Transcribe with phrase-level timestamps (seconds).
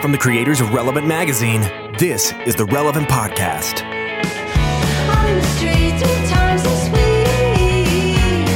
[0.00, 1.60] From the creators of Relevant Magazine,
[1.98, 3.84] this is the Relevant Podcast.
[3.84, 8.48] On the streets, three times this week.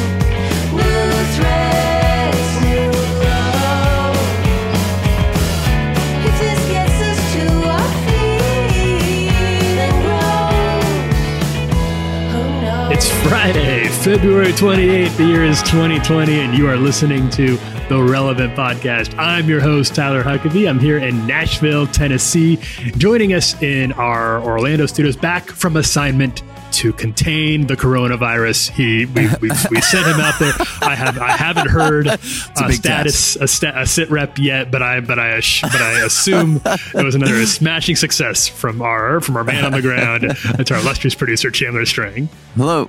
[0.72, 2.90] New threats, new
[3.24, 4.16] love.
[6.24, 9.28] If this gets us to our feet
[9.84, 10.48] and grow,
[12.32, 12.88] who knows?
[12.96, 15.14] It's Friday, February 28th.
[15.18, 17.58] The year is 2020, and you are listening to
[17.88, 19.16] the Relevant Podcast.
[19.18, 20.68] I'm your host, Tyler Huckabee.
[20.68, 22.56] I'm here in Nashville, Tennessee.
[22.96, 26.42] Joining us in our Orlando studios, back from assignment
[26.72, 28.70] to contain the coronavirus.
[28.70, 30.52] He, we, we, we sent him out there.
[30.80, 32.18] I have, I haven't heard a,
[32.66, 36.60] big status, a, sta- a sit rep yet, but I, but I, but I assume
[36.64, 40.24] it was another smashing success from our, from our man on the ground.
[40.24, 42.28] It's our illustrious producer, Chandler Strang.
[42.56, 42.88] Hello.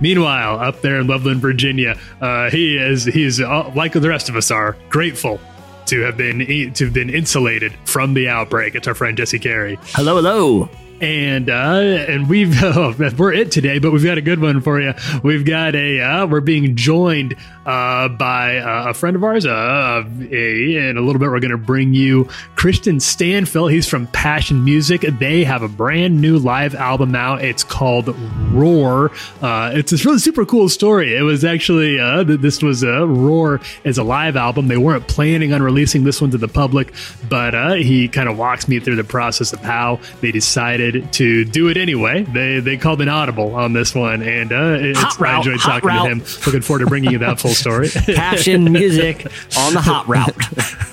[0.00, 4.36] Meanwhile, up there in Loveland, Virginia, uh, he is he's uh, like the rest of
[4.36, 5.40] us are grateful
[5.86, 8.74] to have been to have been insulated from the outbreak.
[8.74, 10.68] It's our friend Jesse Carey, Hello, hello.
[11.02, 14.80] And uh, and we've oh, we're it today, but we've got a good one for
[14.80, 14.94] you.
[15.24, 17.34] We've got a uh, we're being joined
[17.66, 21.50] uh, by uh, a friend of ours, uh, a, in a little bit we're going
[21.50, 23.70] to bring you Kristian Stanfill.
[23.70, 25.00] He's from Passion Music.
[25.18, 27.42] They have a brand new live album out.
[27.42, 28.16] It's called
[28.52, 29.10] Roar.
[29.40, 31.16] Uh, it's this really super cool story.
[31.16, 34.68] It was actually uh, this was uh, Roar is a live album.
[34.68, 36.94] They weren't planning on releasing this one to the public,
[37.28, 41.44] but uh, he kind of walks me through the process of how they decided to
[41.44, 42.22] do it anyway.
[42.22, 45.60] They they called an audible on this one, and uh, it's, Hot I route, enjoyed
[45.60, 46.04] talking route.
[46.04, 46.18] to him.
[46.46, 47.88] Looking forward to bringing you that full story.
[48.14, 49.26] Passion music
[49.58, 50.36] on the hot route.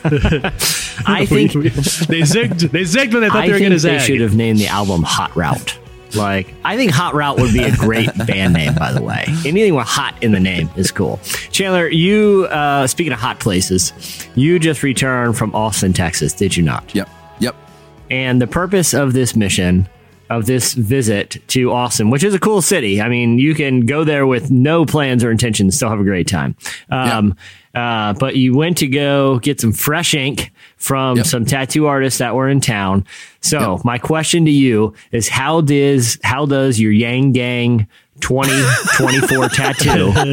[1.08, 2.72] I think We- we- they zigged.
[2.72, 4.00] They zigged when they thought I they were going to zag.
[4.00, 5.78] they should have named the album Hot Route.
[6.16, 9.26] Like, I think Hot Route would be a great band name, by the way.
[9.46, 11.20] Anything with hot in the name is cool.
[11.52, 13.94] Chandler, you, uh, speaking of hot places,
[14.36, 16.96] you just returned from Austin, Texas, did you not?
[16.96, 17.08] Yep.
[17.40, 17.56] Yep.
[18.10, 19.88] And the purpose of this mission,
[20.30, 23.02] of this visit to Austin, which is a cool city.
[23.02, 26.28] I mean, you can go there with no plans or intentions, still have a great
[26.28, 26.56] time.
[26.90, 27.36] Um,
[27.74, 31.26] uh, but you went to go get some fresh ink from Yep.
[31.26, 33.06] some tattoo artists that were in town.
[33.42, 33.86] So Yep.
[33.86, 37.88] my question to you is how does, how does your Yang Gang
[38.22, 40.26] 2024 tattoo, how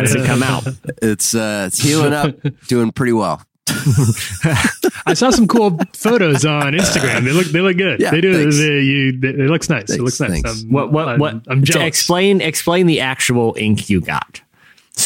[0.00, 0.64] does it come out?
[1.00, 2.36] It's uh it's healing up,
[2.68, 3.42] doing pretty well.
[5.06, 7.24] I saw some cool photos on Instagram.
[7.24, 8.00] They look they look good.
[8.00, 8.34] Yeah, they do.
[8.34, 8.58] thanks.
[8.58, 9.90] They, you, they- it looks nice.
[9.90, 10.30] it looks nice.
[10.30, 10.62] thanks.
[10.62, 11.34] I'm, What what I'm, what?
[11.48, 14.40] I'm to explain explain the actual ink you got.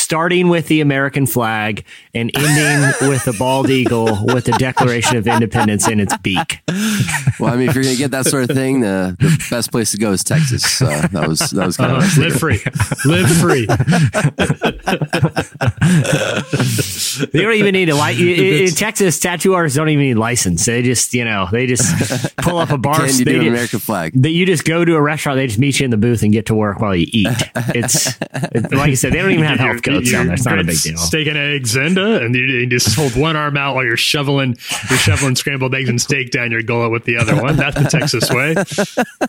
[0.07, 1.85] Starting with the American flag
[2.15, 6.61] and ending with the bald eagle with the Declaration of Independence in its beak.
[7.41, 9.91] Well, I mean, if you're gonna get that sort of thing, the, the best place
[9.91, 10.63] to go is Texas.
[10.63, 12.61] So that was that was kind Uh, of live free,
[13.05, 13.67] live free.
[17.33, 18.39] They don't even need a license.
[18.39, 20.65] In Texas, tattoo artists don't even need license.
[20.67, 22.97] They just, you know, they just pull up a bar.
[23.07, 24.13] can you they do an American flag?
[24.23, 26.31] that you just go to a restaurant, they just meet you in the booth and
[26.33, 27.27] get to work while you eat.
[27.75, 30.35] It's, it's like you said, they don't even have health codes down there.
[30.35, 30.97] It's not a big deal.
[30.99, 33.97] Steak and eggs, and uh, and you, you just hold one arm out while you're
[33.97, 34.57] shoveling,
[34.89, 37.57] you're shoveling scrambled eggs and steak down your gullet with the other one.
[37.57, 38.55] That's the Texas way.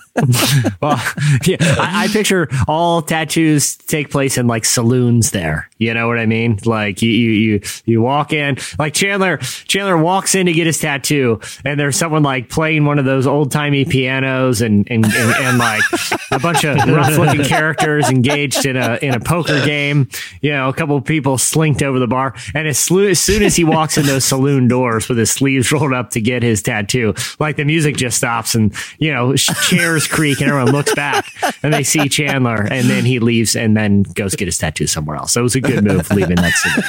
[0.81, 1.01] Well,
[1.45, 5.69] yeah, I, I picture all tattoos take place in like saloons there.
[5.77, 6.59] You know what I mean?
[6.65, 10.79] Like you, you, you, you walk in, like Chandler, Chandler walks in to get his
[10.79, 15.35] tattoo and there's someone like playing one of those old timey pianos and, and, and,
[15.35, 15.83] and like
[16.31, 20.09] a bunch of rough looking characters engaged in a, in a poker game.
[20.41, 22.33] You know, a couple of people slinked over the bar.
[22.55, 25.71] And as, slu- as soon as he walks in those saloon doors with his sleeves
[25.71, 30.07] rolled up to get his tattoo, like the music just stops and, you know, chairs
[30.07, 31.27] creak and everyone looks back
[31.61, 35.17] and they see Chandler and then he leaves and then goes get his tattoo somewhere
[35.17, 35.33] else.
[35.33, 36.81] So it was a good move leaving that city.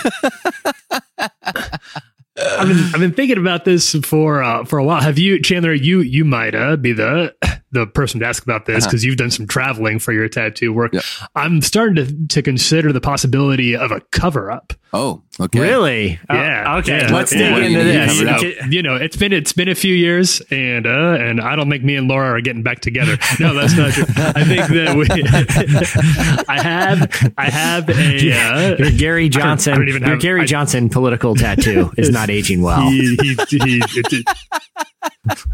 [2.41, 5.01] I've been, I've been thinking about this for uh, for a while.
[5.01, 5.73] Have you, Chandler?
[5.73, 7.35] You you might uh, be the
[7.71, 10.93] the person to ask about this because you've done some traveling for your tattoo work.
[10.95, 11.03] Yep.
[11.35, 14.73] I'm starting to to consider the possibility of a cover up.
[14.95, 15.61] Oh, okay.
[15.61, 16.19] Really?
[16.31, 16.77] Uh, Yeah.
[16.79, 16.99] okay.
[17.03, 17.55] yeah, Let's yeah.
[17.55, 18.23] dig into this.
[18.23, 18.73] covered.
[18.73, 21.85] You know, it's been it's been a few years, and uh, and I don't think
[21.85, 23.17] me and Laura are getting back together.
[23.41, 24.05] No, that's not true.
[24.17, 25.07] I think that we.
[26.49, 28.33] I have I have a.
[28.33, 32.11] Uh, Your Gary Johnson, I don't even your have- Gary I- Johnson political tattoo is
[32.11, 32.81] not aging well.
[32.91, 34.27] he he he, it,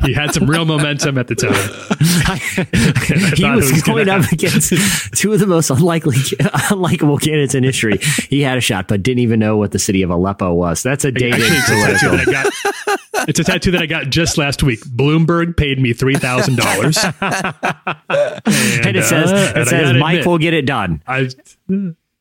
[0.03, 1.53] he had some real momentum at the time.
[3.37, 4.29] he was, was gonna up happen.
[4.33, 4.73] against
[5.15, 7.99] two of the most unlikely, unlikable candidates in history.
[8.29, 10.83] He had a shot, but didn't even know what the city of Aleppo was.
[10.83, 13.29] That's a dated Actually, it's a tattoo that I got.
[13.29, 14.81] It's a tattoo that I got just last week.
[14.81, 20.15] Bloomberg paid me three thousand dollars, and And it says, uh, and it says, Mike
[20.19, 21.03] admit, will get it done.
[21.07, 21.31] I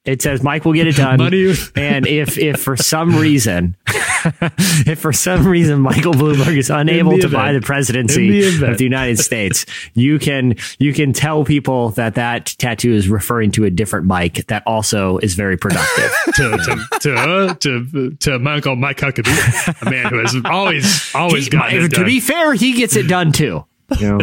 [0.05, 1.17] It says Mike will get it done.
[1.17, 7.11] Money- and if if for some reason, if for some reason Michael Bloomberg is unable
[7.11, 11.45] the to buy the presidency the of the United States, you can you can tell
[11.45, 16.11] people that that tattoo is referring to a different Mike that also is very productive.
[16.35, 21.15] to to to uh, to, to my uncle Mike Huckabee, a man who has always
[21.15, 23.63] always He- gotten it to be fair, he gets it done too.
[23.99, 24.19] You know?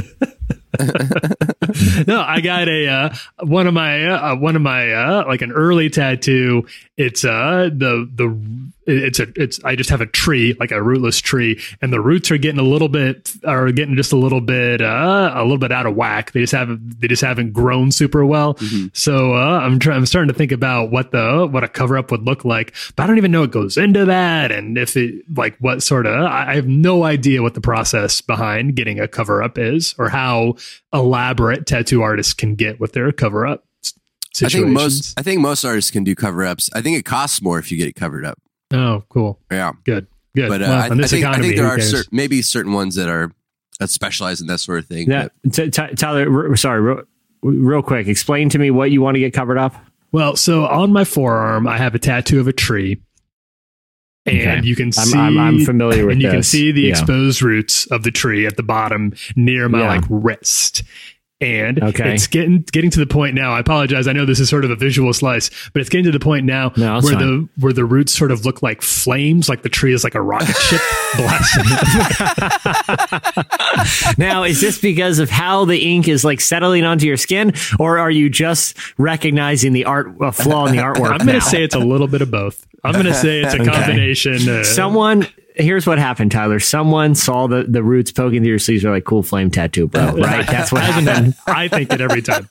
[2.06, 5.52] no, I got a uh, one of my uh, one of my uh, like an
[5.52, 6.66] early tattoo.
[6.96, 11.18] It's uh the the it's a it's I just have a tree like a rootless
[11.20, 14.80] tree, and the roots are getting a little bit are getting just a little bit
[14.80, 16.32] uh a little bit out of whack.
[16.32, 18.56] They just haven't they just haven't grown super well.
[18.92, 22.10] So uh, I'm trying I'm starting to think about what the what a cover up
[22.10, 25.24] would look like, but I don't even know what goes into that, and if it
[25.36, 29.06] like what sort of I I have no idea what the process behind getting a
[29.06, 30.56] cover up is, or how
[30.92, 33.64] elaborate tattoo artists can get with their cover up
[34.42, 36.70] I think most I think most artists can do cover ups.
[36.72, 38.38] I think it costs more if you get it covered up.
[38.72, 40.48] Oh, cool, Yeah, good, good.
[40.48, 41.90] but uh, well, I, in I this think I think there are cares?
[41.90, 43.32] cer- maybe certain ones that are
[43.78, 45.10] that specialize in that sort of thing.
[45.10, 46.48] Yeah, T- T- Tyler.
[46.50, 47.02] r- Sorry, real,
[47.42, 48.08] real quick.
[48.08, 49.74] Explain to me what you want to get covered up.
[50.12, 53.00] Well, so on my forearm, I have a tattoo of a tree.
[54.26, 54.60] And Okay.
[54.66, 56.90] you can I'm- see, I'm- I'm familiar with and you can see the Yeah.
[56.90, 59.86] exposed roots of the tree at the bottom near my Yeah.
[59.88, 60.82] like wrist.
[61.42, 62.12] And Okay.
[62.14, 63.52] it's getting getting to the point now.
[63.52, 64.06] I apologize.
[64.06, 66.44] I know this is sort of a visual slice, but it's getting to the point
[66.44, 67.18] now No, where fine.
[67.18, 70.20] the where the roots sort of look like flames, like the tree is like a
[70.20, 70.82] rocket ship
[71.16, 71.64] blasting.
[74.18, 77.98] Now, is this because of how the ink is like settling onto your skin, or
[77.98, 81.10] are you just recognizing the art a flaw in the artwork?
[81.18, 82.66] I'm going to say it's a little bit of both.
[82.84, 84.48] I'm going to say it's a combination.
[84.48, 85.26] Uh, someone.
[85.56, 86.60] Here's what happened, Tyler.
[86.60, 88.82] Someone saw the, the roots poking through your sleeves.
[88.82, 90.46] They're like, "Cool flame tattoo, bro." Right?
[90.46, 91.34] That's what happened.
[91.46, 92.48] I think it every time.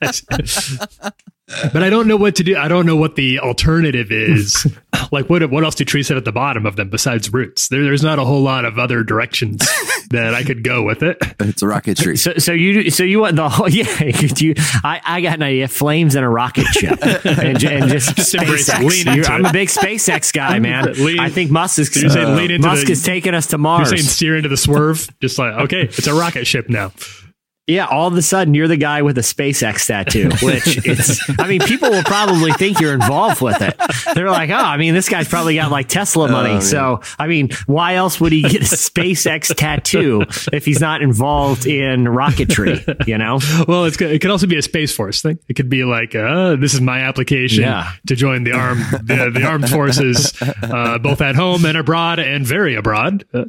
[1.72, 2.56] but I don't know what to do.
[2.56, 4.66] I don't know what the alternative is.
[5.12, 7.68] like, what what else do trees have at the bottom of them besides roots?
[7.68, 9.58] There, there's not a whole lot of other directions
[10.10, 11.18] that I could go with it.
[11.40, 12.16] It's a rocket tree.
[12.16, 13.68] So, so you, so you want the whole?
[13.76, 13.86] Yeah,
[14.38, 14.54] you?
[14.82, 15.68] I, I got an idea.
[15.68, 18.34] Flames and a rocket ship, and, and just Just.
[18.34, 18.78] SpaceX.
[18.80, 19.50] Lean into I'm it.
[19.50, 20.92] a big SpaceX guy, man.
[20.94, 21.90] Lean- I think Musk is.
[21.90, 23.90] Did you say uh, lean into Musk the- is taking us to Mars.
[23.90, 26.92] You're saying steer into the swerve, just like okay, it's a rocket ship now.
[27.66, 31.48] Yeah, all of a sudden you're the guy with a SpaceX tattoo, which it's, I
[31.48, 33.74] mean, people will probably think you're involved with it.
[34.14, 36.60] They're like, oh, I mean, this guy's probably got like Tesla money.
[36.60, 40.22] so, I mean, why else would he get a SpaceX tattoo
[40.52, 43.40] if he's not involved in rocketry, you know?
[43.66, 45.40] Well, it's it could also be a space force thing.
[45.48, 47.90] It could be like, uh, this is my application Yeah.
[48.06, 52.46] to join the armed the, the armed forces, uh, both at home and abroad, and
[52.46, 53.24] very abroad.
[53.34, 53.46] Uh,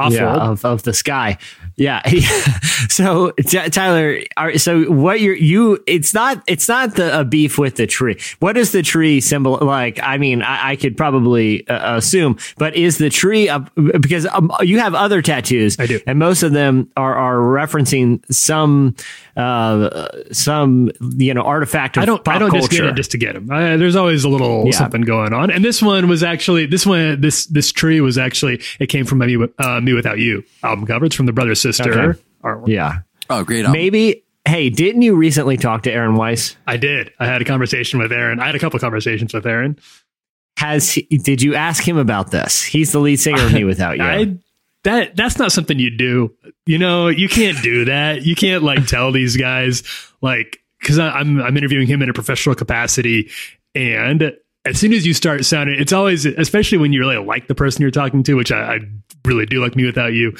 [0.00, 1.38] off yeah, of, of the sky.
[1.80, 2.02] Yeah.
[2.88, 3.30] so
[3.70, 5.82] Tyler, are, so what you're you?
[5.86, 8.18] It's not it's not the a beef with the tree.
[8.40, 10.00] What is the tree symbol like?
[10.02, 13.60] I mean, I, I could probably uh, assume, but is the tree a,
[14.00, 15.78] because um, you have other tattoos?
[15.78, 16.00] I do.
[16.06, 18.96] and most of them are are referencing some
[19.36, 22.26] uh some you know artifact of I don't.
[22.26, 22.66] I don't culture.
[22.66, 23.48] just get it just to get them.
[23.50, 24.72] Uh, there's always a little Yeah.
[24.72, 25.50] something going on.
[25.52, 27.20] And this one was actually this one.
[27.20, 31.04] This this tree was actually it came from me, uh, me without you album cover.
[31.06, 32.20] It's from the brother sister Okay.
[32.44, 32.68] artwork.
[32.68, 32.98] yeah.
[33.30, 33.64] Oh, great.
[33.64, 33.72] album.
[33.72, 34.24] Maybe.
[34.46, 36.56] Hey, didn't you recently talk to Aaron Weiss?
[36.66, 37.12] I did.
[37.18, 38.40] I had a conversation with Aaron.
[38.40, 39.78] I had a couple conversations with Aaron.
[40.56, 42.62] Has he, did you ask him about this?
[42.64, 44.04] He's the lead singer of Me Without You.
[44.04, 44.38] I
[44.84, 46.34] that that's not something you do.
[46.64, 48.22] You know, you can't do that.
[48.22, 49.82] You can't like tell these guys
[50.22, 53.30] like because I'm I'm interviewing him in a professional capacity,
[53.74, 54.32] and
[54.64, 57.82] as soon as you start sounding, it's always especially when you really like the person
[57.82, 58.78] you're talking to, which I, I
[59.26, 60.36] really do like me without you.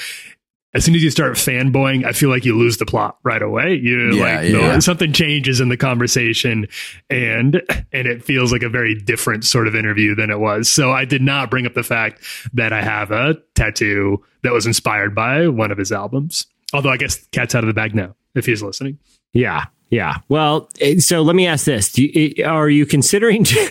[0.79, 3.75] As soon as you start fanboying, I feel like you lose the plot right away.
[3.75, 4.75] You Yeah, like yeah.
[4.75, 6.69] no, something changes in the conversation,
[7.11, 7.61] and
[7.93, 10.71] and it feels like a very different sort of interview than it was.
[10.71, 12.23] So I did not bring up the fact
[12.55, 16.47] that I have a tattoo that was inspired by one of his albums.
[16.73, 19.01] Although I guess cat's out of the bag now if he's listening.
[19.33, 19.65] Yeah.
[19.91, 20.19] Yeah.
[20.29, 21.91] Well, eh, so let me ask this.
[21.91, 23.71] Do you, eh, are you considering to,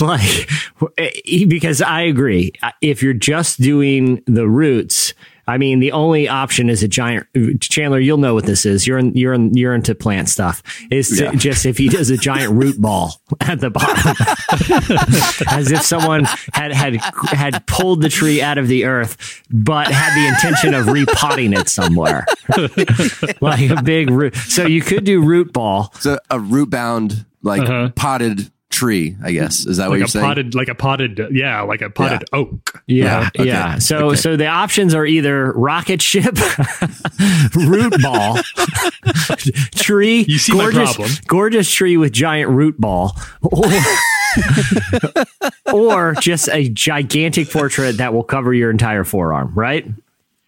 [0.00, 0.48] like,
[0.98, 5.14] eh, because I agree, if you're just doing the roots,
[5.46, 7.26] I mean, the only option is a giant
[7.60, 7.98] Chandler.
[8.00, 8.86] You'll know what this is.
[8.86, 10.62] You're in, you're in, you're into plant stuff.
[10.90, 11.32] Is to Yeah.
[11.32, 14.16] just if he does a giant root ball at the bottom,
[15.50, 20.14] as if someone had had had pulled the tree out of the earth, but had
[20.16, 22.24] the intention of repotting it somewhere,
[23.40, 24.34] like a big root.
[24.36, 25.92] So you could do root ball.
[26.00, 27.90] So a, a root bound, like Uh-huh.
[27.94, 29.16] potted tree.
[29.24, 30.24] I guess is that what you're a saying?
[30.24, 32.82] potted, like a potted, yeah, like a potted oak.
[32.86, 33.30] Yeah, Uh-huh.
[33.40, 33.48] Okay.
[33.48, 33.78] yeah.
[33.78, 34.16] So Okay.
[34.16, 36.36] so the options are either rocket ship,
[37.54, 38.38] root ball,
[39.76, 41.16] tree, You see my gorgeous, problem.
[41.26, 43.64] gorgeous tree with giant root ball, or,
[45.72, 49.86] or just a gigantic portrait that will cover your entire forearm, right?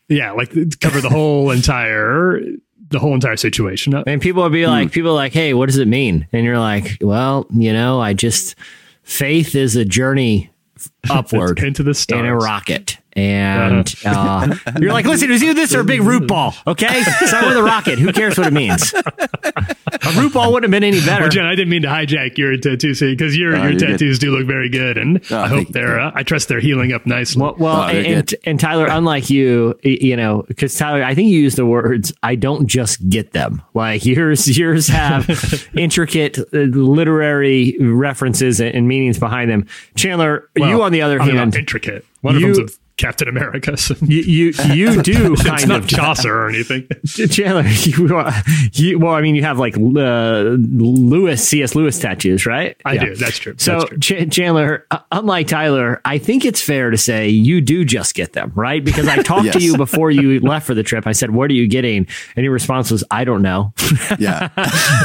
[0.09, 2.41] Yeah, like cover the whole entire,
[2.91, 3.95] the whole entire situation.
[4.07, 6.27] And people will be like, people are like, hey, what does it mean?
[6.33, 8.55] And you're like, well, you know, I just
[9.03, 10.51] faith is a journey
[11.11, 12.21] upward into the stars.
[12.21, 12.99] in a rocket.
[13.15, 16.55] And uh, you're like, listen, it was either this or a big root ball.
[16.67, 17.99] Okay, start with a rocket.
[17.99, 18.93] Who cares what it means?
[20.07, 21.23] A root ball wouldn't have been any better.
[21.23, 23.79] Well, Jen, I didn't mean to hijack your tattoo scene because your Oh, your you're
[23.81, 23.89] good.
[23.89, 25.99] tattoos do look very good, and Oh, I hope they're.
[26.01, 27.43] Uh, I trust they're healing up nicely.
[27.43, 31.29] Well, well Oh, they're and, and Tyler, unlike you, you know, because Tyler, I think
[31.31, 33.63] you use the words, I don't just get them.
[33.75, 35.29] Like yours, yours have
[35.75, 39.67] intricate uh, literary references and, and meanings behind them.
[39.97, 42.05] Chandler, Well, you on the other I don't hand, intricate.
[42.21, 43.77] One you- of them's of Captain America.
[43.77, 46.89] So you, you, you do it's kind not of Chaucer or anything.
[47.29, 48.33] Chandler, you, are-
[48.73, 51.75] you, well, I mean, you have like uh, Lewis, C.S.
[51.75, 52.77] Lewis tattoos, right?
[52.85, 53.05] I Yeah.
[53.07, 53.17] do.
[53.17, 53.55] That's true.
[53.59, 54.27] So, That's true.
[54.27, 58.33] Ch- Chandler, uh, unlike Tyler, I think it's fair to say you do just get
[58.33, 58.85] them, right?
[58.85, 61.07] Because I talked to you before you left for the trip.
[61.07, 63.73] I said, "What are you getting?" And your response was, "I don't know."
[64.19, 64.49] yeah,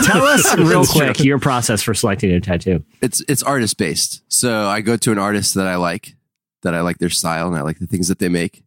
[0.05, 1.05] Tell us real That's true.
[1.07, 2.83] quick your process for selecting a tattoo.
[3.01, 4.21] it's it's artist based.
[4.29, 6.15] So I go to an artist that I like,
[6.63, 8.63] that I like their style and I like the things that they make,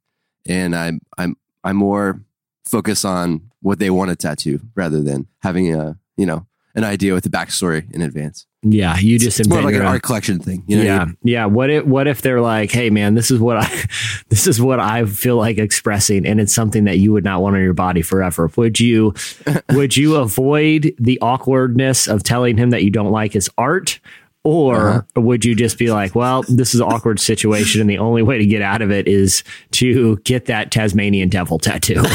[0.46, 2.20] and I'm I'm I'm more
[2.66, 6.46] focused on what they want to tattoo rather than having a you know
[6.76, 8.46] an idea with the backstory in advance.
[8.66, 10.64] Yeah, you just It's more like an own- art collection thing.
[10.66, 11.16] You know I yeah, mean?
[11.22, 11.44] yeah.
[11.46, 13.84] What if what if they're like, hey man, this is what I
[14.30, 17.56] this is what I feel like expressing, and it's something that you would not want
[17.56, 18.50] on your body forever.
[18.56, 19.14] Would you
[19.72, 24.00] would you avoid the awkwardness of telling him that you don't like his art?
[24.44, 25.20] Or Uh-huh.
[25.22, 28.36] would you just be like, well, this is an awkward situation, and the only way
[28.38, 32.02] to get out of it is to get that Tasmanian devil tattoo?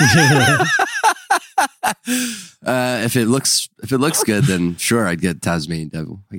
[2.66, 6.20] Uh, if it looks if it looks good, then sure, I'd get Tasmanian Devil.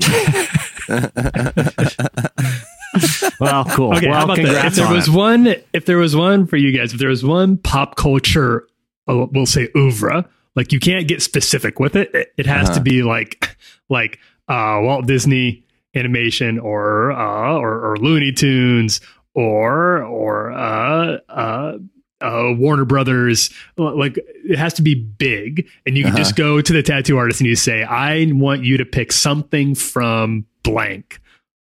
[3.40, 3.94] Well, cool.
[3.96, 4.66] Okay, well, how about that?
[4.68, 5.12] If there on was it.
[5.14, 8.66] one, if there was one for you guys, if there was one pop culture,
[9.08, 10.26] oh, we'll say oeuvre,
[10.56, 12.14] like you can't get specific with it.
[12.16, 12.84] It, it has to Uh-huh.
[12.84, 13.58] be like,
[13.90, 15.64] like uh, Walt Disney
[15.96, 19.02] animation or uh, or, or Looney Tunes
[19.34, 21.78] or or uh, uh,
[22.22, 23.50] uh, Warner Brothers.
[23.78, 26.18] Like it has to be big, and you can Uh-huh.
[26.20, 29.76] just go to the tattoo artist and you say, "I want you to pick something
[29.76, 31.20] from blank."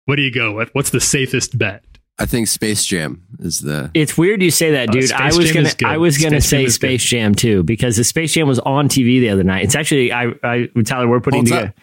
[0.06, 0.72] What do you go with?
[0.74, 1.82] What's the safest bet?
[2.18, 5.08] I think Space Jam is the It's weird you say that, Uh, dude.
[5.08, 5.88] Space I was Jam gonna, is good.
[5.88, 6.72] I was gonna Space Jam say good.
[6.72, 9.64] Space Jam too because the Space Jam was on TV the other night.
[9.64, 11.66] It's actually, I, I, Tyler, we're putting Holds together.
[11.68, 11.74] up.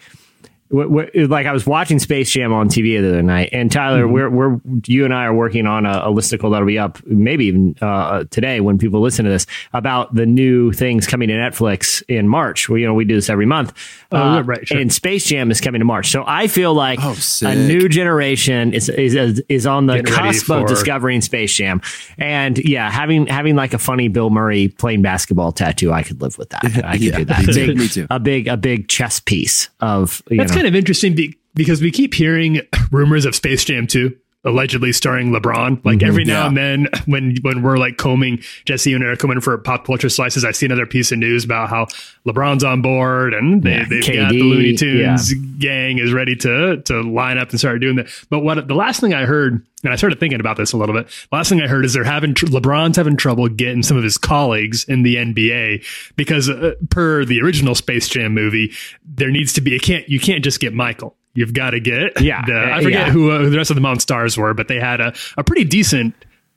[0.74, 4.04] We- we- like I was watching Space Jam on TV the other night, and Tyler,
[4.04, 4.12] Mm-hmm.
[4.12, 7.46] we're we're you and I are working on a, a listicle that'll be up maybe
[7.46, 12.02] even uh, today when people listen to this about the new things coming to Netflix
[12.08, 12.68] in March.
[12.68, 13.72] Well, you know we do this every month.
[14.12, 14.78] Oh, Uh, right, sure.
[14.78, 18.72] And Space Jam is coming to March, so I feel like Oh, a new generation
[18.74, 21.80] is is is on the Getting ready cusp of discovering Space Jam,
[22.18, 26.38] and yeah, having having like a funny Bill Murray playing basketball tattoo, I could live
[26.38, 26.64] with that.
[26.84, 27.44] I could Yeah, do that.
[27.46, 28.06] me too, me too.
[28.10, 30.54] A big a big chess piece of you That's know.
[30.64, 35.30] Kind of interesting be- because we keep hearing rumors of Space Jam 2 allegedly starring
[35.30, 35.84] LeBron.
[35.84, 36.46] Like every now Yeah.
[36.48, 40.44] and then when when we're like combing Jesse and Eric coming for pop culture slices,
[40.44, 41.86] I see another piece of news about how
[42.26, 46.36] LeBron's on board and they, Yeah, they've KD, got the Looney Tunes gang is ready
[46.36, 48.08] to to line up and start doing that.
[48.30, 50.94] But what the last thing I heard, and I started thinking about this a little
[50.94, 51.08] bit.
[51.32, 54.16] Last thing I heard is they're having tr- LeBron's having trouble getting some of his
[54.18, 55.84] colleagues in the NBA
[56.16, 58.72] because uh, per the original Space Jam movie,
[59.04, 61.16] there needs to be it can't you can't just get Michael.
[61.34, 63.12] You've got to get Yeah, The, I forget yeah.
[63.12, 65.64] who, uh, who the rest of the Monstars were, but they had a, a pretty
[65.64, 66.14] decent.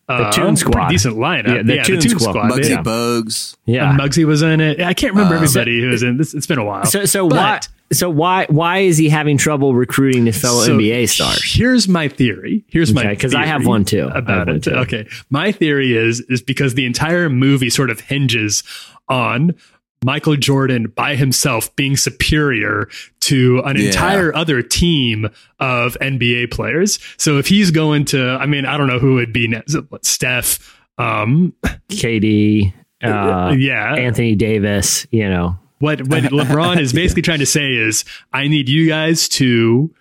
[0.10, 0.72] Uh, Toon Squad.
[0.74, 1.48] pretty decent lineup.
[1.48, 2.34] Yeah, the Toon Squad.
[2.52, 2.82] Muggsy Yeah.
[2.82, 3.58] Bogues.
[3.66, 3.90] yeah.
[3.90, 4.80] And Muggsy was in it.
[4.80, 6.34] I can't remember Uh, everybody who was in this.
[6.34, 6.86] It's been a while.
[6.86, 7.60] So so But- why
[7.92, 11.44] so why why is he having trouble recruiting his fellow So NBA stars?
[11.44, 12.64] Here's my theory.
[12.68, 14.10] Here's my Okay, 'cause I have one too.
[14.14, 14.64] About one it.
[14.64, 14.72] too.
[14.76, 18.64] Okay, my theory is is because the entire movie sort of hinges
[19.10, 19.56] on
[20.04, 22.88] Michael Jordan by himself being superior
[23.22, 23.88] to an Yeah.
[23.88, 25.28] entire other team
[25.60, 27.00] of NBA players.
[27.18, 29.76] So if he's going to, I mean, I don't know who would be next.
[30.04, 30.76] Steph.
[31.00, 31.54] Um,
[31.90, 32.74] KD,
[33.04, 35.58] uh, yeah, Anthony Davis, you know.
[35.80, 39.94] what what LeBron is basically trying to say is, I need you guys to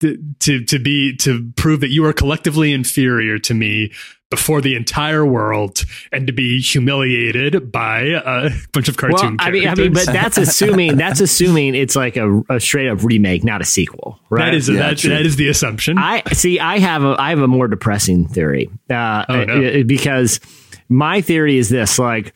[0.00, 3.92] to to to be to prove that you are collectively inferior to me
[4.30, 9.50] before the entire world and to be humiliated by a bunch of cartoon Well, I
[9.50, 9.52] characters.
[9.60, 13.44] mean, I mean, but that's assuming that's assuming it's like a, a straight up remake,
[13.44, 14.46] not a sequel, right?
[14.46, 15.96] That is yeah, that, that is the assumption.
[15.98, 16.58] I see.
[16.58, 19.64] I have a I have a more depressing theory uh, Oh, no.
[19.64, 20.40] uh, because
[20.88, 22.34] my theory is this: like,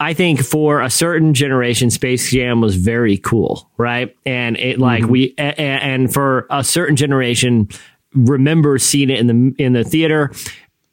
[0.00, 4.16] I think for a certain generation, Space Jam was very cool, right?
[4.24, 5.10] And it like Mm-hmm.
[5.12, 7.68] we a, a- and for a certain generation,
[8.14, 10.32] remember seeing it in the in the theater.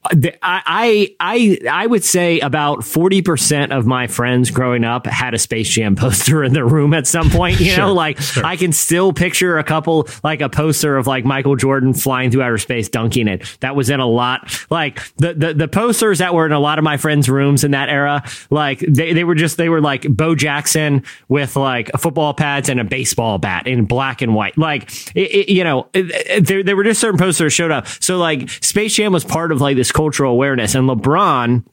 [0.05, 5.39] I, I I would say about forty percent of my friends growing up had a
[5.39, 7.59] Space Jam poster in their room at some point.
[7.59, 11.25] You Sure, know, like I can still picture a couple, like a poster of like
[11.25, 13.57] Michael Jordan flying through outer space, dunking it.
[13.61, 14.51] That was in a lot.
[14.69, 17.71] Like the the, the posters that were in a lot of my friends' rooms in
[17.71, 22.33] that era, like they, they were just they were like Bo Jackson with like football
[22.33, 24.57] pads and a baseball bat in black and white.
[24.57, 27.87] Like it, it- you know, it- there there were just certain posters showed up.
[27.87, 31.63] So like Space Jam was part of like this cultural awareness, and LeBron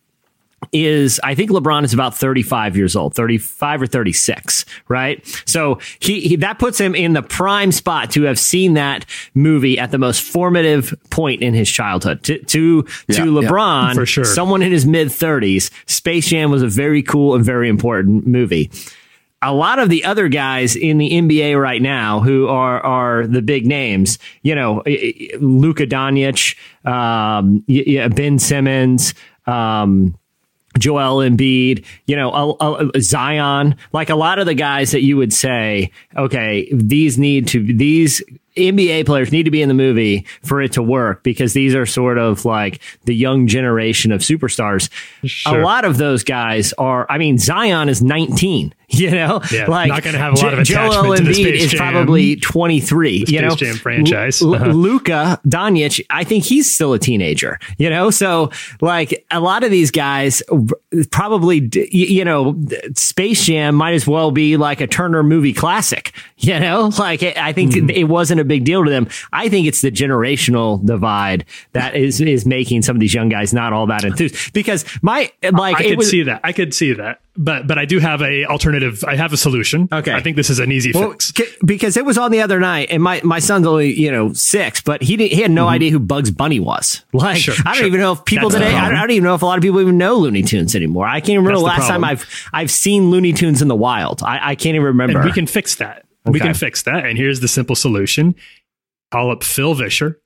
[0.72, 5.26] is I think LeBron is about 35 years old, 35 or 36, right?
[5.46, 9.78] So he, he that puts him in the prime spot to have seen that movie
[9.78, 12.22] at the most formative point in his childhood.
[12.24, 14.24] To to, Yeah, to yeah, LeBron, for sure.
[14.24, 18.70] someone in his mid 30s, Space Jam was a very cool and very important movie
[19.42, 23.42] a lot of the other guys in the NBA right now who are are the
[23.42, 24.82] big names, you know,
[25.40, 26.56] Luka Doncic,
[26.86, 27.64] um,
[28.14, 29.14] Ben Simmons,
[29.46, 30.14] um,
[30.78, 35.16] Joel Embiid, you know, a, a- Zion, like a lot of the guys that you
[35.16, 38.22] would say, okay, these need to these
[38.56, 41.86] NBA players need to be in the movie for it to work because these are
[41.86, 44.90] sort of like the young generation of superstars.
[45.24, 45.60] Sure.
[45.60, 47.06] A lot of those guys are.
[47.08, 48.74] I mean, Zion is 19.
[49.00, 51.44] You know, Yeah, like not gonna have a lot of Jo- Joel attachment to the
[51.44, 53.12] Embiid is probably 23.
[53.18, 54.42] you Space know, Jam franchise.
[54.42, 54.66] Uh-huh.
[54.66, 58.10] Luka Doncic, I think he's still a teenager, you know?
[58.10, 60.42] So like a lot of these guys
[61.10, 62.60] probably, you know,
[62.96, 66.90] Space Jam might as well be like a Turner movie classic, you know?
[66.98, 67.90] Like I think Mm-hmm.
[67.90, 69.06] it wasn't a big deal to them.
[69.32, 73.52] I think it's the generational divide that is, is making some of these young guys
[73.54, 76.40] not all that enthused because my, like, I could was, see that.
[76.42, 77.20] I could see that.
[77.36, 79.04] But but I do have a alternative.
[79.06, 79.88] I have a solution.
[79.92, 80.12] Okay.
[80.12, 81.32] I think this is an easy Well, fix.
[81.34, 84.32] c- because it was on the other night, and my, my son's only you know
[84.32, 87.04] six, but he didn't, he had no idea who Bugs Bunny was.
[87.12, 87.52] Like, Mm-hmm.
[87.52, 87.86] Sure, I don't sure.
[87.86, 88.76] even know if people That's today.
[88.76, 88.96] I don't.
[88.98, 91.06] I don't even know if a lot of people even know Looney Tunes anymore.
[91.06, 92.02] I can't even remember the last time.
[92.02, 94.22] I've I've seen Looney Tunes in the wild.
[94.24, 95.20] I, I can't even remember.
[95.20, 96.04] And we can fix that.
[96.24, 97.06] We can fix that.
[97.06, 98.34] And here's the simple solution:
[99.12, 100.20] call up Phil Vischer.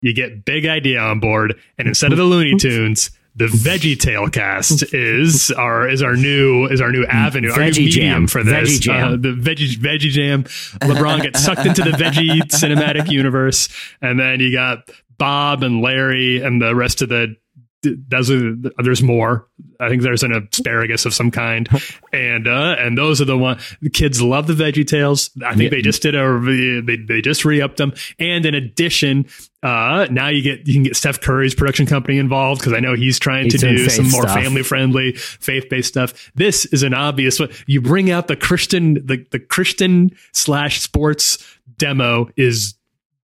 [0.00, 3.10] You get Big Idea on board, and instead of the Looney Tunes.
[3.38, 7.70] The Veggie Tail cast is our is our new is our new avenue, our new
[7.70, 8.26] Veggie medium Jam.
[8.26, 8.78] for this.
[8.78, 9.12] Veggie Jam.
[9.12, 10.42] Uh, the veggie Veggie Jam.
[10.42, 13.68] LeBron gets sucked into the Veggie cinematic universe,
[14.02, 17.36] and then you got Bob and Larry and the rest of the.
[17.82, 19.46] Those are, there's more.
[19.78, 21.68] I think there's an asparagus of some kind,
[22.12, 25.30] and uh, and those are the one the kids love the Veggie Tales.
[25.44, 29.26] I think they just did a they they just re-upped them, and in addition,
[29.62, 32.94] uh, now you get you can get Steph Curry's production company involved because I know
[32.94, 36.32] he's trying He's to do some more family friendly, faith based stuff.
[36.34, 37.50] This is an obvious one.
[37.66, 41.38] You bring out the Christian the the Christian slash sports
[41.76, 42.74] demo is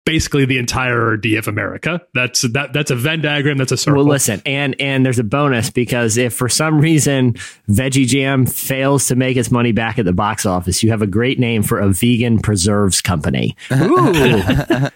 [0.04, 2.00] basically the entirety of America.
[2.14, 3.58] That's that that's a Venn diagram.
[3.58, 4.04] That's a circle.
[4.04, 7.34] Well, listen, and and there's a bonus because if for some reason
[7.68, 11.06] Veggie Jam fails to make its money back at the box office, you have a
[11.06, 13.56] great name for a vegan preserves company.
[13.72, 14.12] Ooh,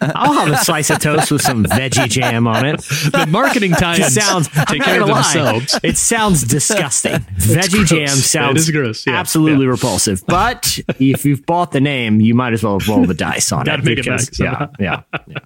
[0.01, 2.81] I'll have a slice of toast with some Veggie Jam on it.
[2.81, 5.81] the marketing tie-ins sounds take care of gonna lie, themselves.
[5.83, 7.13] It sounds disgusting.
[7.39, 7.89] Veggie gross.
[7.89, 9.71] Jam sounds is gross, yeah, absolutely yeah.
[9.71, 10.25] repulsive.
[10.27, 13.83] But if you've bought the name, you might as well roll the dice on Gotta
[13.83, 13.85] it.
[13.85, 14.71] make it back somehow.
[14.79, 15.39] yeah, yeah, yeah.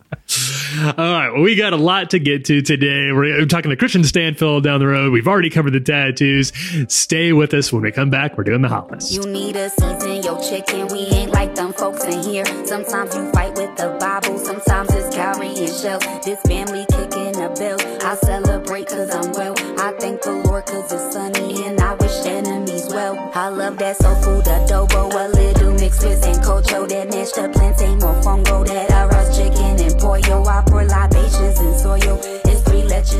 [0.82, 3.12] All right, well, we got a lot to get to today.
[3.12, 5.12] We're talking to Kristian Stanfill down the road.
[5.12, 6.52] We've already covered the tattoos.
[6.88, 8.38] Stay with us when we come back.
[8.38, 9.12] We're doing the hot list.
[9.12, 10.88] You need a season, your chicken.
[10.88, 12.46] We ain't like them folks in here.
[12.66, 16.04] Sometimes you fight with the Bible, sometimes it's carrying shells.
[16.24, 17.76] This family kicking a bell.
[18.02, 19.54] I celebrate cause I'm well.
[19.78, 23.30] I thank the Lord cause it's sunny and I wish enemies well.
[23.34, 24.41] I love that soul food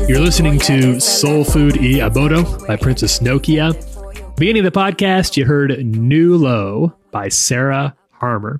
[0.07, 3.73] You're listening to Soul Food E Abodo by Princess Nokia.
[4.35, 8.59] Beginning of the podcast, you heard New Low by Sarah Harmer.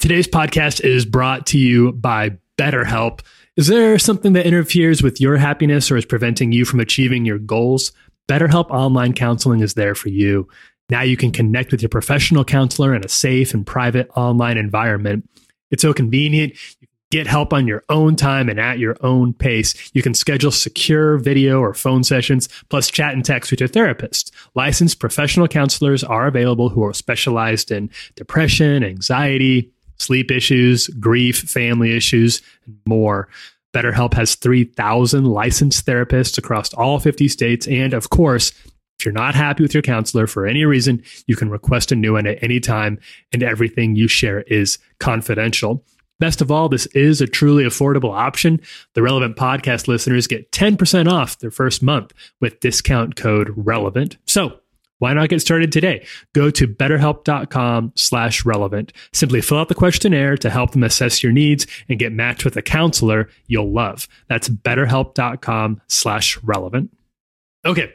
[0.00, 3.20] Today's podcast is brought to you by BetterHelp.
[3.56, 7.38] Is there something that interferes with your happiness or is preventing you from achieving your
[7.38, 7.92] goals?
[8.28, 10.48] BetterHelp Online Counseling is there for you.
[10.90, 15.28] Now you can connect with your professional counselor in a safe and private online environment.
[15.70, 16.54] It's so convenient.
[17.14, 19.88] Get help on your own time and at your own pace.
[19.94, 24.34] You can schedule secure video or phone sessions, plus chat and text with your therapist.
[24.56, 31.96] Licensed professional counselors are available who are specialized in depression, anxiety, sleep issues, grief, family
[31.96, 33.28] issues, and more.
[33.72, 37.68] BetterHelp has 3,000 licensed therapists across all 50 states.
[37.68, 38.50] And of course,
[38.98, 42.14] if you're not happy with your counselor for any reason, you can request a new
[42.14, 42.98] one at any time,
[43.32, 45.84] and everything you share is confidential.
[46.20, 48.60] Best of all, this is a truly affordable option.
[48.94, 54.16] The relevant podcast listeners get 10% off their first month with discount code relevant.
[54.26, 54.60] So
[54.98, 56.06] why not get started today?
[56.34, 58.92] Go to betterhelp.com slash relevant.
[59.12, 62.56] Simply fill out the questionnaire to help them assess your needs and get matched with
[62.56, 64.08] a counselor you'll love.
[64.28, 66.96] That's betterhelp.com slash relevant.
[67.66, 67.92] Okay.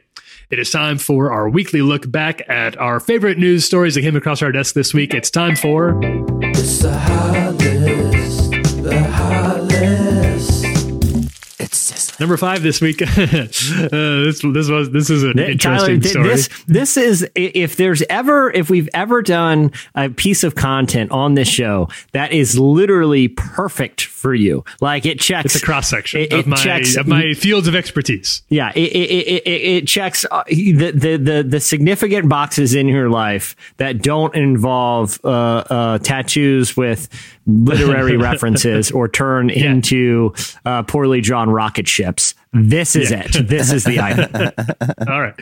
[0.49, 4.15] It is time for our weekly look back at our favorite news stories that came
[4.15, 5.13] across our desk this week.
[5.13, 5.93] It's time for
[11.91, 13.01] It's number five this week.
[13.01, 16.27] uh, this this was this is an Th- interesting th- story.
[16.27, 21.33] This this is if there's ever if we've ever done a piece of content on
[21.35, 26.21] this show that is literally perfect for you, like it checks it's a cross section
[26.21, 28.41] it- of my checks- of my fields of expertise.
[28.49, 32.87] Yeah, it it, it, it, it checks uh, the, the the the significant boxes in
[32.87, 37.07] your life that don't involve uh, uh, tattoos with
[37.49, 40.33] literary references or turn into
[40.65, 42.35] uh, poorly drawn rocket ships.
[42.53, 43.23] This is Yeah.
[43.25, 43.47] it.
[43.47, 44.51] This is the item.
[45.07, 45.33] All right.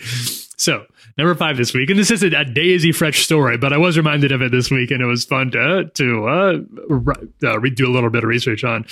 [0.60, 0.86] So
[1.18, 4.32] number five this week, and this isn't a daisy fresh story, but I was reminded
[4.32, 6.54] of it this week, and it was fun to to uh,
[6.90, 8.86] re- uh, redo a little bit of research on.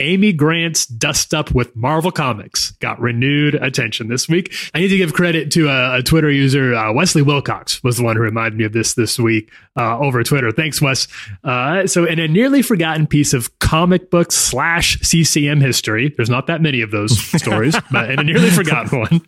[0.00, 4.52] Amy Grant's Dust Up with Marvel Comics got renewed attention this week.
[4.74, 8.02] I need to give credit to a, a Twitter user, uh, Wesley Wilcox, was the
[8.02, 10.50] one who reminded me of this this week uh, over Twitter.
[10.50, 11.06] Thanks, Wes.
[11.44, 16.46] Uh, so, in a nearly forgotten piece of comic book slash CCM history, there's not
[16.46, 19.20] that many of those stories, but in a nearly forgotten one,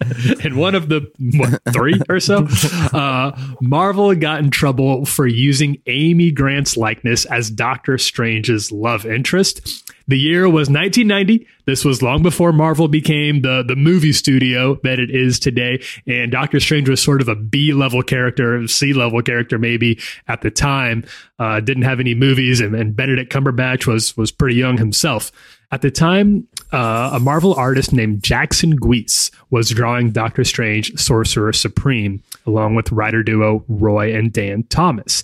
[0.42, 2.48] in one of the what three or so,
[2.92, 9.91] uh, Marvel got in trouble for using Amy Grant's likeness as Doctor Strange's love interest.
[10.08, 11.46] The year was 1990.
[11.64, 16.32] This was long before Marvel became the the movie studio that it is today, and
[16.32, 20.50] Doctor Strange was sort of a B level character, C level character maybe at the
[20.50, 21.04] time.
[21.38, 25.30] Uh, didn't have any movies, and, and Benedict Cumberbatch was was pretty young himself.
[25.70, 31.52] At the time, uh, a Marvel artist named Jackson Guice was drawing Doctor Strange, Sorcerer
[31.52, 35.22] Supreme, along with writer duo Roy and Dann Thomas.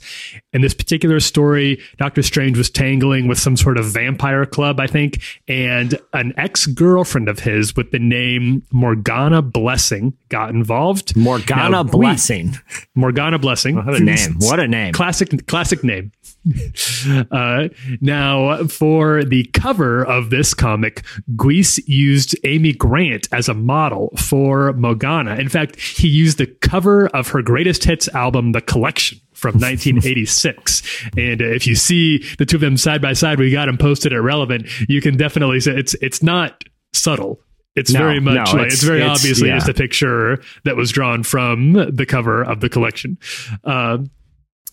[0.53, 4.87] In this particular story, Doctor Strange was tangling with some sort of vampire club, I
[4.87, 11.17] think, and an ex girlfriend of his with the name Morgana Blessing got involved.
[11.17, 12.57] Morgana Now, Blessing.
[12.95, 13.77] Morgana Blessing.
[13.77, 14.37] What a name.
[14.41, 14.93] What a name.
[14.93, 16.13] Classic, classic name.
[17.31, 17.68] uh,
[18.01, 21.05] now, for the cover of this comic,
[21.37, 25.37] Guice used Amy Grant as a model for Morgana.
[25.37, 29.18] In fact, he used the cover of her greatest hits album, The Collection.
[29.35, 30.83] From 1986,
[31.16, 33.79] and uh, if you see the two of them side by side, we got them
[33.79, 34.66] posted at Relevant.
[34.88, 37.38] You can definitely say it's it's not subtle.
[37.77, 39.55] It's No, very much no, like it's- it's, very it's- obviously yeah.
[39.59, 43.16] just a picture that was drawn from the cover of the collection.
[43.62, 43.98] Uh,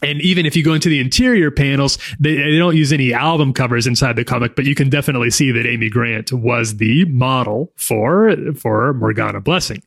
[0.01, 3.53] and even if you go into the interior panels, they, they don't use any album
[3.53, 7.71] covers inside the comic, but you can definitely see that Amy Grant was the model
[7.75, 9.81] for for Morgana Blessing.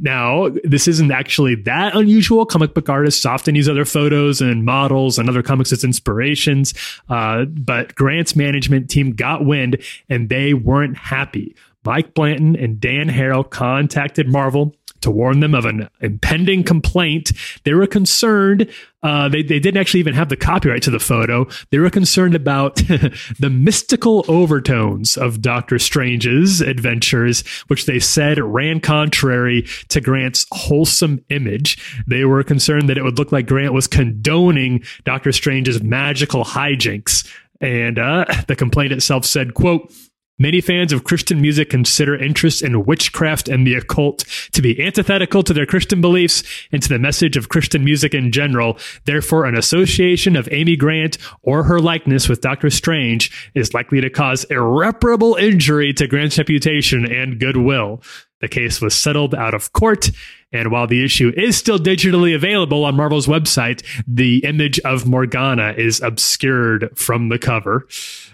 [0.00, 2.46] Now, this isn't actually that unusual.
[2.46, 6.74] Comic book artists often use other photos and models and other comics as inspirations.
[7.08, 11.54] Uh, but Grant's management team got wind and they weren't happy.
[11.84, 14.74] Mike Blanton and Dan Harrell contacted Marvel
[15.06, 17.30] to warn them of an impending complaint.
[17.62, 18.68] They were concerned.
[19.04, 21.46] Uh, they, they didn't actually even have the copyright to the photo.
[21.70, 22.74] They were concerned about
[23.38, 31.24] the mystical overtones of Doctor Strange's adventures, which they said ran contrary to Grant's wholesome
[31.28, 31.78] image.
[32.08, 37.32] They were concerned that it would look like Grant was condoning Doctor Strange's magical hijinks.
[37.60, 39.92] And uh, the complaint itself said, quote,
[40.38, 44.18] Many fans of Christian music consider interest in witchcraft and the occult
[44.52, 48.30] to be antithetical to their Christian beliefs and to the message of Christian music in
[48.30, 48.78] general.
[49.06, 54.10] Therefore, an association of Amy Grant or her likeness with Doctor Strange is likely to
[54.10, 58.02] cause irreparable injury to Grant's reputation and goodwill.
[58.40, 60.10] The case was settled out of court,
[60.52, 65.72] and while the issue is still digitally available on Marvel's website, the image of Morgana
[65.76, 67.88] is obscured from the cover.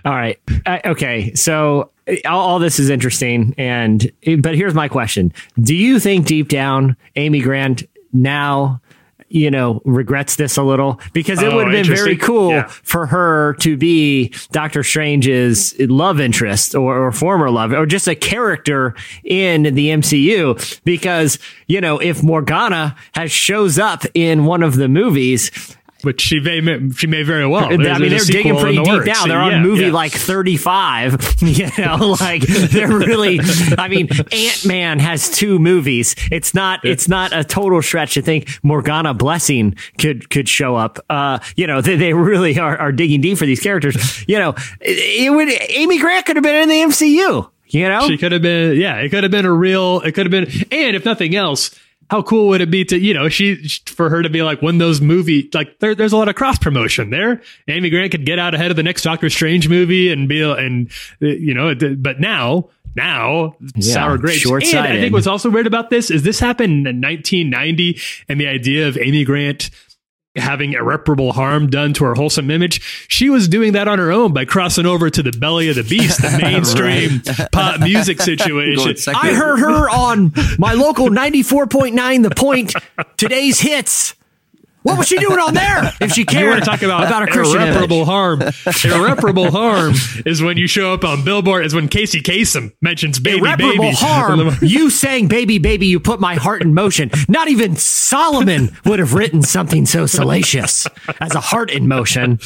[0.05, 0.41] All right.
[0.85, 1.33] Okay.
[1.35, 1.93] So
[2.27, 6.97] all, all this is interesting, and but here's my question: Do you think deep down,
[7.17, 8.82] Amy Grant now?
[9.35, 12.67] You know, regrets this a little because it Oh, would have been very cool Yeah.
[12.69, 18.15] for her to be Doctor Strange's love interest or, or former love or just a
[18.15, 24.77] character in the MCU because, you know, if Morgana has shows up in one of
[24.77, 25.51] the movies,
[26.03, 27.67] Which she may she may very well.
[27.67, 29.07] I mean, they're digging pretty the deep works.
[29.07, 29.27] now.
[29.27, 29.93] They're on Yeah, movie yeah.
[29.93, 31.37] like 35.
[31.43, 33.41] You know, like they're really,
[33.77, 36.15] I mean, Ant Man has two movies.
[36.31, 40.99] It's not, it's not a total stretch to think Morgana Blessing could, could show up.
[41.11, 44.25] Uh, you know, they, they really are, are digging deep for these characters.
[44.27, 48.07] You know, it, it would, Amy Grant could have been in the MCU, you know?
[48.09, 50.45] She could have been, yeah, it could have been a real, it could have been,
[50.71, 51.79] and if nothing else,
[52.13, 54.77] how cool would it be to, you know, she, for her to be like when
[54.77, 57.41] those movie, like there, there's a lot of cross promotion there.
[57.69, 60.91] Amy Grant could get out ahead of the next Doctor Strange movie and be, and,
[61.23, 64.45] uh, you know, but now, now, sour grapes.
[64.75, 67.99] And I think what's also weird about this is this happened in 1990
[68.29, 69.71] and the idea of Amy Grant
[70.37, 73.07] having irreparable harm done to her wholesome image.
[73.09, 75.83] She was doing that on her own by crossing over to the belly of the
[75.85, 78.97] beast, the mainstream pop music situation.
[79.15, 82.75] I heard her on my local 94.9 The Point,
[83.17, 84.15] today's hits.
[84.83, 85.93] What was she doing on there?
[86.01, 87.69] If she You cared want to talk about, about a Christian image?
[87.71, 88.43] irreparable harm?
[88.85, 89.95] irreparable harm
[90.27, 91.65] is when you show up on Billboard.
[91.65, 93.97] Is when Casey Kasem mentions baby irreparable baby.
[93.97, 94.51] harm.
[94.63, 97.11] you sang "Baby, Baby," you put my heart in motion.
[97.29, 100.87] Not even Solomon would have written something so salacious
[101.21, 102.39] as a heart in motion.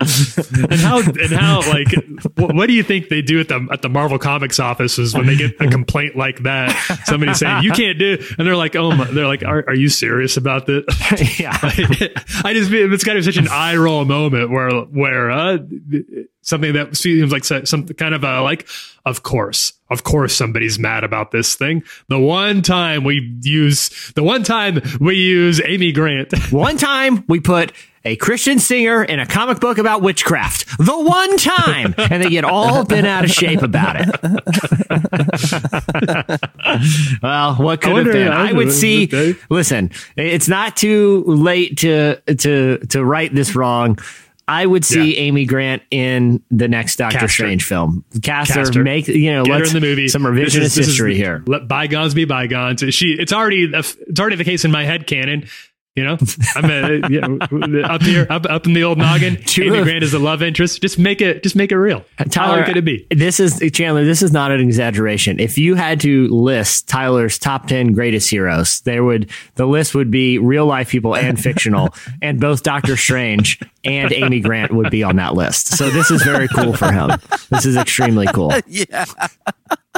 [0.00, 1.88] And how and how like
[2.36, 5.26] what, what do you think they do at the at the Marvel Comics offices when
[5.26, 6.70] they get a complaint like that?
[7.04, 9.88] Somebody saying you can't do, and they're like, oh, my, they're like, are, are you
[9.88, 10.84] serious about this?
[11.38, 11.56] Yeah.
[11.62, 15.58] I just it's kind of such an eye roll moment where where uh,
[16.42, 18.66] something that seems like some kind of a like,
[19.06, 21.82] of course, of course, somebody's mad about this thing.
[22.08, 26.32] The one time we use the one time we use Amy Grant.
[26.52, 27.72] One time we put
[28.04, 30.66] a Christian singer in a comic book about witchcraft.
[30.78, 34.08] The one time, and they get all bent out of shape about it.
[37.22, 38.26] well, what could have been?
[38.28, 39.04] yeah, I would see.
[39.04, 39.34] okay.
[39.50, 43.98] Listen, it's not too late to to to right this wrong.
[44.48, 45.20] I would see Yeah.
[45.20, 47.44] Amy Grant in the next Doctor Cast her.
[47.44, 48.04] Strange film.
[48.22, 50.08] Cast, her, make you know, Get her let's in the movie.
[50.08, 51.44] some This revisionist is- this is- history here.
[51.46, 52.82] Let bygones be bygones.
[52.92, 55.46] She, it's already, it's already the case in my head canon.
[55.94, 56.16] You know,
[56.56, 59.36] I'm a, you know, up here, up up in the old noggin.
[59.44, 59.66] True.
[59.66, 60.80] Amy Grant is the love interest.
[60.80, 62.02] Just make it, just make it real.
[62.16, 63.06] How hard could it be?
[63.10, 64.02] This is Chandler.
[64.02, 65.38] This is not an exaggeration.
[65.38, 70.10] If you had to list Tyler's top ten greatest heroes, there would the list would
[70.10, 75.02] be real life people and fictional, and both Doctor Strange and Amy Grant would be
[75.02, 75.76] on that list.
[75.76, 77.10] So this is very cool for him.
[77.50, 78.50] This is extremely cool.
[78.66, 79.04] yeah.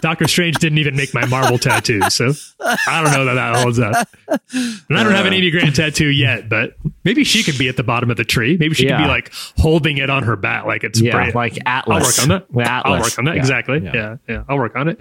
[0.01, 3.79] Doctor Strange didn't even make my Marvel tattoo, so I don't know that that holds
[3.79, 4.09] up.
[4.53, 7.77] And I don't have an Amy Grant tattoo yet, but maybe she could be at
[7.77, 8.57] the bottom of the tree.
[8.59, 11.59] Maybe she could be like holding it on her back, like it's Yeah, brand- like
[11.65, 11.97] Atlas.
[11.97, 12.19] I'll Atlas.
[12.19, 12.53] work on that.
[12.53, 13.35] With I'll work on that.
[13.37, 13.41] Yeah.
[13.41, 13.81] Exactly.
[13.85, 13.93] Yeah.
[13.95, 14.17] Yeah.
[14.29, 14.45] yeah.
[14.49, 14.99] I'll work on it.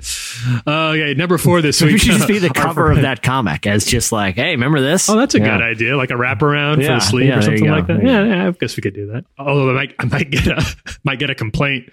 [0.65, 1.13] Uh, okay.
[1.15, 1.93] Number four this week.
[1.93, 5.10] We should just be the cover of that comic as just like, hey, remember this?
[5.10, 5.58] Oh, that's a Yeah.
[5.58, 5.97] good idea.
[5.97, 8.03] Like a wraparound Yeah, for the sleeve yeah, or something like that.
[8.06, 9.25] Yeah, yeah, I guess we could do that.
[9.39, 10.63] Although I might, I might get a,
[11.03, 11.91] might get a complaint.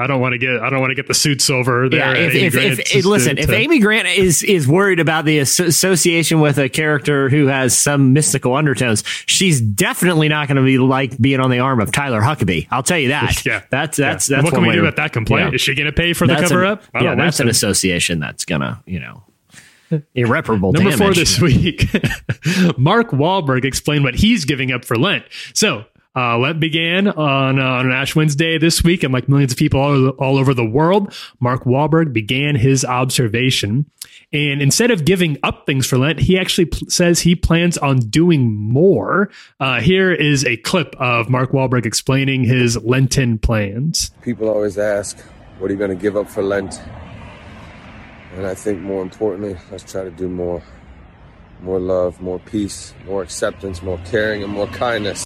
[0.00, 2.16] I don't want to get, I don't want to get the suits over there.
[2.16, 5.38] Yeah, if, if, if, if to- listen, if Amy Grant is is worried about the
[5.40, 10.78] association with a character who has some mystical undertones, she's definitely not going to be
[10.78, 12.66] like being on the arm of Tyler Huckabee.
[12.70, 13.44] I'll tell you that.
[13.44, 13.62] Yeah.
[13.70, 14.10] that's Yeah.
[14.10, 15.50] that's that's what can we do about that complaint?
[15.50, 15.54] yeah.
[15.54, 16.82] Is she going to pay for the cover an- up?
[16.94, 17.68] I Yeah, that's think an so.
[17.68, 19.22] association that's gonna you know
[20.14, 21.88] irreparable Number four this week,
[22.78, 25.24] Mark Wahlberg explained what he's giving up for Lent.
[25.52, 25.84] So,
[26.16, 29.80] uh, Lent began on, uh, on Ash Wednesday this week, and like millions of people
[29.80, 33.86] all, all over the world, Mark Wahlberg began his observation.
[34.32, 37.98] And instead of giving up things for Lent, he actually pl- says he plans on
[37.98, 39.30] doing more.
[39.60, 44.10] Uh, here is a clip of Mark Wahlberg explaining his Lenten plans.
[44.22, 45.18] People always ask,
[45.58, 46.80] what are you going to give up for Lent?
[48.34, 50.62] And I think more importantly, let's try to do more.
[51.60, 55.24] More love, more peace, more acceptance, more caring, and more kindness.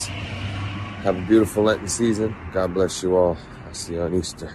[1.04, 2.34] Have a beautiful Lenten season.
[2.50, 3.36] God bless you all.
[3.66, 4.54] I'll see you on Easter.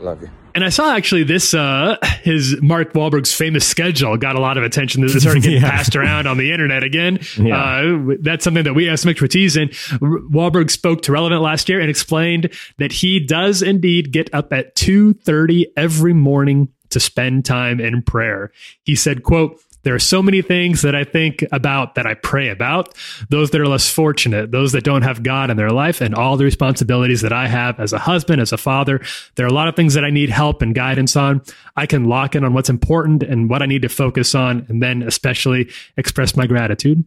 [0.00, 0.30] Love you.
[0.54, 4.64] And I saw actually this, uh, his Mark Wahlberg's famous schedule got a lot of
[4.64, 5.02] attention.
[5.02, 7.18] This is started getting passed around on the internet again.
[7.38, 7.62] Yeah.
[7.62, 9.68] Uh, that's something that we have some expertise in.
[10.00, 14.50] R- Wahlberg spoke to Relevant last year and explained that he does indeed get up
[14.52, 18.50] at 2.30 every morning to spend time in prayer.
[18.84, 22.48] He said, quote, there are so many things that I think about that I pray
[22.48, 22.94] about,
[23.30, 26.36] those that are less fortunate, those that don't have God in their life, and all
[26.36, 29.00] the responsibilities that I have as a husband, as a father.
[29.34, 31.42] There are a lot of things that I need help and guidance on.
[31.76, 34.82] I can lock in on what's important and what I need to focus on, and
[34.82, 37.04] then especially express my gratitude.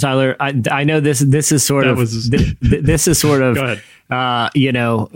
[0.00, 1.18] Tyler, I, I know this.
[1.18, 3.58] This is sort That of was- thi- thi- this is sort of
[4.08, 5.10] uh, you know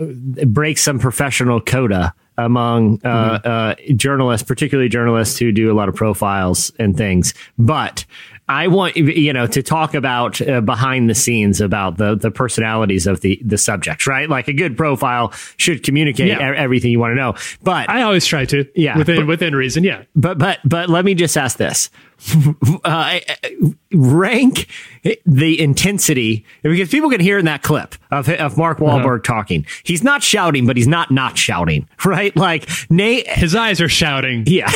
[0.45, 3.47] breaks some professional coda among uh, Mm-hmm.
[3.91, 7.33] uh, journalists, particularly journalists who do a lot of profiles and things.
[7.57, 8.05] But
[8.49, 13.07] I want you know to talk about uh, behind the scenes about the the personalities
[13.07, 14.29] of the the subjects, right?
[14.29, 16.51] Like a good profile should communicate Yeah.
[16.51, 17.35] e- everything you want to know.
[17.61, 18.65] But I always try to.
[18.75, 19.83] Yeah, Within but- within reason.
[19.83, 20.03] Yeah.
[20.15, 21.89] but but but let me just ask this:
[22.83, 23.19] uh,
[23.93, 24.67] rank
[25.25, 29.65] the intensity because people can hear in that clip of of Mark Wahlberg talking.
[29.83, 32.35] He's not shouting, but he's not not shouting, right?
[32.35, 33.27] Like Nate.
[33.27, 34.71] His eyes are shouting Yeah,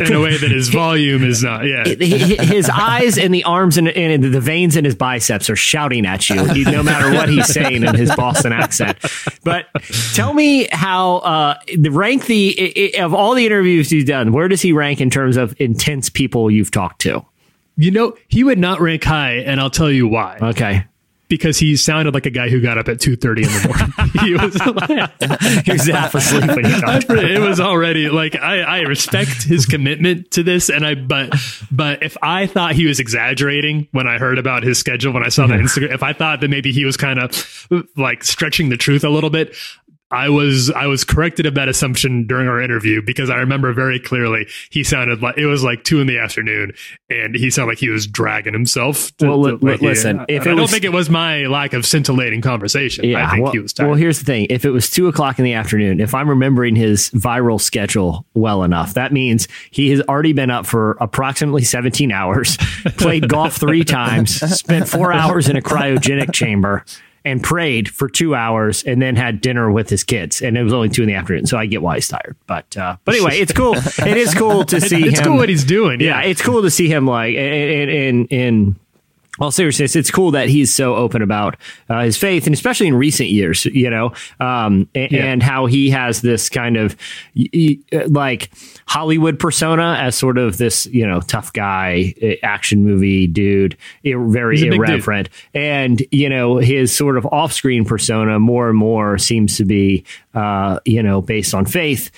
[0.00, 1.64] in a way that his volume is not.
[1.64, 1.84] Yeah.
[1.84, 6.28] his eyes and the arms and, and the veins in his biceps are shouting at
[6.28, 8.98] you, no matter what he's saying in his Boston accent.
[9.42, 9.66] But
[10.14, 14.32] tell me how uh, the rank the of all the interviews he's done.
[14.32, 17.24] Where does he rank in terms of intense people you've talked to?
[17.76, 20.38] You know, he would not rank high, and I'll tell you why.
[20.40, 20.84] Okay.
[21.28, 24.10] because he sounded like a guy who got up at two thirty in the morning.
[24.20, 27.10] he was he was half asleep when he talked.
[27.10, 31.34] it was already like I, I respect his commitment to this and I but
[31.72, 35.28] but if I thought he was exaggerating when I heard about his schedule when I
[35.30, 37.66] saw the Instagram if I thought that maybe he was kind of
[37.96, 39.56] like stretching the truth a little bit
[40.14, 43.98] I was I was corrected of that assumption during our interview because I remember very
[43.98, 46.72] clearly he sounded like it was like two in the afternoon
[47.10, 49.14] and he sounded like he was dragging himself.
[49.18, 51.46] To, Well, li- to- like listen, I, if I it don't think it was my
[51.46, 53.14] lack of scintillating conversation.
[53.14, 53.88] I think well, he was tired.
[53.88, 54.46] well, here's the thing.
[54.50, 58.62] If it was two o'clock in the afternoon, if I'm remembering his viral schedule well
[58.62, 62.56] enough, that means he has already been up for approximately 17 hours,
[62.96, 66.84] played golf three times, spent four hours in a cryogenic chamber,
[67.24, 70.42] and prayed for two hours, and then had dinner with his kids.
[70.42, 72.36] And it was only two in the afternoon, so I get why he's tired.
[72.46, 73.74] But uh, but anyway, it's cool.
[73.76, 75.26] It is cool to see it's him.
[75.26, 76.00] cool what he's doing.
[76.00, 78.76] yeah, Yeah, it's cool to see him like in in in
[79.40, 81.56] all seriousness, it's cool that he's so open about
[81.88, 85.24] uh, his faith, and especially in recent years, you know, um, a- Yeah.
[85.24, 86.96] and how he has this kind of
[87.36, 88.50] uh, like
[88.86, 94.24] Hollywood persona as sort of this, you know, tough guy, uh, action movie dude, ir-
[94.28, 94.74] very big dude.
[94.80, 100.04] irreverent, and you know, his sort of off-screen persona more and more seems to be,
[100.34, 102.10] uh, you know, based on faith,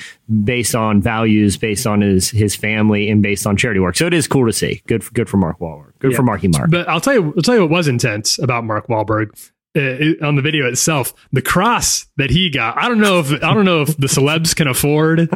[0.45, 3.97] based on values, based on his his family, and based on charity work.
[3.97, 4.83] So it is cool to see.
[4.87, 5.93] Good, for, good for Mark Wahlberg.
[5.99, 6.71] Good for Marky Mark.
[6.71, 9.51] But I'll tell you, I'll tell you what was intense about Mark Wahlberg.
[9.77, 13.53] Uh, on the video itself, the cross that he got, I don't know if I
[13.53, 15.21] don't know if the celebs can afford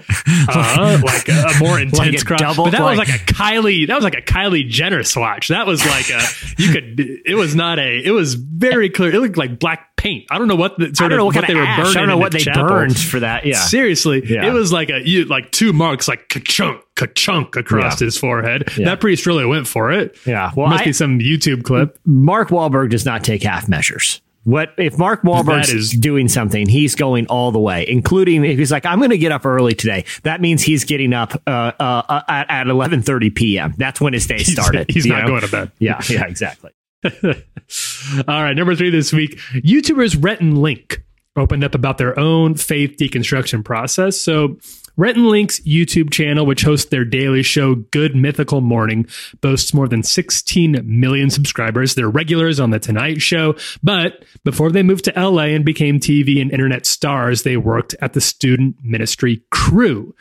[0.48, 2.40] uh, like a, a more intense a cross.
[2.40, 5.48] double- but that was like- like a Kylie, that was like a Kylie Jenner swatch.
[5.48, 6.20] That was like a
[6.58, 6.98] you could.
[7.26, 8.02] It was not a.
[8.04, 9.14] It was very clear.
[9.14, 10.26] It looked like black paint.
[10.30, 11.76] I don't know what the I sort don't know of what, they were ash.
[11.78, 11.96] burning.
[11.96, 12.64] I don't know what the they chapel.
[12.68, 13.44] burned for that.
[13.44, 13.56] Yeah.
[13.58, 14.46] Seriously, Yeah.
[14.46, 18.06] it was like a you like two marks like ka-chunk, ka-chunk across Yeah.
[18.06, 18.70] his forehead.
[18.78, 18.86] Yeah.
[18.86, 20.16] That priest really went for it.
[20.26, 20.50] Yeah.
[20.56, 21.98] Well, must I- be some YouTube clip.
[22.06, 24.22] Mark Wahlberg does not take half measures.
[24.44, 26.66] What if Mark Wahlberg's is doing something?
[26.66, 29.74] He's going all the way, including if he's like, "I'm going to get up early
[29.74, 33.74] today." That means he's getting up uh, uh, at, at 11:30 p.m.
[33.76, 34.90] That's when his day started.
[34.90, 35.28] he's you not know?
[35.28, 35.72] going to bed.
[35.78, 36.70] Yeah, yeah, exactly.
[37.04, 39.38] All right, number three this week.
[39.54, 41.02] YouTubers Rhett and Link
[41.36, 44.20] opened up about their own faith deconstruction process.
[44.20, 44.58] So,
[45.00, 49.06] Rhett and Link's YouTube channel, which hosts their daily show Good Mythical Morning,
[49.40, 51.94] boasts more than 16 million subscribers.
[51.94, 53.56] They're regulars on The Tonight Show.
[53.82, 58.12] But before they moved to LA and became TV and internet stars, they worked at
[58.12, 60.14] the student ministry Cru.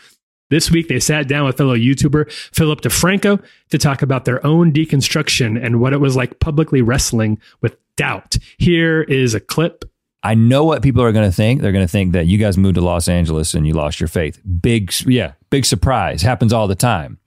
[0.50, 4.72] This week, they sat down with fellow YouTuber Philip DeFranco to talk about their own
[4.72, 8.38] deconstruction and what it was like publicly wrestling with doubt.
[8.58, 9.84] Here is a clip.
[10.22, 11.62] I know what people are going to think.
[11.62, 14.08] They're going to think that you guys moved to Los Angeles and you lost your
[14.10, 14.42] faith.
[14.62, 16.22] Big, yeah, big surprise.
[16.22, 17.18] Happens all the time.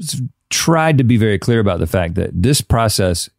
[0.00, 3.30] S- Tried to be very clear about the fact that this process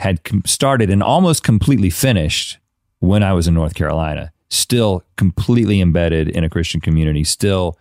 [0.00, 2.58] had started and almost completely finished
[2.98, 4.32] when I was in North Carolina.
[4.50, 7.22] Still completely embedded in a Christian community.
[7.22, 7.78] Still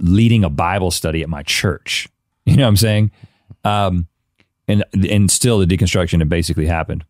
[0.00, 2.08] leading a Bible study at my church.
[2.44, 3.12] You know what I'm saying?
[3.62, 4.08] Um,
[4.66, 7.04] and and still the deconstruction had basically happened.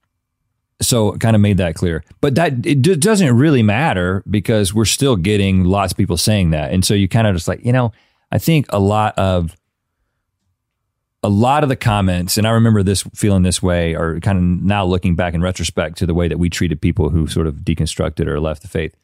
[0.83, 2.05] So kind of made that clear.
[2.21, 6.51] But that it d- doesn't really matter because we're still getting lots of people saying
[6.51, 6.73] that.
[6.73, 7.93] And so you kind of just like, you know,
[8.31, 9.57] I think a lot of
[11.23, 14.45] a lot of the comments, and I remember this feeling this way, or kind of
[14.65, 17.57] now looking back in retrospect to the way that we treated people who sort of
[17.59, 18.97] deconstructed or left the faith.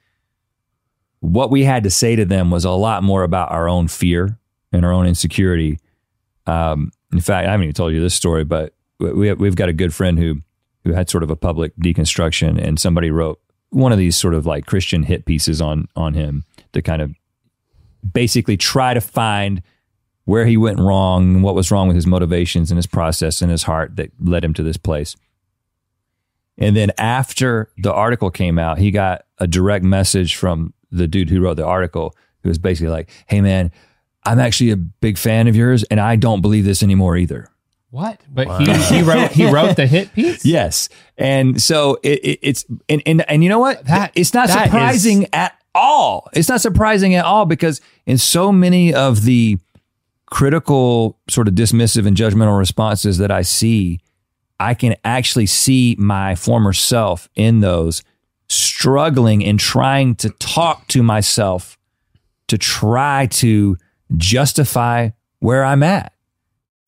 [1.21, 4.39] What we had to say to them was a lot more about our own fear
[4.73, 5.79] and our own insecurity.
[6.47, 9.73] Um, in fact, I haven't even told you this story, but we we've got a
[9.73, 10.41] good friend who
[10.89, 14.47] who had sort of a public deconstruction, and somebody wrote one of these sort of
[14.47, 17.15] like Christian hit pieces on on him to kind of
[18.11, 19.61] basically try to find
[20.25, 23.65] where he went wrong what was wrong with his motivations and his process and his
[23.65, 25.15] heart that led him to this place.
[26.57, 31.29] And then after the article came out, he got a direct message from the dude
[31.29, 33.71] who wrote the article who was basically like, Hey man,
[34.25, 37.51] I'm actually a big fan of yours and I don't believe this anymore either.
[37.91, 38.21] What?
[38.31, 40.45] But he, he wrote he wrote the hit piece.
[40.45, 40.89] Yes.
[41.17, 43.85] And so it, it, it's, and, and, and you know what?
[43.87, 46.29] That- it's not that surprising at all.
[46.35, 49.59] It's not surprising at all because in so many of the
[50.27, 54.01] critical, sort of dismissive and judgmental responses that I see,
[54.61, 58.03] I can actually see my former self in those
[58.49, 61.79] struggling and trying to talk to myself
[62.49, 63.77] to try to
[64.17, 66.13] justify where I'm at.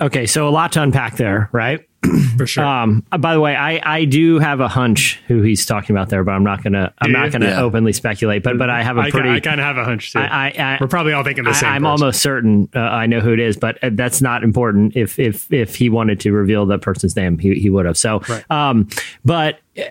[0.00, 1.86] Okay, so a lot to unpack there, right?
[2.38, 2.64] for sure.
[2.64, 6.08] Um, uh, by the way, I, I do have a hunch who he's talking about
[6.08, 7.60] there, but I'm not gonna I'm Do not gonna Yeah.
[7.62, 8.42] openly speculate.
[8.42, 10.18] But but I have a I, pretty I kind of have a hunch too.
[10.20, 11.68] I, I, I We're probably all thinking the same.
[11.68, 12.02] I, am person.
[12.02, 14.96] almost certain uh, I know who it is, but uh, that's not important.
[14.96, 17.98] If if if he wanted to reveal the person's name, he he would have.
[17.98, 18.50] So, Right.
[18.50, 18.88] um,
[19.22, 19.82] but uh,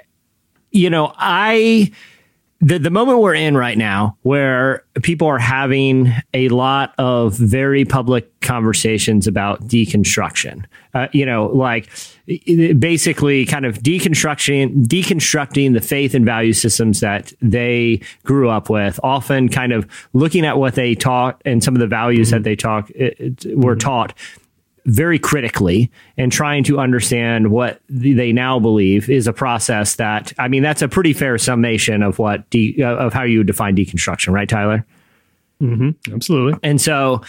[0.71, 1.91] you know, I
[2.61, 7.85] the the moment we're in right now, where people are having a lot of very
[7.85, 10.65] public conversations about deconstruction.
[10.93, 11.89] Uh, you know, like
[12.79, 18.99] basically kind of deconstruction, deconstructing the faith and value systems that they grew up with.
[19.03, 22.55] Often, kind of looking at what they taught and some of the values that they
[22.55, 24.13] talk uh, uh, were taught
[24.89, 30.47] very critically and trying to understand what they now believe is a process that I
[30.47, 33.75] mean that's a pretty fair summation of what de- uh, of how you would define
[33.75, 34.85] deconstruction, right, Tyler?
[35.61, 36.13] Mm-hmm.
[36.13, 36.59] Absolutely.
[36.63, 37.21] And so,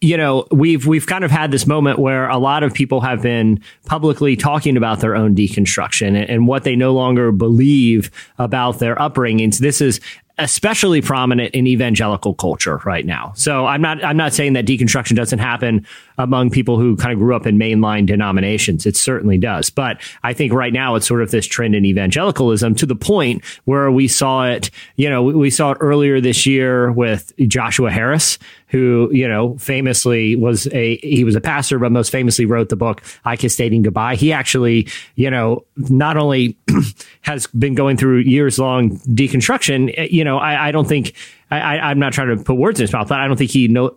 [0.00, 3.20] you know, we've we've kind of had this moment where a lot of people have
[3.20, 8.78] been publicly talking about their own deconstruction and, and what they no longer believe about
[8.78, 9.58] their upbringings.
[9.58, 10.00] This is
[10.38, 13.32] especially prominent in evangelical culture right now.
[13.36, 15.86] So I'm not I'm not saying that deconstruction doesn't happen
[16.18, 18.86] among people who kind of grew up in mainline denominations.
[18.86, 19.70] It certainly does.
[19.70, 23.44] But I think right now it's sort of this trend in evangelicalism to the point
[23.64, 28.38] where we saw it, you know, we, saw it earlier this year with Joshua Harris,
[28.74, 32.76] who, you know, famously was a he was a pastor, but most famously wrote the
[32.76, 34.16] book I Kiss Dating Goodbye.
[34.16, 36.58] He actually, you know, not only
[37.20, 41.14] has been going through years long deconstruction, you know, I, I don't think
[41.52, 43.68] I, I'm not trying to put words in his mouth, but I don't think he
[43.68, 43.94] no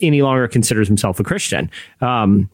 [0.00, 1.68] any longer considers himself a Christian.
[2.00, 2.48] Um,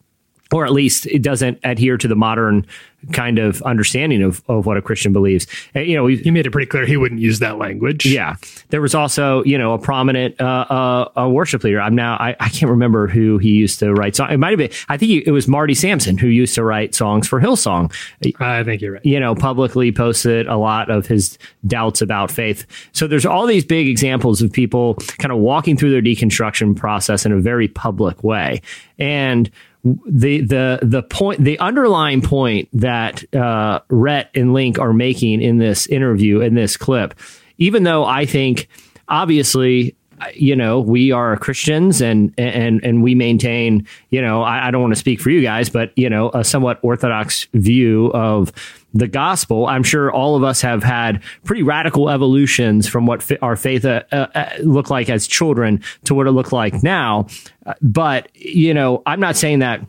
[0.51, 2.65] or at least it doesn't adhere to the modern
[3.11, 5.47] kind of understanding of, of what a Christian believes.
[5.75, 8.05] Uh, You know, we, He made it pretty clear he wouldn't use that language.
[8.05, 8.35] yeah.
[8.69, 11.81] There was also, you know, a prominent uh, uh, a worship leader.
[11.81, 14.33] I'm now I, I can't remember who he used to write songs.
[14.33, 17.27] It might have been I think it was Marty Sampson who used to write songs
[17.27, 17.91] for Hillsong.
[18.39, 19.05] I think you're right.
[19.05, 22.65] You know, publicly posted a lot of his doubts about faith.
[22.91, 27.25] So there's all these big examples of people kind of walking through their deconstruction process
[27.25, 28.61] in a very public way.
[28.99, 29.49] And
[29.83, 35.57] the the the point the underlying point that uh, Rhett and Link are making in
[35.57, 37.17] this interview in this clip,
[37.57, 38.67] even though I think
[39.07, 39.95] obviously
[40.33, 44.81] you know we are Christians and and and we maintain you know I, I don't
[44.81, 48.51] want to speak for you guys but you know a somewhat orthodox view of
[48.93, 49.67] the gospel.
[49.67, 53.85] I'm sure all of us have had pretty radical evolutions from what fa- our faith
[53.85, 57.27] uh, uh, uh, looked like as children to what it looked like now.
[57.65, 59.81] Uh, but you know I'm not saying that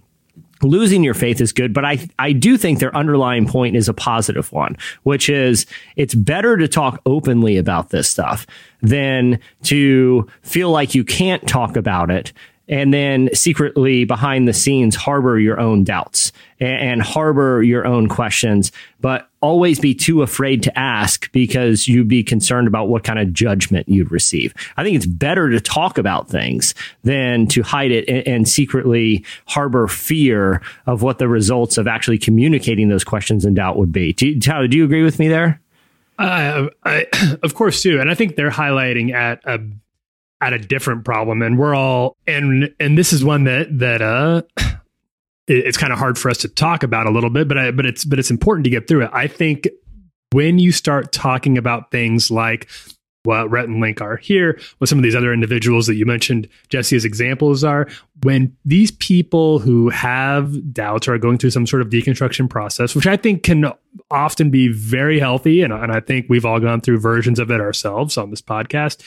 [0.63, 3.95] losing your faith is good, but I I do think their underlying point is a
[3.95, 8.47] positive one, which is it's better to talk openly about this stuff
[8.83, 12.33] than to feel like you can't talk about it
[12.69, 18.09] and then secretly behind the scenes harbor your own doubts and, and harbor your own
[18.09, 23.19] questions, but always be too afraid to ask because you'd be concerned about what kind
[23.19, 24.55] of judgment you'd receive.
[24.77, 26.75] I think it's better to talk about things
[27.05, 32.19] than to hide it and, and secretly harbor fear of what the results of actually
[32.19, 34.13] communicating those questions and doubt would be.
[34.13, 35.61] Do you, Tyler, do you agree with me there?
[36.19, 37.07] Uh, I,
[37.43, 39.61] of course, too, and I think they're highlighting at a
[40.43, 44.43] at a different problem, and we're all and and this is one that that uh,
[45.51, 47.85] it's kind of hard for us to talk about a little bit, but I, but
[47.85, 49.11] it's but it's important to get through it.
[49.13, 49.69] I think
[50.33, 52.69] when you start talking about things like
[53.25, 56.49] what Rhett and Link are here, what some of these other individuals that you mentioned,
[56.69, 57.87] Jesse, as examples are,
[58.23, 62.95] when these people who have doubts or are going through some sort of deconstruction process,
[62.95, 63.67] which I think can
[64.11, 67.61] often be very healthy, and, and I think we've all gone through versions of it
[67.61, 69.03] ourselves on this podcast.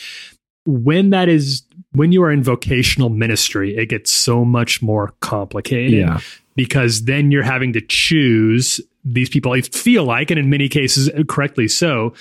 [0.66, 6.00] When that is, when you are in vocational ministry, it gets so much more complicated
[6.00, 6.20] Yeah.
[6.56, 11.10] because then you're having to choose these people I feel like, and in many cases
[11.10, 12.14] uh, correctly so,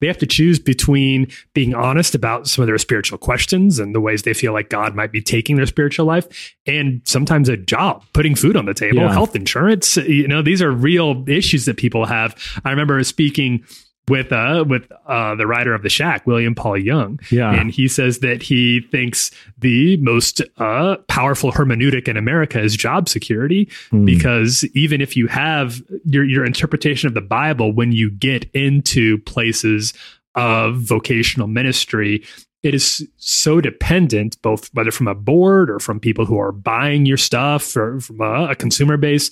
[0.00, 4.00] they have to choose between being honest about some of their spiritual questions and the
[4.00, 8.04] ways they feel like God might be taking their spiritual life, and sometimes a job,
[8.12, 9.12] putting food on the table, Yeah.
[9.12, 9.96] health insurance.
[9.96, 12.36] You know, these are real issues that people have.
[12.64, 13.64] I remember speaking
[14.08, 17.52] with uh with uh the writer of the shack william paul young Yeah.
[17.52, 23.08] and he says that he thinks the most uh powerful hermeneutic in america is job
[23.08, 23.68] security
[24.04, 29.18] because even if you have your your interpretation of the bible when you get into
[29.18, 29.92] places
[30.34, 32.22] of vocational ministry
[32.64, 37.06] it is so dependent both whether from a board or from people who are buying
[37.06, 39.30] your stuff or from a, a consumer base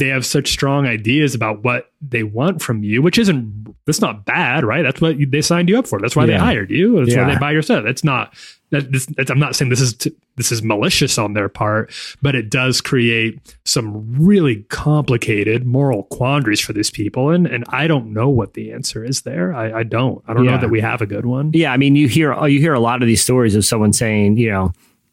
[0.00, 4.24] they have such strong ideas about what they want from you, which isn't that's not
[4.24, 4.82] bad, right?
[4.82, 6.00] That's what you, they signed you up for.
[6.00, 7.04] That's why they hired you.
[7.04, 7.84] That's why they buy your stuff.
[7.84, 8.34] That's not
[8.70, 8.90] that.
[8.90, 11.92] This, that's, I'm not saying this is t- this is malicious on their part,
[12.22, 17.86] but it does create some really complicated moral quandaries for these people, and and I
[17.86, 19.54] don't know what the answer is there.
[19.54, 20.22] I, I don't.
[20.26, 20.52] I don't Yeah.
[20.52, 21.50] know that we have a good one.
[21.54, 24.36] Yeah, I mean, you hear you hear a lot of these stories of someone saying,
[24.36, 24.72] you know,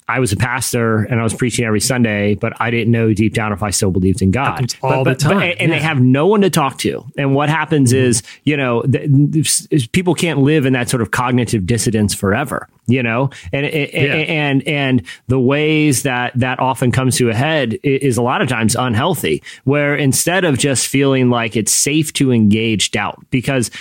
[0.09, 3.33] I was a pastor and I was preaching every Sunday, but I didn't know deep
[3.33, 4.73] down if I still believed in God.
[4.81, 7.03] All But- the time, but- and they have no one to talk to.
[7.17, 8.05] And what happens Mm-hmm.
[8.05, 12.67] is, you know, th- th- people can't live in that sort of cognitive dissidence forever.
[12.89, 14.13] You know, and and Yeah.
[14.13, 18.47] and and the ways that that often comes to a head is a lot of
[18.47, 19.43] times unhealthy.
[19.65, 23.71] Where instead of just feeling like it's safe to engage doubt, because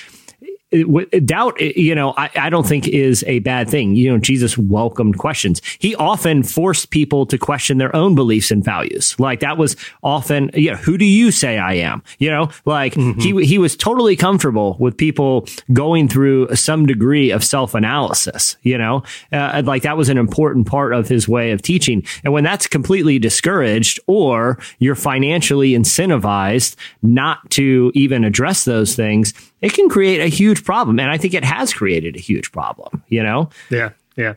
[0.84, 3.94] doubt, you know, I, I don't think is a bad thing.
[3.94, 5.60] You know, Jesus welcomed questions.
[5.78, 9.18] He often forced people to question their own beliefs and values.
[9.18, 12.02] Like that was often, you know, who do you say I am?
[12.18, 17.44] You know, like he he was totally comfortable with people going through some degree of
[17.44, 18.56] self analysis.
[18.62, 19.02] You know,
[19.32, 22.04] uh, like that was an important part of his way of teaching.
[22.24, 29.32] And when that's completely discouraged, or you're financially incentivized not to even address those things,
[29.66, 31.00] it can create a huge problem.
[31.00, 33.50] And I think it has created a huge problem, you know?
[33.68, 34.34] Yeah, yeah.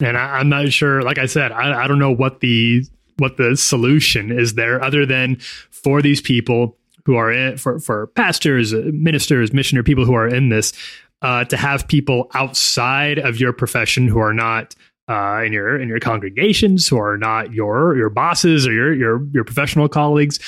[0.00, 1.02] And I, I'm not sure.
[1.02, 2.82] Like I said, I, I don't know what the
[3.18, 5.36] what the solution is there, other than
[5.70, 10.26] for these people who are in for for pastors, uh, ministers, missionary people who are
[10.26, 10.72] in this,
[11.20, 14.74] uh, to have people outside of your profession who are not
[15.08, 19.26] uh, in your in your congregations, who are not your your bosses or your your
[19.34, 20.40] your professional colleagues.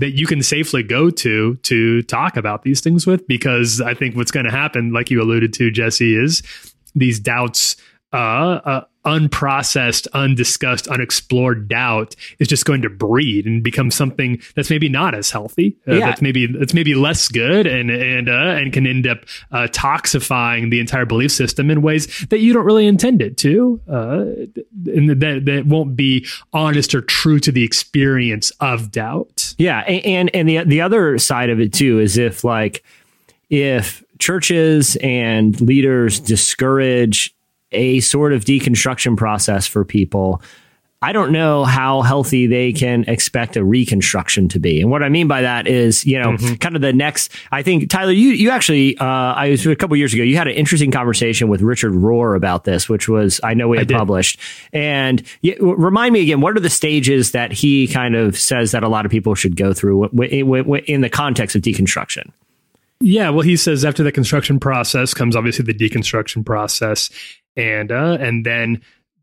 [0.00, 4.16] That you can safely go to to talk about these things with, because I think
[4.16, 6.42] what's going to happen, like you alluded to, Jesse, is
[6.94, 7.76] these doubts
[8.12, 8.16] uh,
[8.64, 14.88] uh, unprocessed, undiscussed, unexplored doubt is just going to breed and become something that's maybe
[14.88, 15.76] not as healthy.
[15.88, 16.06] Uh, Yeah.
[16.06, 20.70] That's maybe that's maybe less good and and uh, and can end up uh, toxifying
[20.70, 24.24] the entire belief system in ways that you don't really intend it to, uh,
[24.86, 29.54] and that that won't be honest or true to the experience of doubt.
[29.58, 29.80] Yeah.
[29.80, 32.84] And, and the, the other side of it too is if like,
[33.48, 37.34] if churches and leaders discourage
[37.72, 40.42] a sort of deconstruction process for people,
[41.02, 44.82] I don't know how healthy they can expect a reconstruction to be.
[44.82, 47.88] And what I mean by that is, you know, kind of the next, I think,
[47.88, 50.90] Tyler, you, you actually, uh, I was a couple years ago, you had an interesting
[50.90, 54.38] conversation with Richard Rohr about this, which was, I know we had published.
[54.74, 58.82] And yeah, remind me again, what are the stages that he kind of says that
[58.82, 62.30] a lot of people should go through in the context of deconstruction?
[63.02, 67.08] Yeah, well, he says after the construction process comes obviously the deconstruction process,
[67.56, 68.82] and uh, and then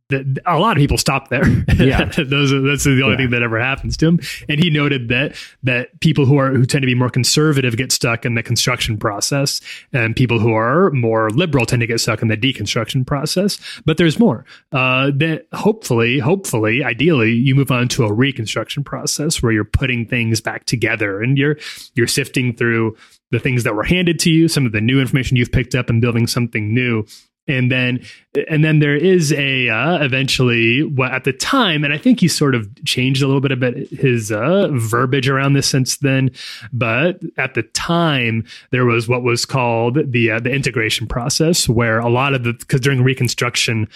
[0.10, 1.46] the, a lot of people stop there.
[1.76, 2.06] Yeah.
[2.18, 3.18] those are, that's the only Yeah.
[3.18, 4.20] thing that ever happens to him.
[4.48, 7.92] And he noted that that people who are who tend to be more conservative get
[7.92, 9.60] stuck in the construction process,
[9.92, 13.60] and people who are more liberal tend to get stuck in the deconstruction process.
[13.86, 14.46] But there's more.
[14.72, 20.06] Uh, that hopefully, hopefully, ideally, you move on to a reconstruction process where you're putting
[20.06, 21.58] things back together and you're
[21.96, 22.96] you're sifting through
[23.32, 25.90] the things that were handed to you, some of the new information you've picked up,
[25.90, 27.06] and building something new.
[27.48, 28.02] And then,
[28.50, 32.28] and then there is a uh, eventually what at the time, and I think he
[32.28, 36.32] sort of changed a little bit about his uh, verbiage around this since then.
[36.74, 42.00] But at the time, there was what was called the uh, the integration process, where
[42.00, 43.88] a lot of the because during Reconstruction,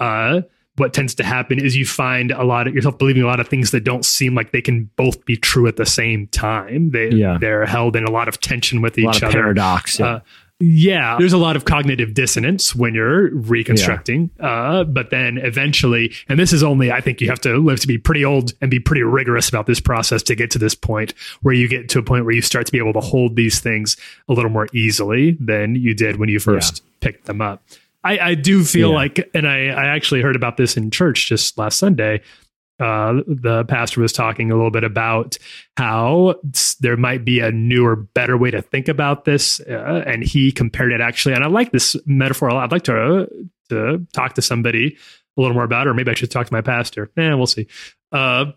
[0.00, 0.42] uh,
[0.76, 3.48] what tends to happen is you find a lot of yourself believing a lot of
[3.48, 6.90] things that don't seem like they can both be true at the same time.
[6.90, 7.36] They Yeah.
[7.40, 9.32] they're held in a lot of tension with A each lot of other.
[9.40, 9.98] paradox.
[9.98, 10.06] Yeah.
[10.06, 10.20] Uh,
[10.60, 16.38] yeah, there's a lot of cognitive dissonance when you're reconstructing, uh, but then eventually, and
[16.38, 18.80] this is only, I think you have to live to be pretty old and be
[18.80, 22.02] pretty rigorous about this process to get to this point where you get to a
[22.02, 23.96] point where you start to be able to hold these things
[24.28, 27.62] a little more easily than you did when you first picked them up.
[28.02, 28.96] I, I do feel Yeah.
[28.96, 32.20] like, and I, I actually heard about this in church just last Sunday.
[32.80, 35.36] Uh, the pastor was talking a little bit about
[35.76, 36.36] how
[36.80, 40.92] there might be a newer, better way to think about this, uh, and he compared
[40.92, 41.34] it actually.
[41.34, 42.64] And I like this metaphor a lot.
[42.64, 43.26] I'd like to uh,
[43.70, 44.96] to talk to somebody
[45.36, 47.10] a little more about it, or maybe I should talk to my pastor.
[47.16, 47.66] Eh, we'll see.
[48.12, 48.52] Uh,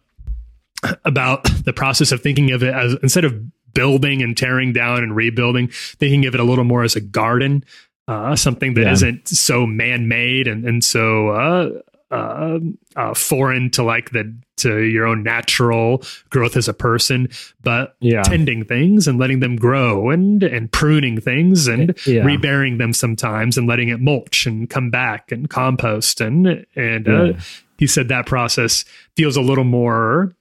[1.05, 3.36] about the process of thinking of it as instead of
[3.74, 7.63] building and tearing down and rebuilding, thinking of it a little more as a garden,
[8.07, 9.09] uh, something that Yeah.
[9.11, 11.82] not so man-made and and so
[12.12, 12.59] uh,
[12.95, 17.30] uh, foreign to like the to your own natural growth as a person,
[17.64, 18.22] but Yeah.
[18.24, 22.24] tending things and letting them grow and and pruning things and Yeah.
[22.24, 27.24] reburying them sometimes and letting it mulch and come back and compost and and uh,
[27.24, 27.39] Yeah.
[27.80, 28.86] he said that process
[29.16, 30.36] feels a little more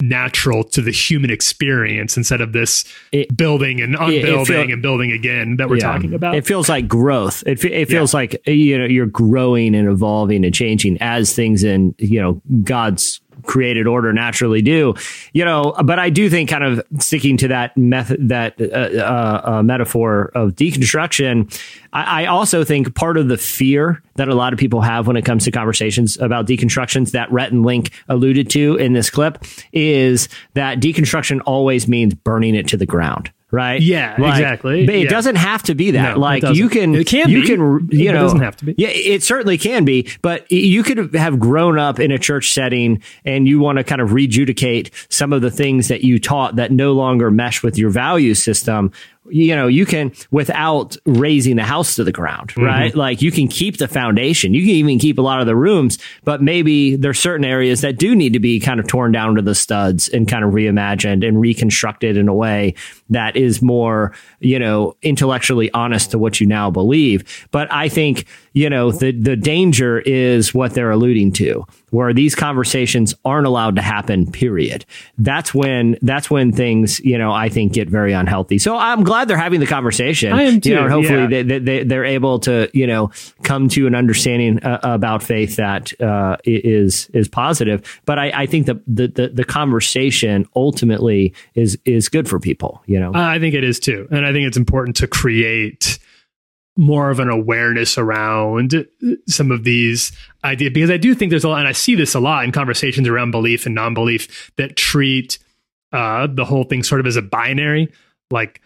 [0.00, 5.10] natural to the human experience instead of this It- building and it feel- and building
[5.10, 5.92] again that we're Yeah.
[5.92, 6.36] talking about.
[6.36, 7.42] It feels like growth.
[7.46, 11.94] It, it feels like you know you're growing and evolving and changing as things in
[11.98, 14.94] you know God's created order naturally do.
[15.32, 19.40] You know, but I do think kind of sticking to that method that uh, uh,
[19.44, 21.52] uh, metaphor of deconstruction.
[21.92, 25.16] I, I also think part of the fear that a lot of people have when
[25.16, 29.44] it comes to conversations about deconstructions that Rhett and Link alluded to in this clip
[29.72, 33.30] is that deconstruction always means burning it to the ground.
[33.50, 33.80] Right.
[33.80, 34.84] Yeah, Like, exactly.
[34.84, 35.08] but It Yeah.
[35.08, 36.14] doesn't have to be that.
[36.16, 38.56] No, like you can, It can you be, can, you but it know, doesn't have
[38.58, 38.74] to be.
[38.76, 40.06] Yeah, it certainly can be.
[40.20, 44.02] But you could have grown up in a church setting and you want to kind
[44.02, 47.88] of rejudicate some of the things that you taught that no longer mesh with your
[47.88, 48.92] value system.
[49.30, 52.62] You know, you can without razing the house to the ground, Mm-hmm.
[52.62, 52.94] right?
[52.94, 54.54] Like you can keep the foundation.
[54.54, 57.98] You can even keep a lot of the rooms, but maybe there's certain areas that
[57.98, 61.26] do need to be kind of torn down to the studs and kind of reimagined
[61.26, 62.74] and reconstructed in a way
[63.10, 67.46] that is more, you know, intellectually honest to what you now believe.
[67.50, 72.34] But I think, you know, the the danger is what they're alluding to, where these
[72.34, 74.84] conversations aren't allowed to happen, period.
[75.16, 78.58] That's when that's when things, you know, I think get very unhealthy.
[78.58, 80.32] So I'm glad they're having the conversation.
[80.32, 81.26] I am You know, too, and hopefully yeah.
[81.26, 83.10] they, they, they, they're able to, you know,
[83.42, 88.00] come to an understanding uh, about faith that uh, is is positive.
[88.04, 92.82] But I, I think the, the the the conversation ultimately is is good for people.
[92.86, 94.08] You know, I think it is too.
[94.10, 95.98] And I think it's important to create
[96.76, 98.86] more of an awareness around
[99.26, 100.12] some of these
[100.48, 102.52] ideas because I do think there's a lot, and I see this a lot in
[102.52, 105.38] conversations around belief and non belief that treat
[105.92, 107.92] uh, the whole thing sort of as a binary.
[108.30, 108.60] Like,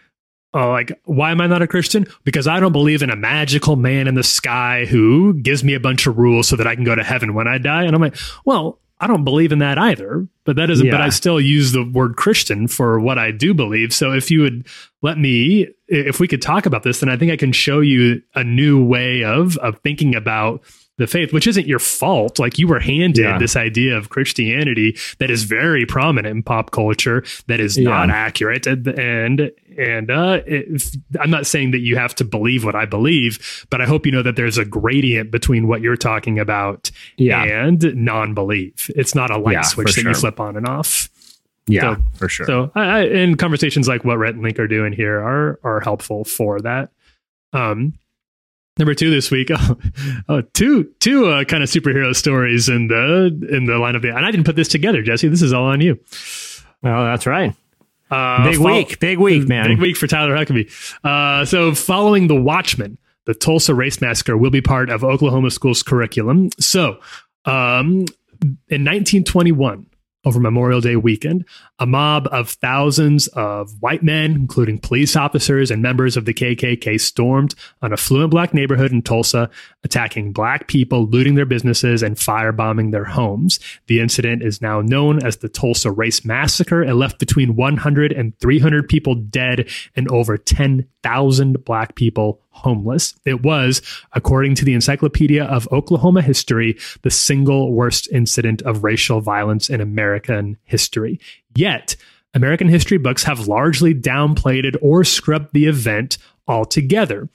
[0.55, 2.07] uh, like, why am I not a Christian?
[2.23, 5.79] Because I don't believe in a magical man in the sky who gives me a
[5.79, 7.83] bunch of rules so that I can go to heaven when I die.
[7.83, 10.27] And I'm like, well, I don't believe in that either.
[10.45, 10.89] But that isn't.
[10.89, 13.93] But I still use the word Christian for what I do believe.
[13.93, 14.67] So if you would
[15.01, 18.21] let me, if we could talk about this, then I think I can show you
[18.35, 20.61] a new way of of thinking about
[20.97, 22.37] the faith, which isn't your fault.
[22.37, 23.37] Like you were handed Yeah.
[23.39, 28.67] this idea of Christianity that is very prominent in pop culture, that is not accurate,
[28.67, 32.85] and and and uh, if, I'm not saying that you have to believe what I
[32.85, 36.91] believe, but I hope you know that there's a gradient between what you're talking about
[37.17, 37.43] Yeah.
[37.43, 38.91] and non-belief.
[38.95, 41.09] It's not a light Yeah, switch that you flip on and off.
[41.65, 42.45] yeah, so- for sure.
[42.45, 45.79] So, I, I, and conversations like what Rhett and Link are doing here are are
[45.79, 46.91] helpful for that.
[47.51, 47.93] Um,
[48.77, 49.77] number two this week, oh,
[50.29, 54.09] oh two two uh, kind of superhero stories in the in the line of the.
[54.09, 55.27] And I didn't put this together, Jesse.
[55.27, 55.99] This is all on you.
[56.81, 57.55] well, that's right.
[58.11, 59.69] Uh, Big week, big week, man.
[59.69, 60.69] Big week for Tyler Huckabee.
[61.03, 65.81] Uh, so, following the Watchmen, the Tulsa Race Massacre will be part of Oklahoma schools'
[65.81, 66.49] curriculum.
[66.59, 66.99] So,
[67.45, 68.05] um,
[68.69, 69.87] in 1921,
[70.25, 71.45] over Memorial Day weekend,
[71.79, 76.99] a mob of thousands of white men, including police officers and members of the KKK,
[76.99, 79.49] stormed an affluent black neighborhood in Tulsa,
[79.83, 83.59] attacking black people, looting their businesses, and firebombing their homes.
[83.87, 86.81] The incident is now known as the Tulsa Race Massacre.
[86.81, 93.13] and left between 100 and 300 people dead and over 10,000 black people homeless.
[93.25, 93.81] It was,
[94.13, 99.81] according to the Encyclopedia of Oklahoma History, the single worst incident of racial violence in
[99.81, 101.19] American history.
[101.55, 101.95] Yet,
[102.33, 107.29] American history books have largely downplayed or scrubbed the event altogether.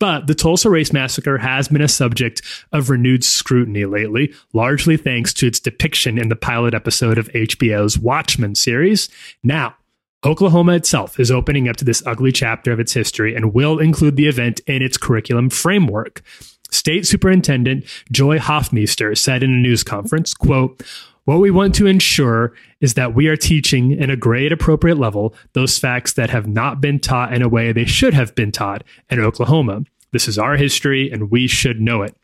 [0.00, 5.32] But the Tulsa Race Massacre has been a subject of renewed scrutiny lately, largely thanks
[5.34, 9.08] to its depiction in the pilot episode of HBO's Watchmen series.
[9.42, 9.76] Now,
[10.24, 14.16] Oklahoma itself is opening up to this ugly chapter of its history and will include
[14.16, 16.22] the event in its curriculum framework.
[16.70, 20.82] State Superintendent Joy Hoffmeister said in a news conference, quote,
[21.24, 25.34] what we want to ensure is that we are teaching in a grade appropriate level
[25.52, 28.82] those facts that have not been taught in a way they should have been taught
[29.10, 29.84] in Oklahoma.
[30.12, 32.14] This is our history and we should know it.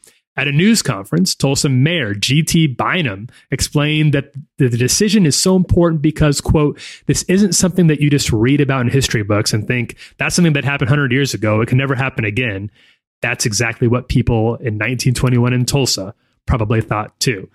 [0.41, 2.68] At a news conference, Tulsa Mayor G.T.
[2.68, 8.09] Bynum explained that the decision is so important because, quote, this isn't something that you
[8.09, 11.61] just read about in history books and think that's something that happened 100 years ago.
[11.61, 12.70] It can never happen again.
[13.20, 16.14] That's exactly what people in 1921 in Tulsa
[16.47, 17.51] probably thought too.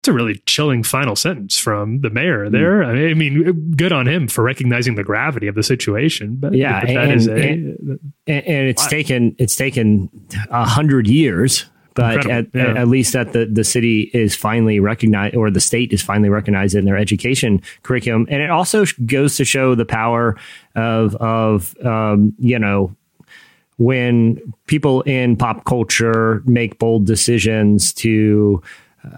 [0.00, 2.52] It's a really chilling final sentence from the mayor hmm.
[2.52, 2.82] there.
[2.82, 6.36] I mean, good on him for recognizing the gravity of the situation.
[6.36, 10.08] But Yeah, but that and- is a and- and, and it's taken it's taken
[10.48, 12.74] a hundred years but at, yeah.
[12.74, 16.74] at least that the, the city is finally recognized or the state is finally recognized
[16.74, 20.36] in their education curriculum and it also goes to show the power
[20.74, 22.94] of of um, you know
[23.78, 28.62] when people in pop culture make bold decisions to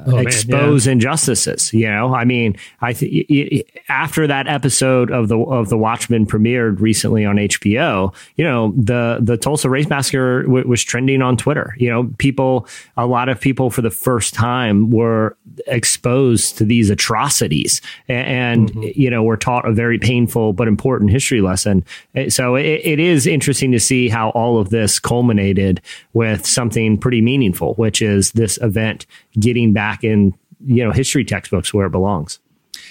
[0.07, 1.73] Oh, man, expose injustices.
[1.75, 6.81] You know, I mean, I th- after that episode of the of the Watchmen premiered
[6.81, 11.75] recently on HBO, you know, the the Tulsa Race Massacre w- was trending on Twitter.
[11.79, 12.67] You know, people,
[12.97, 18.71] a lot of people for the first time were exposed to these atrocities, A- and
[18.97, 21.85] you know, were taught a very painful but important history lesson.
[22.17, 25.81] Uh, So it, it is interesting to see how all of this culminated
[26.15, 29.05] with something pretty meaningful, which is this event
[29.39, 30.33] getting back in
[30.65, 32.39] you know history textbooks where it belongs.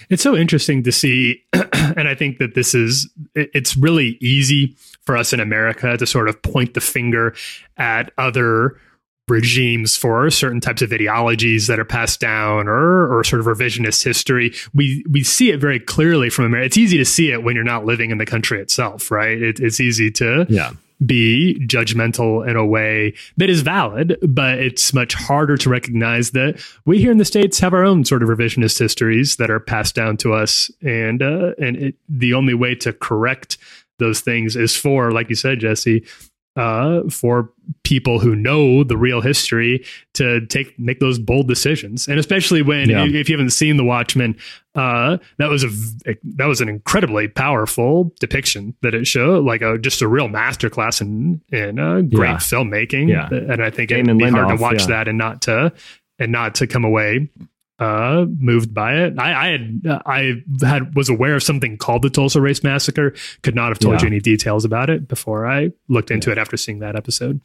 [0.10, 5.18] It's so interesting to see, and I think that this is it's really easy for
[5.18, 7.36] us in America to sort of point the finger
[7.78, 8.78] at other
[9.30, 14.04] regimes for certain types of ideologies that are passed down or or sort of revisionist
[14.04, 14.54] history.
[14.74, 16.66] We we see it very clearly from America.
[16.66, 19.42] It's easy to see it when you're not living in the country itself, right?
[19.42, 20.72] It, it's easy to Yeah.
[21.06, 26.64] Be judgmental in a way that is valid, but it's much harder to recognize that
[26.86, 29.96] we here in the states have our own sort of revisionist histories that are passed
[29.96, 33.58] down to us, and uh, and it, the only way to correct
[34.00, 36.06] those things is for, like you said, Jesse,
[36.56, 37.52] uh, for
[37.94, 39.84] people who know the real history
[40.14, 43.06] to take make those bold decisions, and especially when Yeah.
[43.06, 44.36] if you haven't seen The Watchmen,
[44.74, 45.70] uh, that was a
[46.38, 51.02] that was an incredibly powerful depiction that it showed, like a just a real masterclass
[51.02, 52.38] in in uh, great Yeah.
[52.38, 53.10] filmmaking.
[53.10, 53.28] Yeah.
[53.32, 54.88] and I think Damon it'd be hard to watch yeah.
[54.88, 55.72] that and not to
[56.20, 57.30] and not to come away
[57.80, 60.20] uh moved by it i i had i
[60.64, 64.02] had was aware of something called the tulsa race massacre could not have told Yeah.
[64.02, 67.42] you any details about it before i looked into it after seeing that episode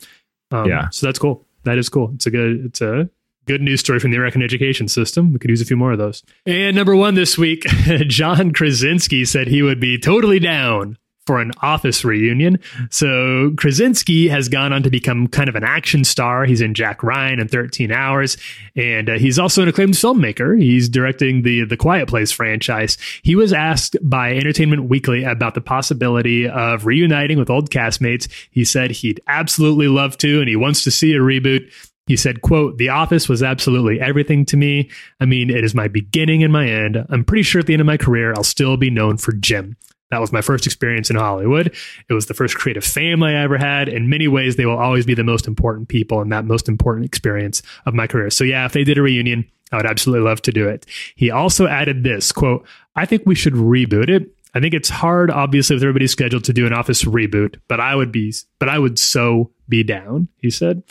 [0.51, 0.89] um, Yeah.
[0.91, 1.45] so that's cool.
[1.65, 2.13] That is cool.
[2.15, 3.09] It's a good it's a
[3.47, 5.33] good news story from the american education system.
[5.33, 6.23] We could use a few more of those.
[6.47, 7.63] And number one this week
[8.07, 10.99] john krasinski said he would be totally down
[11.29, 12.59] for an office reunion.
[12.89, 16.47] So Krasinski has gone on to become kind of an action star.
[16.47, 18.39] He's in Jack Ryan and 13 Hours,
[18.75, 20.59] and uh, he's also an acclaimed filmmaker.
[20.59, 22.97] He's directing the the Quiet Place franchise.
[23.23, 28.27] He was asked by Entertainment Weekly about the possibility of reuniting with old castmates.
[28.51, 31.71] He said he'd absolutely love to, and he wants to see a reboot.
[32.07, 34.89] He said, quote, The Office was absolutely everything to me.
[35.21, 37.05] I mean, it is my beginning and my end.
[37.11, 39.77] I'm pretty sure at the end of my career, I'll still be known for Jim.
[40.11, 41.75] That was my first experience in Hollywood.
[42.09, 43.89] It was the first creative family I ever had.
[43.89, 47.05] In many ways, they will always be the most important people in that most important
[47.07, 48.31] experience of my career.
[48.31, 50.87] So yeah, if they did a reunion, I would absolutely love to do it.
[51.15, 54.35] He also added this quote, I think we should reboot it.
[54.55, 57.95] I think it's hard, obviously, with everybody's scheduled to do an office reboot, but I
[57.95, 60.83] would be, but I would so be down, he said.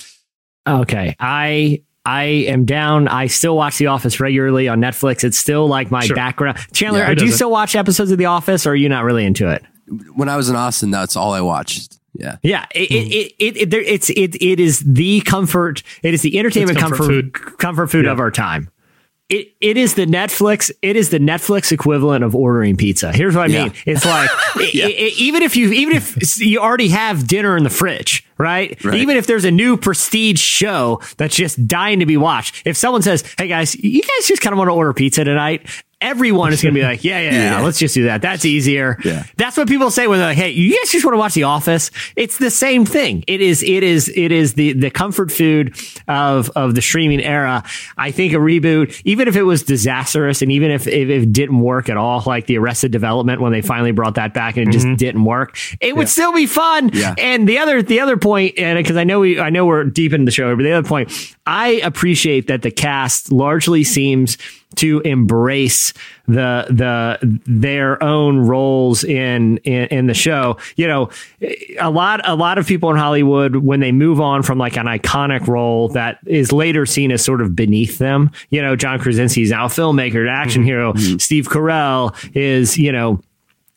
[0.68, 3.08] Okay, I I am down.
[3.10, 5.24] I still watch The Office regularly on Netflix.
[5.26, 6.16] It's still like my Sure.
[6.16, 6.58] background.
[6.74, 9.26] Chandler, Yeah, do you still watch episodes of The Office, or are you not really
[9.26, 9.64] into it?
[10.16, 11.98] When I was in Austin, that's all I watched.
[12.14, 12.38] Yeah.
[12.42, 13.12] Yeah, it, it, hmm.
[13.12, 15.84] it, it, it, there, it's it, it is the comfort.
[16.02, 17.58] It is the entertainment It's comfort comfort food.
[17.60, 18.12] comfort food Yeah.
[18.14, 18.70] of our time.
[19.30, 20.72] It it is the Netflix.
[20.82, 23.12] It is the Netflix equivalent of ordering pizza.
[23.12, 23.64] Here's what I Yeah.
[23.66, 23.74] mean.
[23.86, 27.64] It's like i- i- i- even if you even if you already have dinner in
[27.66, 28.78] the fridge, right?
[28.86, 28.96] Right.
[29.02, 32.62] Even if there's a new prestige show that's just dying to be watched.
[32.66, 35.62] If someone says, "Hey guys, you guys just kind of want to order pizza tonight,"
[36.02, 37.62] everyone is going to be like, "Yeah, yeah, yeah, Yeah.
[37.62, 38.22] let's just do that.
[38.22, 39.24] That's easier." Yeah.
[39.38, 41.44] That's what people say when they're like, "Hey, you guys just want to watch The
[41.44, 43.24] Office?" It's the same thing.
[43.28, 43.64] It is.
[43.64, 44.12] It is.
[44.16, 45.76] It is the the comfort food
[46.08, 47.64] of of the streaming era.
[47.98, 51.60] I think a reboot, even if it was disastrous, and even if, if it didn't
[51.60, 54.72] work at all, like the Arrested Development when they finally brought that back and it
[54.72, 54.96] just mm-hmm.
[54.96, 56.90] didn't work, it would still be fun.
[56.94, 57.16] Yeah.
[57.18, 60.14] And the other the other point, and because I know we I know we're deep
[60.14, 61.12] in the show, but the other point,
[61.46, 64.38] I appreciate that the cast largely seems
[64.78, 65.94] to embrace
[66.28, 70.58] the the their own roles in, in in the show.
[70.76, 71.10] You know,
[71.80, 74.86] a lot a lot of people in Hollywood when they move on from like an
[74.86, 78.32] iconic role that is later seen as sort of beneath them.
[78.50, 80.94] You know, John Krasinski's now a filmmaker, an action hero.
[81.18, 83.22] Steve Carell is you know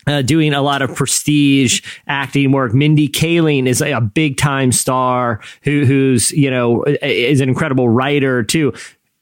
[0.06, 2.74] uh, doing a lot of prestige acting work.
[2.74, 7.88] Mindy Kaling is a, a big time star who, who's, you know, is an incredible
[7.88, 8.72] writer too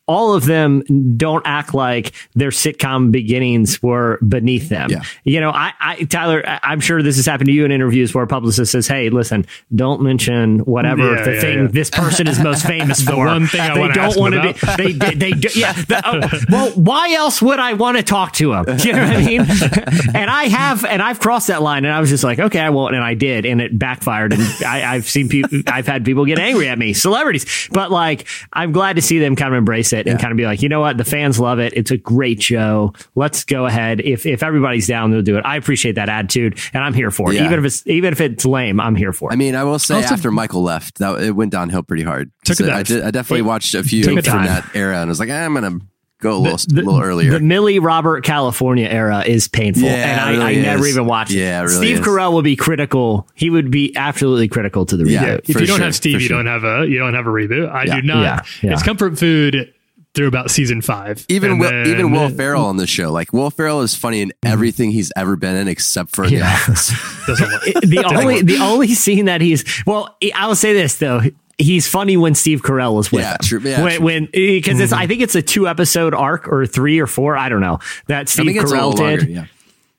[0.08, 0.82] all of them
[1.16, 4.90] don't act like their sitcom beginnings were beneath them.
[4.90, 5.02] Yeah.
[5.24, 8.14] You know, I, I Tyler, I, I'm sure this has happened to you in interviews
[8.14, 11.66] where a publicist says, "Hey, listen, don't mention whatever Yeah, the yeah, thing yeah.
[11.68, 14.42] this person is most famous for." one thing I they wanna don't wanna.
[14.42, 15.72] Be, they, they, they, do- yeah.
[15.74, 18.64] the- oh, well, why else would I want to talk to him?
[18.78, 19.40] You know what I mean?
[20.14, 22.70] and I have, and I've crossed that line, and I was just like, okay, I
[22.70, 26.24] won't, and I did, and it backfired, and I, I've seen people, I've had people
[26.24, 29.92] get angry at me, celebrities, but like, I'm glad to see them kind of embrace
[29.92, 30.22] it and Yeah.
[30.22, 31.72] kind of be like, you know what, the fans love it.
[31.76, 32.92] It's a great show.
[33.14, 34.00] Let's go ahead.
[34.00, 35.42] If if everybody's down, they'll do it.
[35.44, 37.36] I appreciate that attitude, and I'm here for it.
[37.36, 37.46] Yeah.
[37.46, 39.32] Even if it's even if it's lame, I'm here for it.
[39.34, 42.30] I mean, I will say Also- after Michael left, that it went downhill pretty hard.
[42.44, 42.86] Took a So I, dive.
[42.86, 45.18] did, I definitely It watched a few took from a that era, and I was
[45.20, 45.78] like, eh, I'm gonna
[46.20, 47.30] go a little, the, a little earlier.
[47.30, 50.94] The Millie Robert California era is painful, Yeah, and I, really I never is.
[50.94, 51.30] even watched.
[51.30, 52.06] Yeah, it really Steve is.
[52.06, 53.28] Carell would be critical.
[53.34, 55.24] He would be absolutely critical to the Yeah.
[55.36, 55.38] reboot.
[55.48, 56.42] if you don't sure, have Steve, you sure.
[56.42, 57.70] don't have a you don't have a reboot.
[57.72, 58.00] I Yeah.
[58.00, 58.22] do not.
[58.22, 58.72] Yeah, yeah.
[58.72, 59.72] It's comfort food
[60.18, 61.24] through about season five.
[61.28, 64.28] even Will, then- even Will Ferrell on the show, like Will Ferrell is funny in
[64.30, 64.52] mm-hmm.
[64.52, 66.40] everything he's ever been in except for Yeah.
[66.40, 67.26] The Office.
[67.26, 67.62] doesn't work.
[67.66, 71.22] It- the only the only scene that he's well, I will say this though.
[71.60, 73.38] He's funny when Steve Carell is with Yeah, him.
[73.42, 73.60] true.
[73.60, 74.04] Yeah, when true.
[74.04, 75.02] when because it's mm-hmm.
[75.02, 77.36] I think it's a two episode arc or three or four.
[77.36, 79.00] I don't know that Steve think Carell did.
[79.02, 79.24] longer.
[79.24, 79.44] Yeah.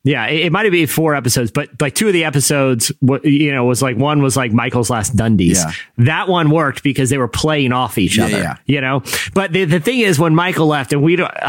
[0.06, 2.90] Yeah, it, it might have been four episodes, but like two of the episodes,
[3.24, 5.56] you know, was like one was like Michael's Last Dundies.
[5.58, 5.72] Yeah.
[6.06, 8.38] That one worked because they were playing off each Yeah, other.
[8.38, 8.56] yeah.
[8.66, 11.30] You know, but the, the thing is, when Michael left, and we don't,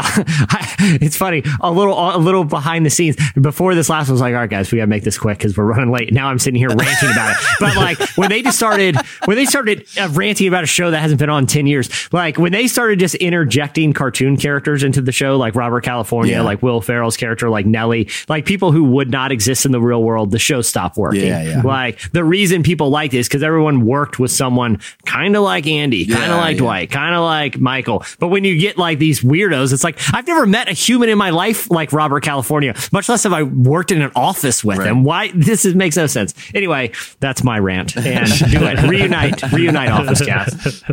[0.79, 4.33] it's funny, a little a little behind the scenes before this last one was like,
[4.33, 6.11] all right, guys, we gotta make this quick because we're running late.
[6.13, 7.37] Now I'm sitting here ranting about it.
[7.59, 10.99] But like when they just started, when they started uh, ranting about a show that
[10.99, 15.11] hasn't been on ten years, like when they started just interjecting cartoon characters into the
[15.13, 19.31] show, like Robert California, like Will Ferrell's character, like Nellie, like people who would not
[19.31, 21.25] exist in the real world, the show stopped working.
[21.27, 21.61] Yeah, yeah.
[21.61, 25.67] Like the reason people liked it is because everyone worked with someone kind of like
[25.67, 26.61] Andy, kind of Yeah, like yeah.
[26.61, 28.03] Dwight, kind of like Michael.
[28.19, 31.17] But when you get like these weirdos, it's like I've never met a human in
[31.17, 34.87] my life like Robert California, much less have I worked in an office with Right.
[34.87, 35.03] him.
[35.03, 36.33] Why this is, makes no sense.
[36.53, 37.95] Anyway, that's my rant.
[37.97, 38.81] And do it.
[38.89, 40.83] Reunite, reunite office cast.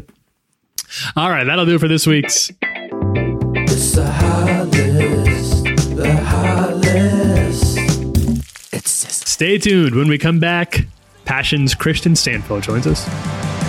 [1.16, 2.50] All right, that'll do it for this week's.
[2.60, 5.64] It's the high list,
[5.96, 7.37] the high list.
[8.88, 9.94] Stay tuned.
[9.94, 10.86] When we come back,
[11.24, 13.67] Passion's Kristian Stanfill joins us.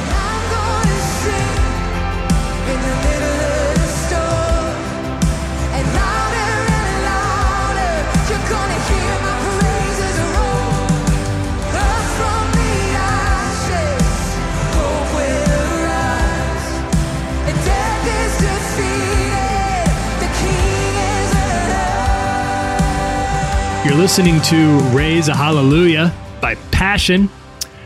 [24.00, 27.30] Listening to Raise a Hallelujah by Passion.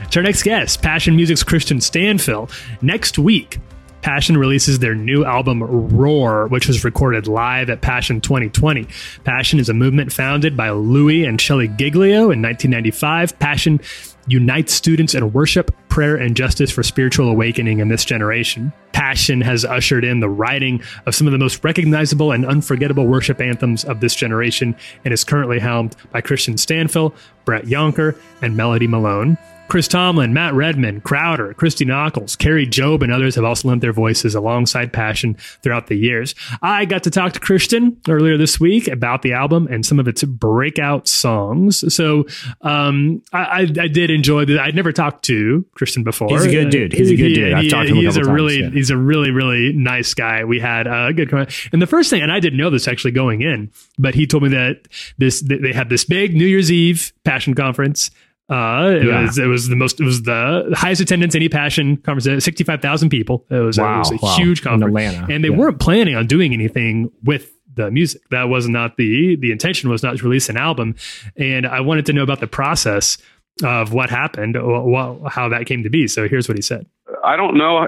[0.03, 2.51] It's our next guest, Passion Music's Kristian Stanfill.
[2.84, 3.57] Next week,
[4.03, 8.88] Passion releases their new album Roar, which was recorded live at Passion 2020.
[9.24, 13.39] Passion is a movement founded by Louie and Shelley Giglio in 1995.
[13.39, 13.82] Passion
[14.28, 18.71] unites students in worship, prayer, and justice for spiritual awakening in this generation.
[18.93, 23.41] Passion has ushered in the writing of some of the most recognizable and unforgettable worship
[23.41, 27.13] anthems of this generation and is currently helmed by Kristian Stanfill,
[27.45, 29.38] Brett Younker, and Melodie Malone.
[29.74, 33.91] Chris Tomlin, Matt Redman, Crowder, Christy Nockels, Kari Jobe, and others have also lent their
[33.91, 36.36] voices alongside Passion throughout the years.
[36.61, 40.07] I got to talk to Kristian earlier this week about the album and some of
[40.07, 41.91] its breakout songs.
[41.91, 42.28] So
[42.61, 44.59] um, I, I, did enjoy that.
[44.59, 46.30] I'd never talked to Kristian before.
[46.30, 46.93] He's a good dude.
[46.93, 47.53] He's a good dude.
[47.53, 48.69] I've talked to him a he's couple a times, really, yeah.
[48.69, 50.43] he's a really, really nice guy.
[50.43, 53.13] We had a good con- and the first thing, and I didn't know this actually
[53.13, 57.11] going in, but he told me that this they had this big New Year's Eve
[57.24, 58.11] Passion conference.
[58.54, 59.22] Uh, it Yeah.
[59.22, 62.43] was it was the most it was the highest attendance any Passion conference.
[62.45, 63.45] Sixty five thousand people.
[63.49, 64.36] It was, Wow, it was a wow.
[64.36, 65.58] huge In conference, Atlanta, and they yeah.
[65.58, 68.22] weren't planning on doing anything with the music.
[68.30, 69.89] That was not the the intention.
[69.89, 70.95] Was not to release an album,
[71.38, 73.18] and I wanted to know about the process
[73.64, 76.08] of what happened, wh- wh- how that came to be.
[76.08, 76.86] So here's what he said.
[77.24, 77.88] I don't know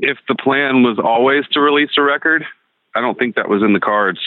[0.00, 2.44] if the plan was always to release a record.
[2.94, 4.20] I don't think that was in the cards,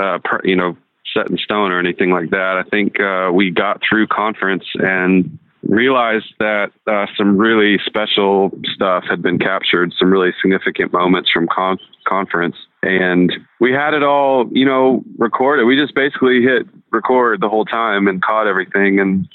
[0.00, 0.76] uh, per, you know,
[1.16, 2.62] set in stone or anything like that.
[2.64, 9.04] I think uh, we got through conference and realized that uh, some really special stuff
[9.08, 12.56] had been captured, some really significant moments from con- conference.
[12.82, 15.64] And we had it all, you know, recorded.
[15.64, 19.00] We just basically hit record the whole time and caught everything.
[19.00, 19.28] And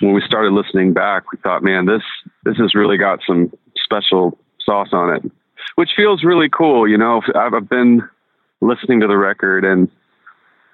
[0.00, 2.02] when we started listening back, we thought, man, this
[2.44, 5.22] this has really got some special sauce on it,
[5.76, 6.88] which feels really cool.
[6.88, 8.02] You know, I've, I've been
[8.60, 9.88] listening to the record and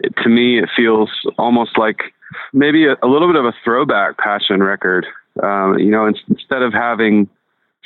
[0.01, 2.13] it, to me, it feels almost like
[2.53, 5.07] maybe a, a little bit of a throwback passion record.
[5.43, 7.29] Um, you know, in, instead of having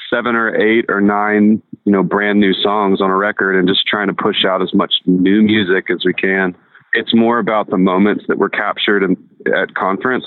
[0.09, 3.87] seven or eight or nine, you know, brand new songs on a record and just
[3.87, 6.57] trying to push out as much new music as we can.
[6.95, 9.17] It's more about the moments that were captured in,
[9.55, 10.27] at conference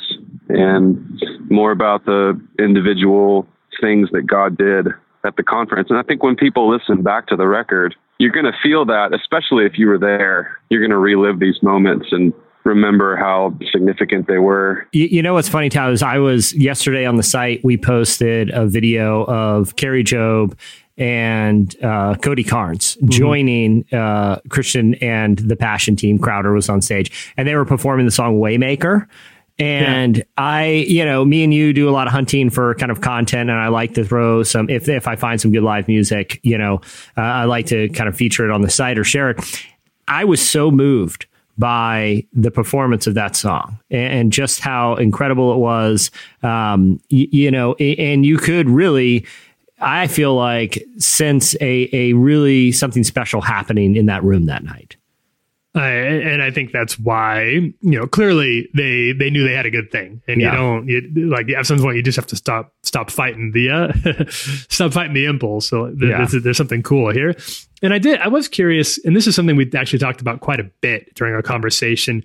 [0.50, 3.48] and more about the individual
[3.80, 4.88] things that God did
[5.24, 5.90] at the conference.
[5.90, 9.14] And I think when people listen back to the record, you're going to feel that,
[9.14, 10.60] especially if you were there.
[10.70, 14.88] You're going to relive these moments and remember how significant they were.
[14.92, 18.50] You, you know what's funny, Tom, is I was yesterday on the site, we posted
[18.52, 20.58] a video of Kari Jobe
[20.98, 26.18] and uh, Cody Carnes joining uh, Kristian and the Passion team.
[26.18, 29.08] Crowder was on stage and they were performing the song Waymaker.
[29.58, 33.00] And I, you know, me and you do a lot of hunting for kind of
[33.00, 34.70] content, and I like to throw some.
[34.70, 36.82] If if I find some good live music, you know,
[37.18, 39.66] uh, I like to kind of feature it on the site or share it.
[40.08, 41.26] I was so moved
[41.58, 46.12] by the performance of that song and, just how incredible it was.
[46.44, 49.26] Um, you know, and you could really.
[49.80, 54.96] I feel like sense a a really something special happening in that room that night.
[55.76, 59.72] I, and I think that's why you know clearly they they knew they had a
[59.72, 60.52] good thing, and Yeah.
[60.54, 63.70] you don't you, like at some point you just have to stop stop fighting the
[63.70, 65.68] uh, stop fighting the impulse.
[65.68, 66.28] So th- Yeah.
[66.40, 67.36] there's something cool here,
[67.82, 70.60] and I did I was curious, and this is something we actually talked about quite
[70.62, 72.24] a bit during our conversation.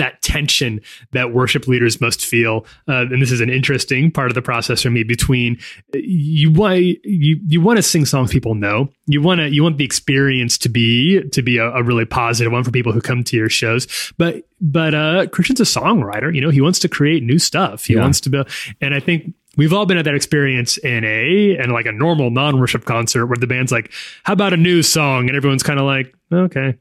[0.00, 0.80] That tension
[1.12, 4.82] that worship leaders must feel, uh, and this is an interesting part of the process
[4.82, 5.02] for me.
[5.04, 5.58] Between
[5.94, 9.78] you want you you want to sing songs people know, you want to you want
[9.78, 13.22] the experience to be to be a, a really positive one for people who come
[13.24, 13.86] to your shows.
[14.18, 16.34] But but uh, Kristian's a songwriter.
[16.34, 17.84] You know, he wants to create new stuff.
[17.86, 18.00] He Yeah.
[18.00, 18.42] wants to be,
[18.80, 22.30] and I think we've all been at that experience in a and like a normal
[22.30, 23.90] non worship concert where the band's like,
[24.24, 26.76] "How about a new song?" and everyone's kind of like, "Okay."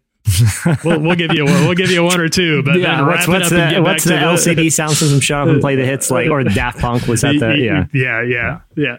[0.83, 3.49] We'll, we'll give you one, we'll give you one or two, but then what's, what's
[3.49, 4.11] the, get what's the
[4.55, 7.39] LCD sound system shut up and play the hits like or Daft Punk was that
[7.39, 8.97] the yeah yeah, yeah, yeah.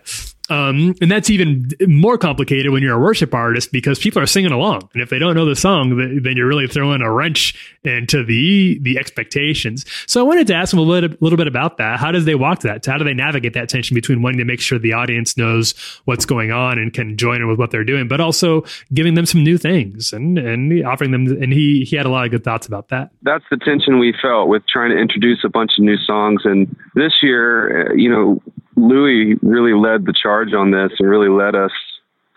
[0.50, 4.52] Um, and that's even more complicated when you're a worship artist because people are singing
[4.52, 8.24] along, and if they don't know the song, then you're really throwing a wrench into
[8.24, 9.84] the the expectations.
[10.06, 12.00] So I wanted to ask them a little, little bit about that.
[12.00, 12.84] How does they walk that?
[12.84, 15.72] How do they navigate that tension between wanting to make sure the audience knows
[16.04, 19.26] what's going on and can join in with what they're doing, but also giving them
[19.26, 21.26] some new things and and offering them?
[21.40, 23.10] And he he had a lot of good thoughts about that.
[23.22, 26.42] that's the tension we felt with trying to introduce a bunch of new songs.
[26.44, 28.42] And this year, uh, you know,
[28.76, 31.72] Louie really led the charge on this and really led us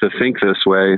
[0.01, 0.97] to think this way.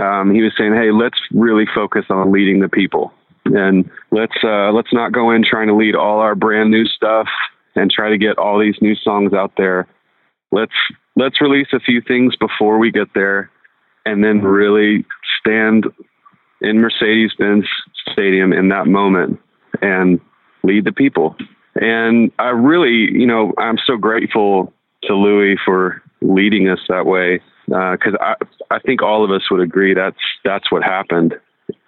[0.00, 3.12] Um, he was saying, "Hey, let's really focus on leading the people,
[3.46, 7.28] and let's uh, let's not go in trying to lead all our brand new stuff
[7.76, 9.86] and try to get all these new songs out there.
[10.52, 10.72] Let's
[11.16, 13.50] let's release a few things before we get there,
[14.06, 15.04] and then really
[15.40, 15.86] stand
[16.60, 17.66] in Mercedes Benz
[18.12, 19.38] Stadium in that moment
[19.82, 20.20] and
[20.62, 21.36] lead the people.
[21.76, 24.72] And I really, you know, I'm so grateful
[25.04, 28.34] to Louie for leading us that way because I,
[28.70, 31.34] I think all of us would agree that's that's what happened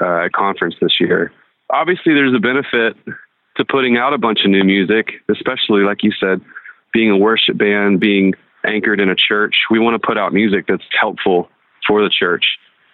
[0.01, 1.33] uh, at conference this year.
[1.71, 2.97] Obviously, there's a benefit
[3.57, 6.41] to putting out a bunch of new music, especially like you said,
[6.93, 9.57] being a worship band, being anchored in a church.
[9.71, 11.49] We want to put out music that's helpful
[11.87, 12.45] for the church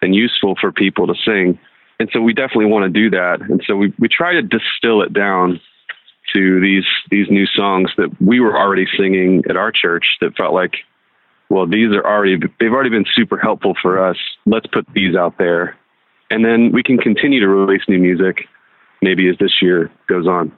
[0.01, 1.59] and useful for people to sing.
[2.01, 3.41] And so we definitely want to do that.
[3.43, 5.61] And so we, we try to distill it down
[6.33, 10.53] to these these new songs that we were already singing at our church that felt
[10.53, 10.75] like,
[11.51, 14.17] well, these are already they've already been super helpful for us.
[14.47, 15.77] Let's put these out there.
[16.31, 18.47] And then we can continue to release new music
[19.01, 20.53] maybe as this year goes on.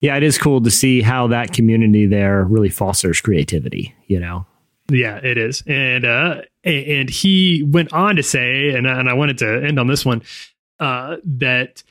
[0.00, 4.46] yeah it is cool to see how that community there really fosters creativity you know
[4.90, 5.62] Yeah, it is.
[5.66, 9.88] And uh and he went on to say and and I wanted to end on
[9.88, 10.22] this one
[10.78, 11.82] uh that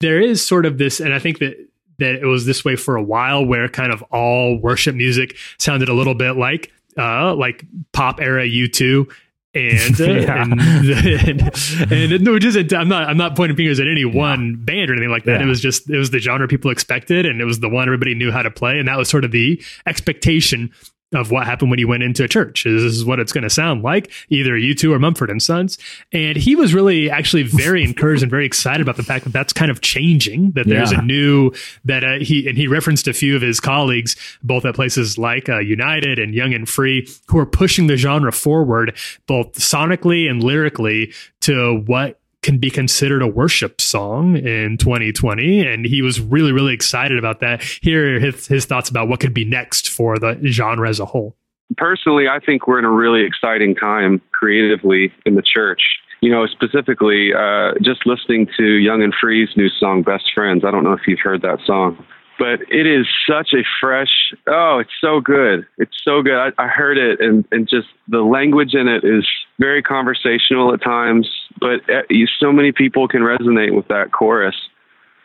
[0.00, 1.54] there is sort of this and I think that
[1.98, 5.88] that it was this way for a while where kind of all worship music sounded
[5.88, 9.10] a little bit like uh like pop era U2
[9.54, 10.42] and, uh, Yeah.
[10.42, 10.60] and,
[11.92, 14.92] and and no, just I'm not I'm not pointing fingers at any one band or
[14.94, 15.40] anything like that.
[15.40, 15.46] Yeah.
[15.46, 18.14] It was just it was the genre people expected, and it was the one everybody
[18.14, 20.70] knew how to play, and that was sort of the expectation
[21.16, 22.64] of what happened when he went into a church.
[22.64, 25.78] This is what it's going to sound like, either U2 or Mumford and Sons.
[26.12, 29.52] And he was really actually very encouraged and very excited about the fact that that's
[29.52, 30.52] kind of changing.
[30.52, 31.00] That there's Yeah.
[31.00, 31.52] a new
[31.84, 35.48] that uh, he and he referenced a few of his colleagues, both at places like
[35.48, 38.96] uh, United and Young and Free, who are pushing the genre forward,
[39.26, 45.84] both sonically and lyrically, to what can be considered a worship song in 2020 and
[45.84, 49.34] he was really really excited about that here are his, his thoughts about what could
[49.34, 51.36] be next for the genre as a whole
[51.76, 55.80] personally, I think we're in a really exciting time creatively in the church.
[56.22, 60.64] you know, specifically, uh, just listening to Young and Free's new song, Best Friends.
[60.64, 62.02] I don't know if you've heard that song,
[62.38, 65.66] but it is such a fresh, oh, it's so good.
[65.78, 66.36] It's so good.
[66.36, 69.26] I, I heard it and, and just the language in it is
[69.58, 71.28] very conversational at times,
[71.60, 72.02] but uh,
[72.38, 74.56] so many people can resonate with that chorus.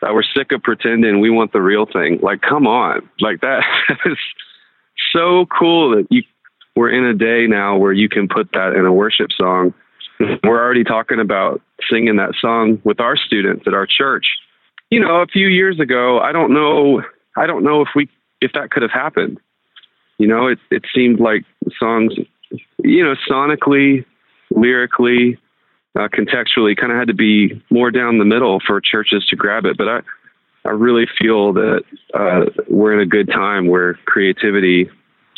[0.00, 2.18] That we're sick of pretending we want the real thing.
[2.20, 3.08] Like, come on.
[3.20, 3.62] Like that
[4.06, 4.18] is
[5.12, 6.22] so cool that you
[6.74, 9.74] we're in a day now where you can put that in a worship song.
[10.42, 11.60] We're already talking about
[11.90, 14.26] singing that song with our students at our church.
[14.92, 17.00] You know, a few years ago, I don't know,
[17.34, 18.10] I don't know if we,
[18.42, 19.40] if that could have happened.
[20.18, 21.46] You know, it it seemed like
[21.78, 22.12] songs,
[22.84, 24.04] you know, sonically,
[24.50, 25.38] lyrically,
[25.98, 29.64] uh, contextually, kind of had to be more down the middle for churches to grab
[29.64, 29.78] it.
[29.78, 30.00] But I,
[30.66, 34.90] I really feel that uh, we're in a good time where creativity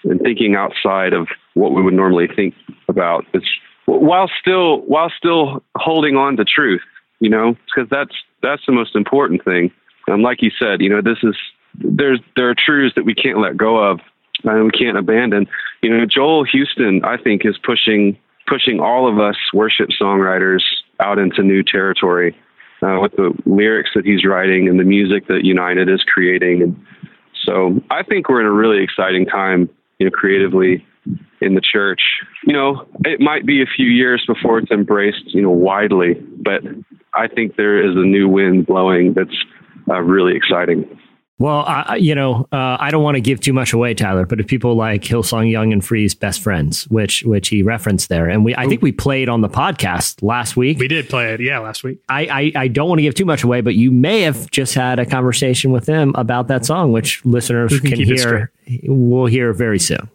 [0.02, 2.55] and thinking outside of what we would normally think
[2.88, 3.44] about is
[3.86, 6.82] while still while still holding on to truth
[7.20, 8.14] you know because that's
[8.45, 9.72] that's the most important thing.
[10.07, 11.36] And like you said you know this is
[11.74, 14.01] there's there are truths that we can't let go of
[14.45, 15.47] and we can't abandon.
[15.82, 20.62] You know joel houston i think is pushing pushing all of us worship songwriters
[21.01, 22.36] out into new territory
[22.82, 26.62] uh, with the lyrics that he's writing and the music that united is creating.
[26.62, 26.86] And
[27.45, 29.68] so i think we're in a really exciting time
[29.99, 30.84] you know, creatively
[31.40, 32.00] in the church.
[32.46, 36.62] You know, it might be a few years before it's embraced, you know, widely, but
[37.14, 39.36] I think there is a new wind blowing that's
[39.88, 40.98] uh, really exciting.
[41.36, 44.24] Well, I, you know, uh, I don't want to give too much away, Tyler.
[44.24, 48.28] But if people like Hillsong Young and Free's "Best Friends," which which he referenced there,
[48.28, 50.78] and we I think we played on the podcast last week.
[50.78, 51.98] We did play it, yeah, last week.
[52.09, 54.74] I, I I don't want to give too much away, but you may have just
[54.74, 58.52] had a conversation with them about that song, which listeners Who can can, keep hear.
[58.84, 60.09] We'll hear very soon.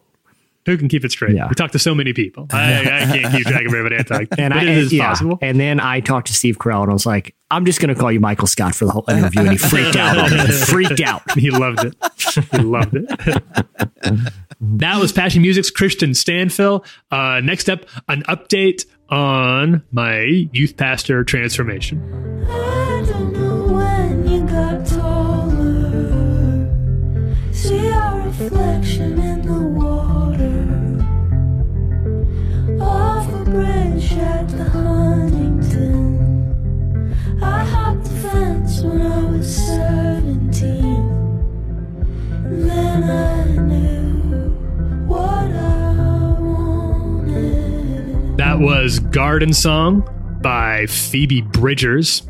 [0.70, 1.34] Who can keep it straight?
[1.34, 2.46] We talked to so many people.
[2.52, 4.40] I, I can't keep track of everybody I talked to.
[4.40, 5.08] And but I, it is yeah.
[5.08, 5.40] possible.
[5.42, 8.00] And then I talked to Steve Carell, and I was like, "I'm just going to
[8.00, 10.20] call you Michael Scott for the whole interview," and he freaked out.
[10.20, 10.46] on me.
[10.46, 11.32] He freaked out.
[11.32, 11.96] He loved it.
[12.52, 13.08] He loved it.
[14.62, 16.86] that was Passion Music's Kristian Stanfill.
[17.10, 20.20] Uh, next up, an update on my
[20.54, 22.46] youth pastor transformation.
[22.48, 26.70] I don't know when you got taller.
[27.54, 29.49] See our reflection in the
[33.50, 36.20] Off a bridge at the Huntington.
[37.41, 40.76] I hopped the fence when I was 17.
[42.45, 44.50] And then I knew
[45.08, 45.93] what I
[46.39, 48.38] wanted.
[48.38, 50.08] That was Garden Song
[50.41, 52.28] by Phoebe Bridgers.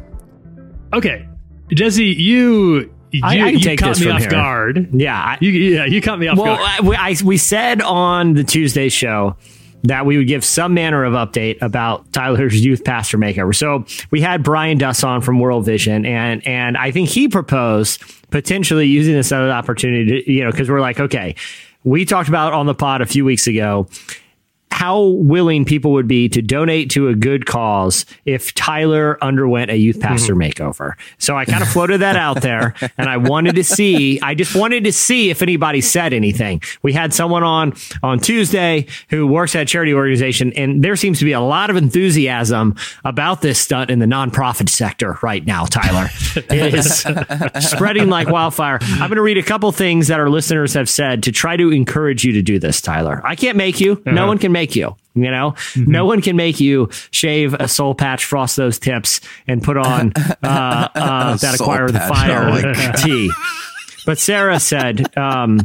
[0.94, 1.28] Okay,
[1.74, 4.30] Jesse, you you, I- I can you take caught this me from off here.
[4.30, 4.90] guard.
[4.94, 6.96] Yeah, I- you, yeah, you caught me off well, guard.
[6.96, 9.36] I, I, we said on the Tuesday show
[9.84, 13.56] that we would give some manner of update about Tyler's youth pastor makeover.
[13.56, 18.02] So we had Brian Duss on from World Vision, and and I think he proposed
[18.32, 21.36] potentially using this as an opportunity to, you know, because we're like, okay,
[21.84, 23.88] we talked about on the pod a few weeks ago
[24.72, 29.76] how willing people would be to donate to a good cause if Tyler underwent a
[29.78, 30.94] youth pastor makeover.
[31.18, 34.56] So I kind of floated that out there and I wanted to see, I just
[34.56, 36.62] wanted to see if anybody said anything.
[36.82, 41.20] We had someone on on Tuesday who works at a charity organization and there seems
[41.20, 45.66] to be a lot of enthusiasm about this stunt in the nonprofit sector right now,
[45.66, 46.10] Tyler.
[46.52, 47.06] It is
[47.70, 48.80] spreading like wildfire.
[48.82, 51.72] I'm going to read a couple things that our listeners have said to try to
[51.72, 53.22] encourage you to do this, Tyler.
[53.26, 54.02] I can't make you.
[54.06, 54.28] No Uh-huh.
[54.28, 54.96] one can make you.
[55.16, 55.92] You know, Mm-hmm.
[55.92, 60.14] no one can make you shave a soul patch, frost those tips, and put on
[60.44, 63.30] uh, uh, that acquire the fire Oh tee.
[64.06, 65.60] But Sarah said, um,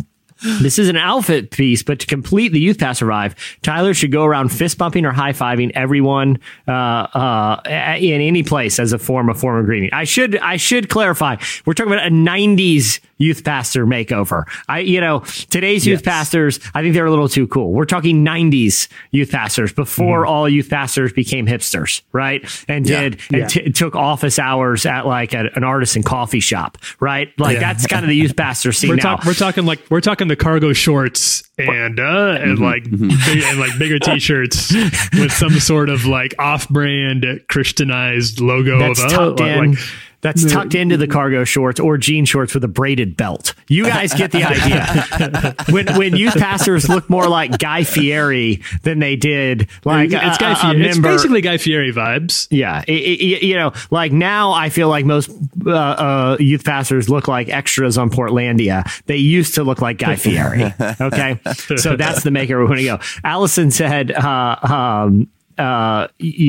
[0.60, 4.24] this is an outfit piece, but to complete the youth pass revive, Tyler should go
[4.24, 6.38] around fist bumping or high fiving everyone
[6.68, 7.60] uh, uh,
[7.98, 9.90] in any place as a form of form of greeting.
[9.92, 11.36] I should I should clarify.
[11.66, 14.44] We're talking about a '90s youth pastor makeover.
[14.68, 15.20] I you know
[15.50, 17.72] today's youth pastors, I think they're a little too cool.
[17.72, 22.44] We're talking '90s youth pastors before all youth pastors became hipsters, right?
[22.68, 23.00] And Yeah.
[23.02, 23.46] did and Yeah.
[23.46, 27.28] t- took office hours at like a, an artisan coffee shop, right?
[27.38, 27.60] Like Yeah.
[27.60, 29.16] that's kind of the youth pastor scene we're, now.
[29.16, 33.58] talk, we're talking like we're talking the cargo shorts and uh and like big, and
[33.58, 34.72] like bigger t-shirts
[35.14, 39.78] with some sort of like off-brand Christianized logo that's of uh, tucked like- like-
[40.24, 43.54] that's tucked into the cargo shorts or jean shorts with a braided belt.
[43.68, 45.54] You guys get the idea.
[45.70, 50.40] when when youth pastors look more like Guy Fieri than they did like it's a-
[50.40, 50.86] Guy Fieri.
[50.86, 52.48] It's basically Guy Fieri vibes.
[52.50, 55.30] Yeah, it- it- you know, like now I feel like most
[55.66, 58.90] uh, uh, youth pastors look like extras on Portlandia.
[59.04, 60.72] They used to look like Guy Fieri.
[61.00, 61.38] Okay,
[61.76, 62.98] so that's the maker we're going to go.
[63.24, 65.28] Allison said, uh, um,
[65.58, 66.08] uh,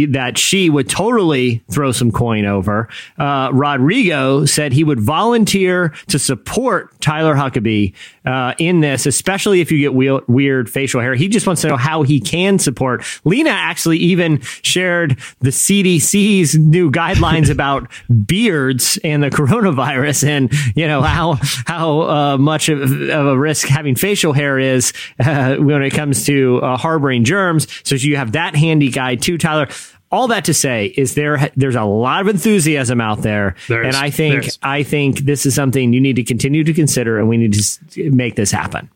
[0.09, 2.89] that she would totally throw some coin over.
[3.17, 7.93] Uh, Rodrigo said he would volunteer to support Tyler Huckabee
[8.25, 11.15] uh, in this, especially if you get wheel- weird facial hair.
[11.15, 13.05] He just wants to know how he can support.
[13.23, 17.91] Lena actually even shared the CDC's new guidelines about
[18.25, 23.67] beards and the coronavirus, and you know how how uh, much of, of a risk
[23.67, 27.67] having facial hair is uh, when it comes to uh, harboring germs.
[27.83, 29.67] So you have that handy guide too, Tyler.
[30.11, 34.09] All that to say is there there's a lot of enthusiasm out there, and I
[34.09, 34.59] think There is.
[34.63, 38.11] I think this is something you need to continue to consider, and we need to
[38.11, 38.89] make this happen.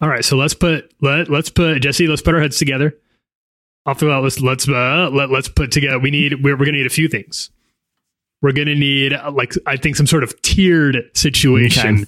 [0.00, 2.06] All right, so let's put let let's put Jesse.
[2.06, 2.96] Let's put our heads together.
[3.84, 4.22] I'll fill out.
[4.22, 5.98] Let's let's uh, let let's put together.
[5.98, 7.50] We need we're, we're gonna need a few things.
[8.40, 12.06] We're gonna need uh, like I think some sort of tiered situation,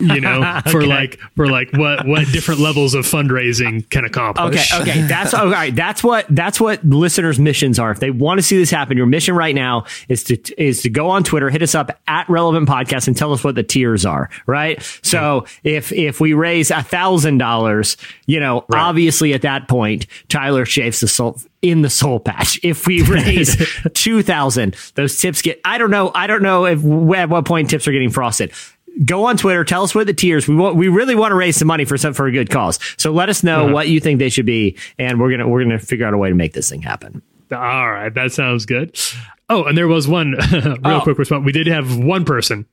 [0.00, 0.86] you know, for Okay.
[0.86, 4.72] like for like what what different levels of fundraising can accomplish.
[4.72, 5.02] okay, okay.
[5.02, 5.74] that's all right.
[5.76, 7.90] That's what that's what listeners' missions are.
[7.90, 10.90] If they want to see this happen, your mission right now is to is to
[10.90, 14.06] go on Twitter, hit us up at Relevant Podcast, and tell us what the tiers
[14.06, 14.30] are.
[14.46, 14.82] Right.
[15.02, 20.64] So if if we raise a thousand dollars, you know, obviously at that point, Tyler
[20.64, 22.60] shaves the soul in the soul patch.
[22.64, 23.56] If we raise
[23.94, 25.60] two thousand, those tips get.
[25.64, 26.10] I don't know.
[26.14, 26.78] I don't know if
[27.18, 28.52] at what point tips are getting frosted
[29.04, 30.48] go on Twitter, tell us what the tiers.
[30.48, 32.80] We want, we really want to raise some money for some for a good cause.
[32.96, 33.72] So let us know Uh-huh.
[33.74, 36.30] what you think they should be, and we're gonna we're gonna figure out a way
[36.30, 37.22] to make this thing happen.
[37.52, 38.98] All right, that sounds good.
[39.48, 41.00] Oh, and there was one real Oh.
[41.04, 41.44] quick response.
[41.44, 42.66] We did have one person,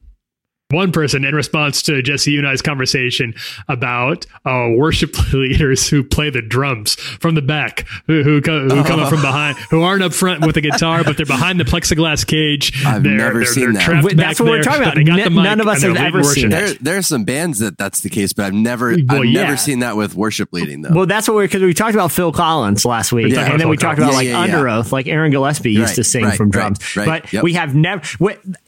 [0.71, 3.35] one person in response to Jesse you and I's conversation
[3.67, 8.83] about uh, worship leaders who play the drums from the back, who who, co- who
[8.83, 11.65] come up from behind, who aren't up front with a guitar, but they're behind the
[11.65, 12.83] plexiglass cage.
[12.85, 14.03] I've they're, never they're, seen they're that.
[14.17, 14.95] that's back what we're talking about.
[14.95, 16.69] they got the N- none of us have leading ever seen worship.
[16.71, 16.79] it.
[16.81, 19.43] There, there are some bands that that's the case, but I've never, Well, I've yeah.
[19.43, 20.93] never seen that with worship leading though.
[20.93, 23.59] Well, that's what we're because we talked about Phil Collins last week, talked and about
[23.59, 24.29] then we talked about Collins.
[24.31, 24.55] like Yeah, yeah, yeah.
[24.81, 26.95] Underoath, like Aaron Gillespie used Right, to sing right, from right, drums.
[26.97, 27.43] right, but yep.
[27.43, 28.01] we have never.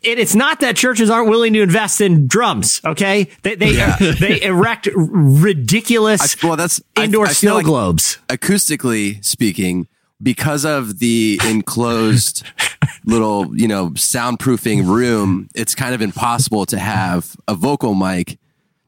[0.03, 2.81] It, it's not that churches aren't willing to invest in drums.
[2.85, 3.73] Okay, they they,
[4.19, 8.17] they erect ridiculous I- well, that's indoor I feel snow like globes.
[8.29, 9.87] acoustically speaking,
[10.21, 12.43] because of the enclosed
[13.05, 18.37] little, you know, soundproofing room, it's kind of impossible to have a vocal mic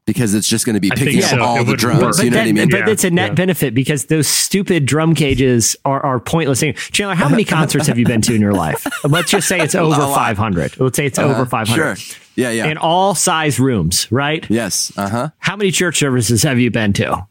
[0.06, 1.36] because it's just going to be picking up so.
[1.36, 2.02] It all the drums.
[2.02, 2.16] work.
[2.18, 2.68] You know that, what I mean?
[2.70, 3.34] But Yeah, it's a net yeah.
[3.34, 6.58] benefit because those stupid drum cages are, are pointless.
[6.60, 6.74] thing.
[6.74, 8.84] Chandler, how many concerts have you been to in your life?
[9.04, 10.80] Let's just say it's over 500.
[10.80, 11.30] Let's say it's Uh-huh.
[11.32, 11.96] over 500.
[11.98, 12.19] Sure.
[12.36, 12.66] Yeah, yeah.
[12.66, 14.46] In all size rooms, right?
[14.48, 14.92] yes.
[14.96, 15.28] Uh huh.
[15.38, 17.26] How many church services have you been to?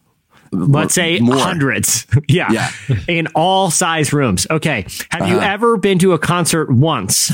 [0.52, 1.38] Let's say More.
[1.38, 2.08] hundreds.
[2.28, 2.52] yeah.
[2.52, 2.72] Yeah.
[3.08, 4.48] In all size rooms.
[4.50, 4.84] Okay.
[5.12, 5.48] Have you Uh-huh.
[5.48, 7.30] ever been to a concert once?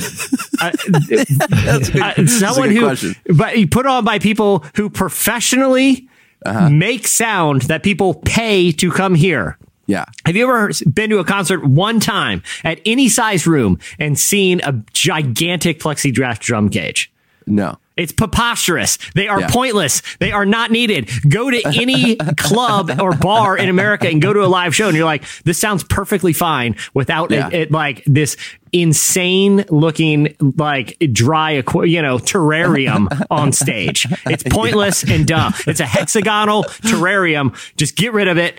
[0.62, 3.16] uh, That's a good, uh, someone good who, question.
[3.34, 6.10] but you put on by people who professionally
[6.46, 6.70] Uh-huh.
[6.70, 9.58] make sound that people pay to come here.
[9.88, 10.04] Yeah.
[10.26, 14.60] Have you ever been to a concert one time at any size room and seen
[14.64, 17.10] a gigantic plexiglass drum cage?
[17.48, 17.78] No.
[17.96, 18.98] It's preposterous.
[19.14, 19.48] They are Yeah.
[19.50, 20.02] pointless.
[20.20, 21.10] They are not needed.
[21.30, 24.98] Go to any club or bar in America and go to a live show, and
[24.98, 27.48] you're like, this sounds perfectly fine without Yeah.
[27.48, 28.36] it, it like this
[28.74, 31.52] insane looking like dry,
[31.84, 34.06] you know, terrarium on stage.
[34.26, 35.54] It's pointless and dumb.
[35.66, 37.56] It's a hexagonal terrarium.
[37.78, 38.58] Just get rid of it,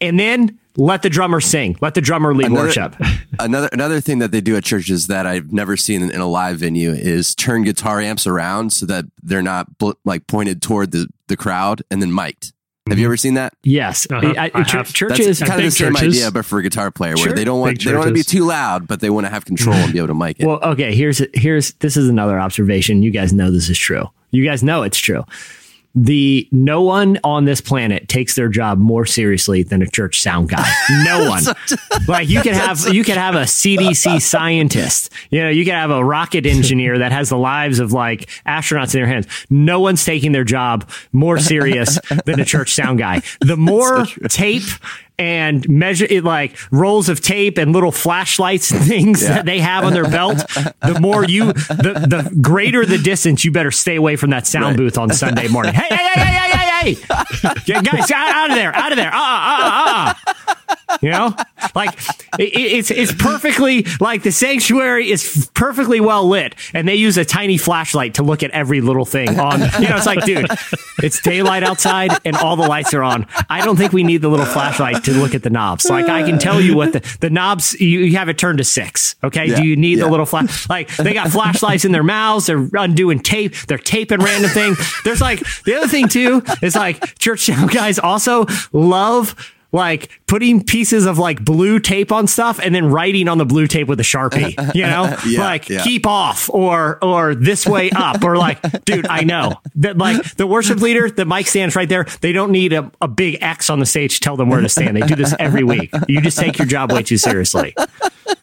[0.00, 1.76] and then let the drummer sing.
[1.80, 2.96] Let the drummer lead Another- worship.
[3.38, 6.26] Another another thing that they do at churches that I've never seen in, in a
[6.26, 10.92] live venue is turn guitar amps around so that they're not bl- like pointed toward
[10.92, 12.52] the, the crowd and then mic'd.
[12.88, 13.52] Have you ever seen that?
[13.64, 14.32] Yes, Uh-huh.
[14.38, 14.92] I- I chur- have.
[14.92, 15.40] churches.
[15.40, 16.14] That's kind of the big same churches.
[16.22, 17.32] idea, but for a guitar player, where Sure.
[17.34, 19.44] they don't want they don't want to be too loud, but they want to have
[19.44, 20.46] control and be able to mic it.
[20.46, 23.02] Well, okay, here's here's this is another observation.
[23.02, 24.06] You guys know this is true.
[24.30, 25.24] You guys know it's true.
[25.96, 30.50] The no one on this planet takes their job more seriously than a church sound
[30.50, 30.70] guy.
[31.04, 31.42] No one.
[32.06, 35.10] like you can have you can have a CDC scientist.
[35.30, 38.94] You know, you can have a rocket engineer that has the lives of like astronauts
[38.94, 39.26] in their hands.
[39.48, 43.22] No one's taking their job more serious than a church sound guy.
[43.40, 44.62] The more tape
[45.18, 49.34] and measure it like rolls of tape and little flashlights and things Yeah.
[49.36, 50.38] that they have on their belt,
[50.82, 54.66] the more you, the, the greater the distance, you better stay away from that sound
[54.66, 54.76] Right.
[54.76, 55.74] booth on Sunday morning.
[55.74, 57.54] Hey, hey, hey, hey, hey, hey, hey.
[57.66, 59.12] Yeah, guys, out, out of there, out of there.
[59.12, 60.14] Uh, uh, uh,
[60.68, 60.75] uh.
[61.02, 61.34] You know,
[61.74, 61.98] like
[62.38, 67.24] it, it's it's perfectly like the sanctuary is perfectly well lit, and they use a
[67.24, 69.60] tiny flashlight to look at every little thing on.
[69.60, 70.46] You know, it's like, dude,
[71.02, 73.26] it's daylight outside and all the lights are on.
[73.50, 75.88] I don't think we need the little flashlight to look at the knobs.
[75.90, 78.64] Like I can tell you what the the knobs you, you have it turned to
[78.64, 79.16] six.
[79.24, 80.68] Okay, Yeah, do you need the little flash?
[80.68, 82.46] Like they got flashlights in their mouths.
[82.46, 83.54] They're undoing tape.
[83.66, 84.78] They're taping random things.
[85.04, 89.34] There's like the other thing too is like church guys also love
[89.72, 93.66] like putting pieces of like blue tape on stuff and then writing on the blue
[93.66, 94.54] tape with a sharpie.
[94.74, 95.82] You know, Yeah, like yeah.
[95.82, 100.46] keep off or or this way up or like, dude, I know that like the
[100.46, 102.04] worship leader, the mic stands right there.
[102.20, 104.68] They don't need a, a big X on the stage to tell them where to
[104.68, 104.96] stand.
[104.96, 105.92] They do this every week.
[106.08, 107.74] You just take your job way too seriously.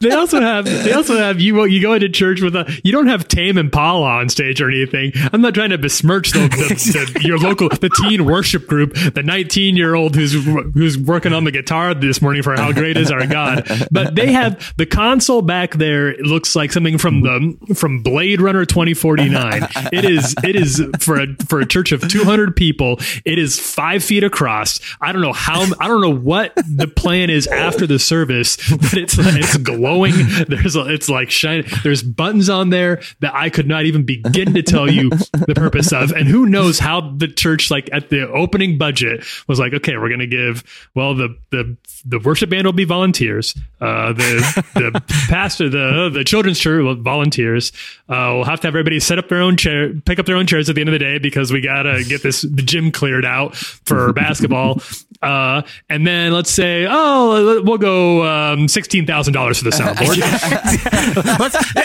[0.04, 3.08] They also have they also have you you go into church with a you don't
[3.08, 5.14] have Tame Impala on stage or anything.
[5.32, 9.24] I'm not trying to besmirch the, the, the your local the teen worship group, the
[9.24, 10.34] 19 year old who's
[10.74, 13.66] who's working on the guitar this morning for how great is our God.
[13.92, 16.10] But they have the console back there.
[16.10, 19.68] It looks like something from the from Blade Runner 2049.
[19.94, 23.00] It is it is for a for a church of 200 people.
[23.24, 24.80] It is five feet across.
[25.00, 28.96] I don't know how I don't know what the plan is after the service, but
[28.96, 29.93] it's it's glowing.
[30.48, 31.68] There's a, it's like shiny.
[31.84, 35.92] There's buttons on there that I could not even begin to tell you the purpose
[35.92, 39.98] of, and who knows how the church like at the opening budget was like, okay,
[39.98, 40.64] we're gonna give
[40.96, 43.56] well the the the worship band will be volunteers.
[43.80, 47.72] Uh, the the pastor the the children's church will volunteers.
[48.10, 50.48] Uh, we'll have to have everybody set up their own chair, pick up their own
[50.48, 53.26] chairs at the end of the day because we gotta get this the gym cleared
[53.26, 54.82] out for basketball.
[55.22, 60.18] Uh, and then let's say, oh, we'll go um, sixteen thousand dollars for the soundboard.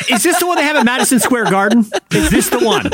[0.11, 1.85] Is this the one they have at Madison Square Garden?
[2.13, 2.91] Is this the one?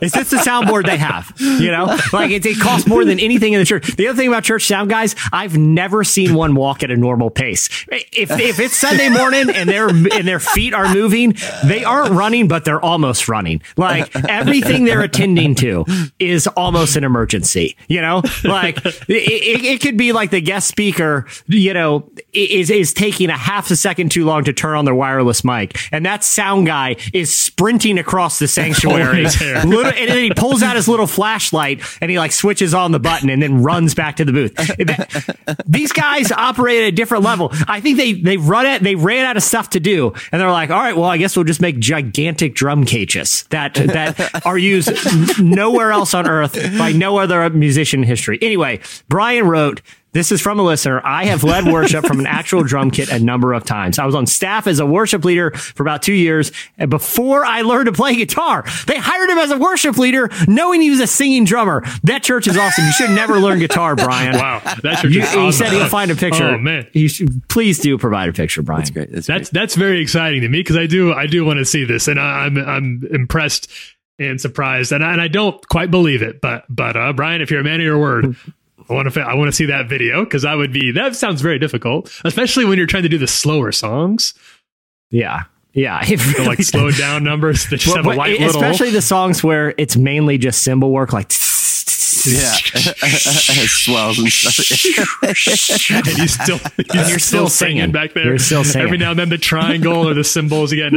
[0.00, 1.32] Is this the soundboard they have?
[1.38, 3.94] You know, like it, it costs more than anything in the church.
[3.96, 7.30] The other thing about church sound guys, I've never seen one walk at a normal
[7.30, 7.68] pace.
[7.88, 12.48] If if it's Sunday morning and their and their feet are moving, they aren't running,
[12.48, 13.62] but they're almost running.
[13.76, 15.84] Like everything they're attending to
[16.18, 17.76] is almost an emergency.
[17.88, 22.70] You know, like it, it, it could be like the guest speaker, you know, is
[22.70, 26.06] is taking a half a second too long to turn on their wireless mic, and
[26.06, 29.64] that sound guy is sprinting across the sanctuary, oh, hair.
[29.64, 33.00] little, and then he pulls out his little flashlight and he like switches on the
[33.00, 34.54] button and then runs back to the booth.
[34.54, 37.50] That- These guys operate at a different level.
[37.68, 38.82] I think they they run it.
[38.82, 41.36] They ran out of stuff to do, and they're like, all right, well, I guess
[41.36, 44.90] we'll just make gigantic drum cages that that are used
[45.42, 48.38] nowhere else on earth by no other musician in history.
[48.42, 49.82] Anyway, Brian wrote.
[50.12, 51.00] This is from a listener.
[51.04, 53.98] I have led worship from an actual drum kit a number of times.
[53.98, 56.52] I was on staff as a worship leader for about two years.
[56.76, 60.82] And before I learned to play guitar, they hired him as a worship leader, knowing
[60.82, 61.82] he was a singing drummer.
[62.04, 62.84] That church is awesome.
[62.84, 64.34] You should never learn guitar, Brian.
[64.36, 66.44] Wow, that church You- is He said he'll find a picture.
[66.44, 68.80] Oh man, You should, please do provide a picture, Brian.
[68.80, 69.10] That's great.
[69.12, 71.84] That's, that's that's very exciting to me because I do I do want to see
[71.84, 73.70] this, and I, I'm I'm impressed
[74.18, 76.42] and surprised, and I, and I don't quite believe it.
[76.42, 78.36] But but uh, Brian, if you're a man of your word.
[78.92, 79.20] I want to.
[79.20, 80.92] I want to see that video because that would be.
[80.92, 84.34] That sounds very difficult, especially when you're trying to do the slower songs,
[85.10, 85.44] Yeah.
[85.74, 86.00] Yeah.
[86.06, 88.48] It the, like really- slowed down numbers that just Well, have a but white little.
[88.62, 91.28] especially the songs where it's mainly just cymbal work, like
[92.26, 94.58] yeah, it swells and stuff.
[96.08, 96.58] and you still
[96.94, 97.92] you're, you're still singing.
[97.92, 98.24] back there.
[98.26, 98.86] You're still singing.
[98.86, 100.92] Every now and then the triangle or the cymbals again.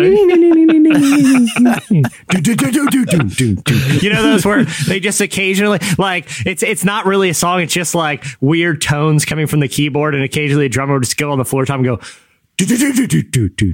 [4.02, 7.74] you know those where they just occasionally like it's it's not really a song it's
[7.74, 11.32] just like weird tones coming from the keyboard and occasionally a drummer would just go
[11.32, 12.00] on the floor time and go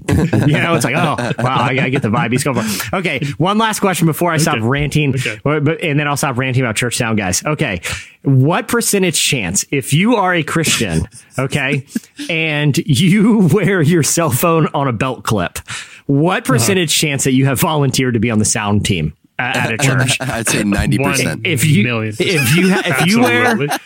[0.09, 2.95] you know, it's like, oh, wow, I, I get the vibe he's going for.
[2.97, 5.39] Okay, one last question before I stop ranting, Okay.
[5.45, 7.45] and then I'll stop ranting about church sound, guys.
[7.45, 7.81] Okay,
[8.23, 11.07] what percentage chance, if you are a Christian,
[11.39, 11.85] okay,
[12.29, 15.59] and you wear your cell phone on a belt clip,
[16.07, 16.53] what uh-huh.
[16.53, 19.77] percentage chance that you have volunteered to be on the sound team at, at a
[19.85, 20.17] church?
[20.21, 21.45] I'd say ninety percent.
[21.45, 23.77] If you Million if you ha- if you wear, Absolutely.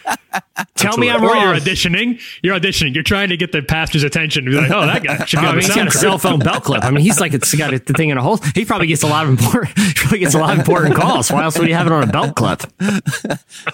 [0.76, 1.42] tell me I'm or wrong.
[1.44, 2.20] you're auditioning.
[2.44, 2.94] You're auditioning.
[2.94, 4.46] You're trying to get the pastor's attention.
[4.46, 6.18] Be like, oh, that guy should be I on mean, the he's got a cell
[6.18, 6.84] phone belt clip.
[6.84, 8.38] I mean, he's like it's got the thing in a hole.
[8.54, 9.78] He probably gets a lot of important.
[9.80, 11.32] he probably gets a lot of important calls.
[11.32, 12.64] Why else would you have it on a belt clip?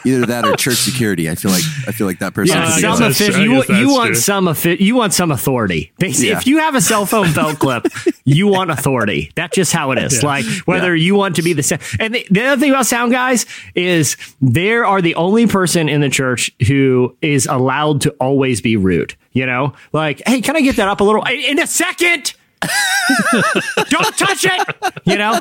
[0.06, 1.30] Either that or church security.
[1.30, 2.56] I feel like I feel like that person.
[2.56, 3.08] Yeah, I has to guess some go.
[3.08, 3.42] that's offi- true.
[3.44, 4.16] You, guess you that's want true.
[4.16, 5.92] some offi- you want some authority.
[6.00, 6.38] Basically, Yeah.
[6.38, 7.86] If you have a cell phone belt clip,
[8.26, 9.32] you want authority.
[9.36, 10.22] That's just how it is.
[10.22, 10.30] Yeah.
[10.30, 11.64] Like whether you want to be the
[12.00, 13.46] and the, the other thing about sound guys
[13.76, 18.78] is they are the only person in the church who is allowed to always be
[18.78, 19.16] rude.
[19.32, 22.34] You know, like, hey, can I get that up a little in a second?
[23.90, 24.76] Don't touch it.
[25.04, 25.40] You know,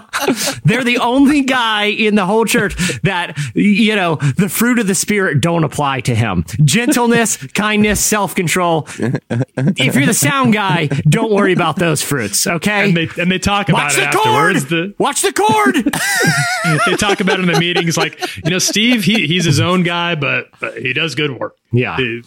[0.64, 4.94] they're the only guy in the whole church that, you know, the fruit of the
[4.94, 6.44] spirit don't apply to him.
[6.64, 8.88] Gentleness, kindness, self control.
[8.98, 12.46] If you're the sound guy, don't worry about those fruits.
[12.46, 12.88] Okay.
[12.88, 14.64] And they and they talk about Watch it the afterwards.
[14.64, 14.68] cord.
[14.70, 15.74] The, Watch the cord.
[16.86, 19.04] they talk about it in the meetings, like you know, Steve.
[19.04, 21.56] He he's his own guy, but, but he does good work.
[21.72, 21.96] Yeah.
[21.98, 22.22] He-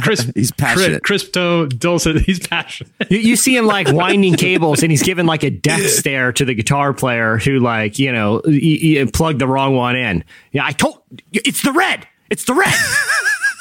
[0.00, 0.30] crisp.
[0.34, 1.02] He's passionate.
[1.02, 2.22] Crisp, crisp dulcet.
[2.22, 2.92] He's passionate.
[3.10, 6.44] You, you see him like winding cables, and he's giving like a death stare to
[6.44, 10.24] the guitar player who, like, you know, y- y- plugged the wrong one in.
[10.52, 11.02] Yeah, I told
[11.32, 12.06] it's the red.
[12.30, 12.74] It's the red.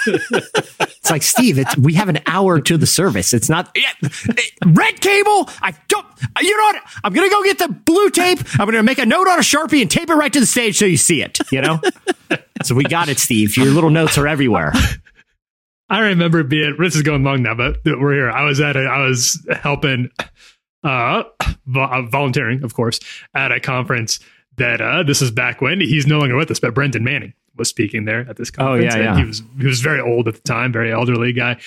[0.08, 1.58] it's like Steve.
[1.60, 3.34] It's, we have an hour to the service.
[3.34, 4.10] It's not yeah,
[4.66, 5.50] red cable.
[5.62, 6.06] I don't.
[6.42, 6.82] You know what?
[7.04, 8.40] I'm gonna go get the blue tape.
[8.60, 10.78] I'm gonna make a note on a sharpie and tape it right to the stage
[10.78, 11.40] so you see it.
[11.52, 11.82] You know.
[12.64, 13.58] so we got it, Steve.
[13.58, 14.74] Your little notes are everywhere.
[15.90, 16.76] I remember being.
[16.80, 18.32] This is going long now, but we're here.
[18.32, 18.76] I was at.
[18.76, 20.10] A, I was helping,
[20.84, 21.24] uh,
[21.76, 23.00] uh, volunteering, of course,
[23.34, 24.20] at a conference
[24.58, 24.82] that.
[24.82, 28.06] uh This is back when he's no longer with us, but Brennan Manning was speaking
[28.06, 28.96] there at this conference.
[28.96, 29.24] Oh, yeah, and yeah.
[29.24, 31.58] He was he was very old at the time, very elderly guy.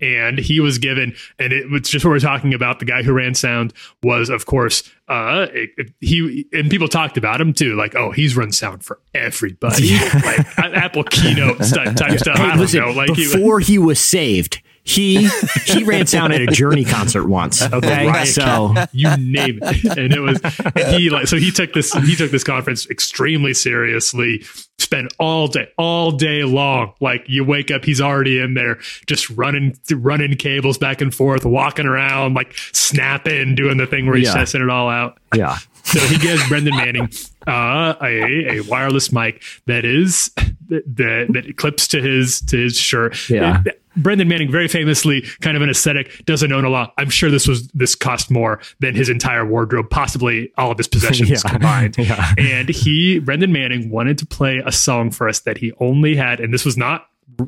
[0.00, 2.78] And he was given, and it was just what we're talking about.
[2.78, 7.16] The guy who ran sound was, of course, uh, it- it- he and people talked
[7.18, 12.38] about him too, like, oh, he's run sound for everybody, like Apple keynote type, stuff.
[12.38, 15.28] I don't listen, know, like he, before he was saved, he
[15.64, 17.62] he ran sound at a Journey concert once.
[17.72, 18.26] Okay, Right.
[18.26, 20.40] so you name it and it was
[20.74, 24.42] and he like so he took this he took this conference extremely seriously
[24.78, 29.30] spent all day all day long like you wake up he's already in there just
[29.30, 34.26] running running cables back and forth walking around like snapping doing the thing where he's
[34.26, 34.34] Yeah.
[34.34, 35.56] testing it all out yeah.
[35.84, 37.08] so he gives Brennan Manning
[37.46, 40.30] uh, a, a wireless mic that is
[40.68, 43.28] that that clips to his to his shirt.
[43.30, 43.62] Yeah.
[43.96, 46.92] Brennan Manning, very famously, kind of an ascetic, doesn't own a lot.
[46.98, 50.88] I'm sure this was this cost more than his entire wardrobe, possibly all of his
[50.88, 51.38] possessions Yeah.
[51.50, 51.96] combined.
[51.98, 52.34] Yeah.
[52.38, 56.40] And he, Brennan Manning, wanted to play a song for us that he only had,
[56.40, 57.06] and this was not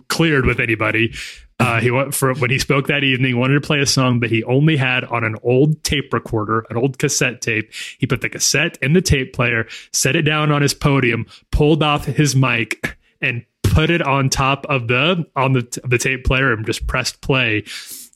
[0.09, 1.13] cleared with anybody.
[1.61, 3.39] Uh, he went for when he spoke that evening.
[3.39, 6.77] Wanted to play a song that he only had on an old tape recorder, an
[6.77, 7.71] old cassette tape.
[7.99, 11.83] He put the cassette in the tape player, set it down on his podium, pulled
[11.83, 16.53] off his mic, and put it on top of the on the the tape player
[16.53, 17.65] and just pressed play.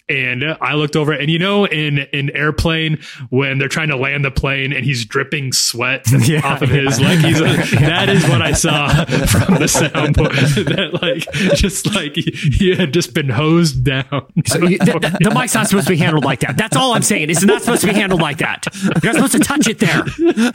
[0.08, 3.00] And I looked over, and you know, in in airplane
[3.30, 7.00] when they're trying to land the plane, and he's dripping sweat Yeah, off of his
[7.00, 7.08] yeah.
[7.08, 7.38] like he's
[7.80, 10.76] that is what I saw from the soundboard.
[10.76, 14.30] that like just like he, he had just been hosed down.
[14.46, 16.56] So you, the mic's not supposed to be handled like that.
[16.56, 17.28] That's all I'm saying.
[17.28, 18.64] It's not supposed to be handled like that.
[19.02, 20.04] You're not supposed to touch it there.
[20.18, 20.52] You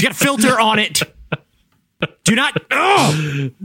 [0.00, 1.02] got a filter on it.
[2.24, 2.56] Do not.
[2.70, 3.60] Ugh!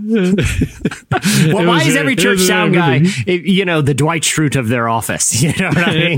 [1.54, 4.90] well, why is every church sound guy, eh, you know, the Dwight Schrute of their
[4.90, 5.44] office?
[5.48, 6.18] You know what I mean?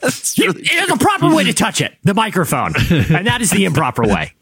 [0.00, 4.32] There's a proper way to touch it, the microphone, and that is the improper way.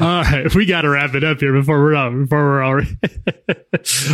[0.00, 2.12] All right, we got to wrap it up here before we're out.
[2.12, 2.96] Before we're already,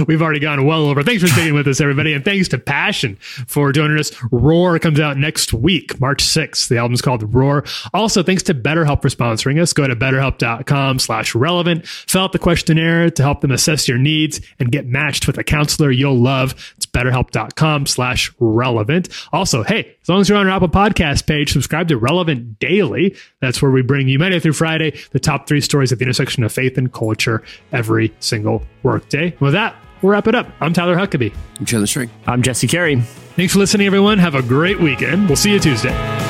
[0.07, 1.03] we've already gone well over.
[1.03, 3.17] Thanks for sticking with us, everybody, and thanks to Passion
[3.47, 4.11] for joining us.
[4.31, 6.69] Roar comes out next week, March sixth.
[6.69, 7.65] The album's called Roar.
[7.95, 9.73] Also, thanks to BetterHelp for sponsoring us.
[9.73, 11.87] Go to BetterHelp.com/slash relevant.
[11.87, 15.45] Fill out the questionnaire to help them assess your needs and get matched with a
[15.45, 16.55] counselor you'll love.
[16.77, 19.09] It's BetterHelp.com/slash relevant.
[19.33, 23.17] Also, hey, as long as you're on our Apple Podcast page, subscribe to Relevant Daily.
[23.41, 26.45] That's where we bring you Monday through Friday the top three stories at the intersection
[26.45, 27.43] of faith and culture
[27.73, 29.35] every single workday.
[29.41, 30.49] With that, we'll wrap it up.
[30.61, 31.35] I'm Tyler Huckabee.
[31.59, 32.11] I'm Chandler String.
[32.27, 33.01] I'm Jesse Carey.
[33.37, 34.19] Thanks for listening, everyone.
[34.19, 35.29] Have a great weekend.
[35.29, 36.30] We'll see you Tuesday.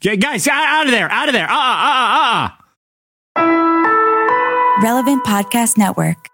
[0.00, 1.48] Guys, out, of there, out of there.
[1.48, 2.48] Uh, uh,
[3.36, 3.80] uh.
[4.82, 6.29] Relevant Podcast Network.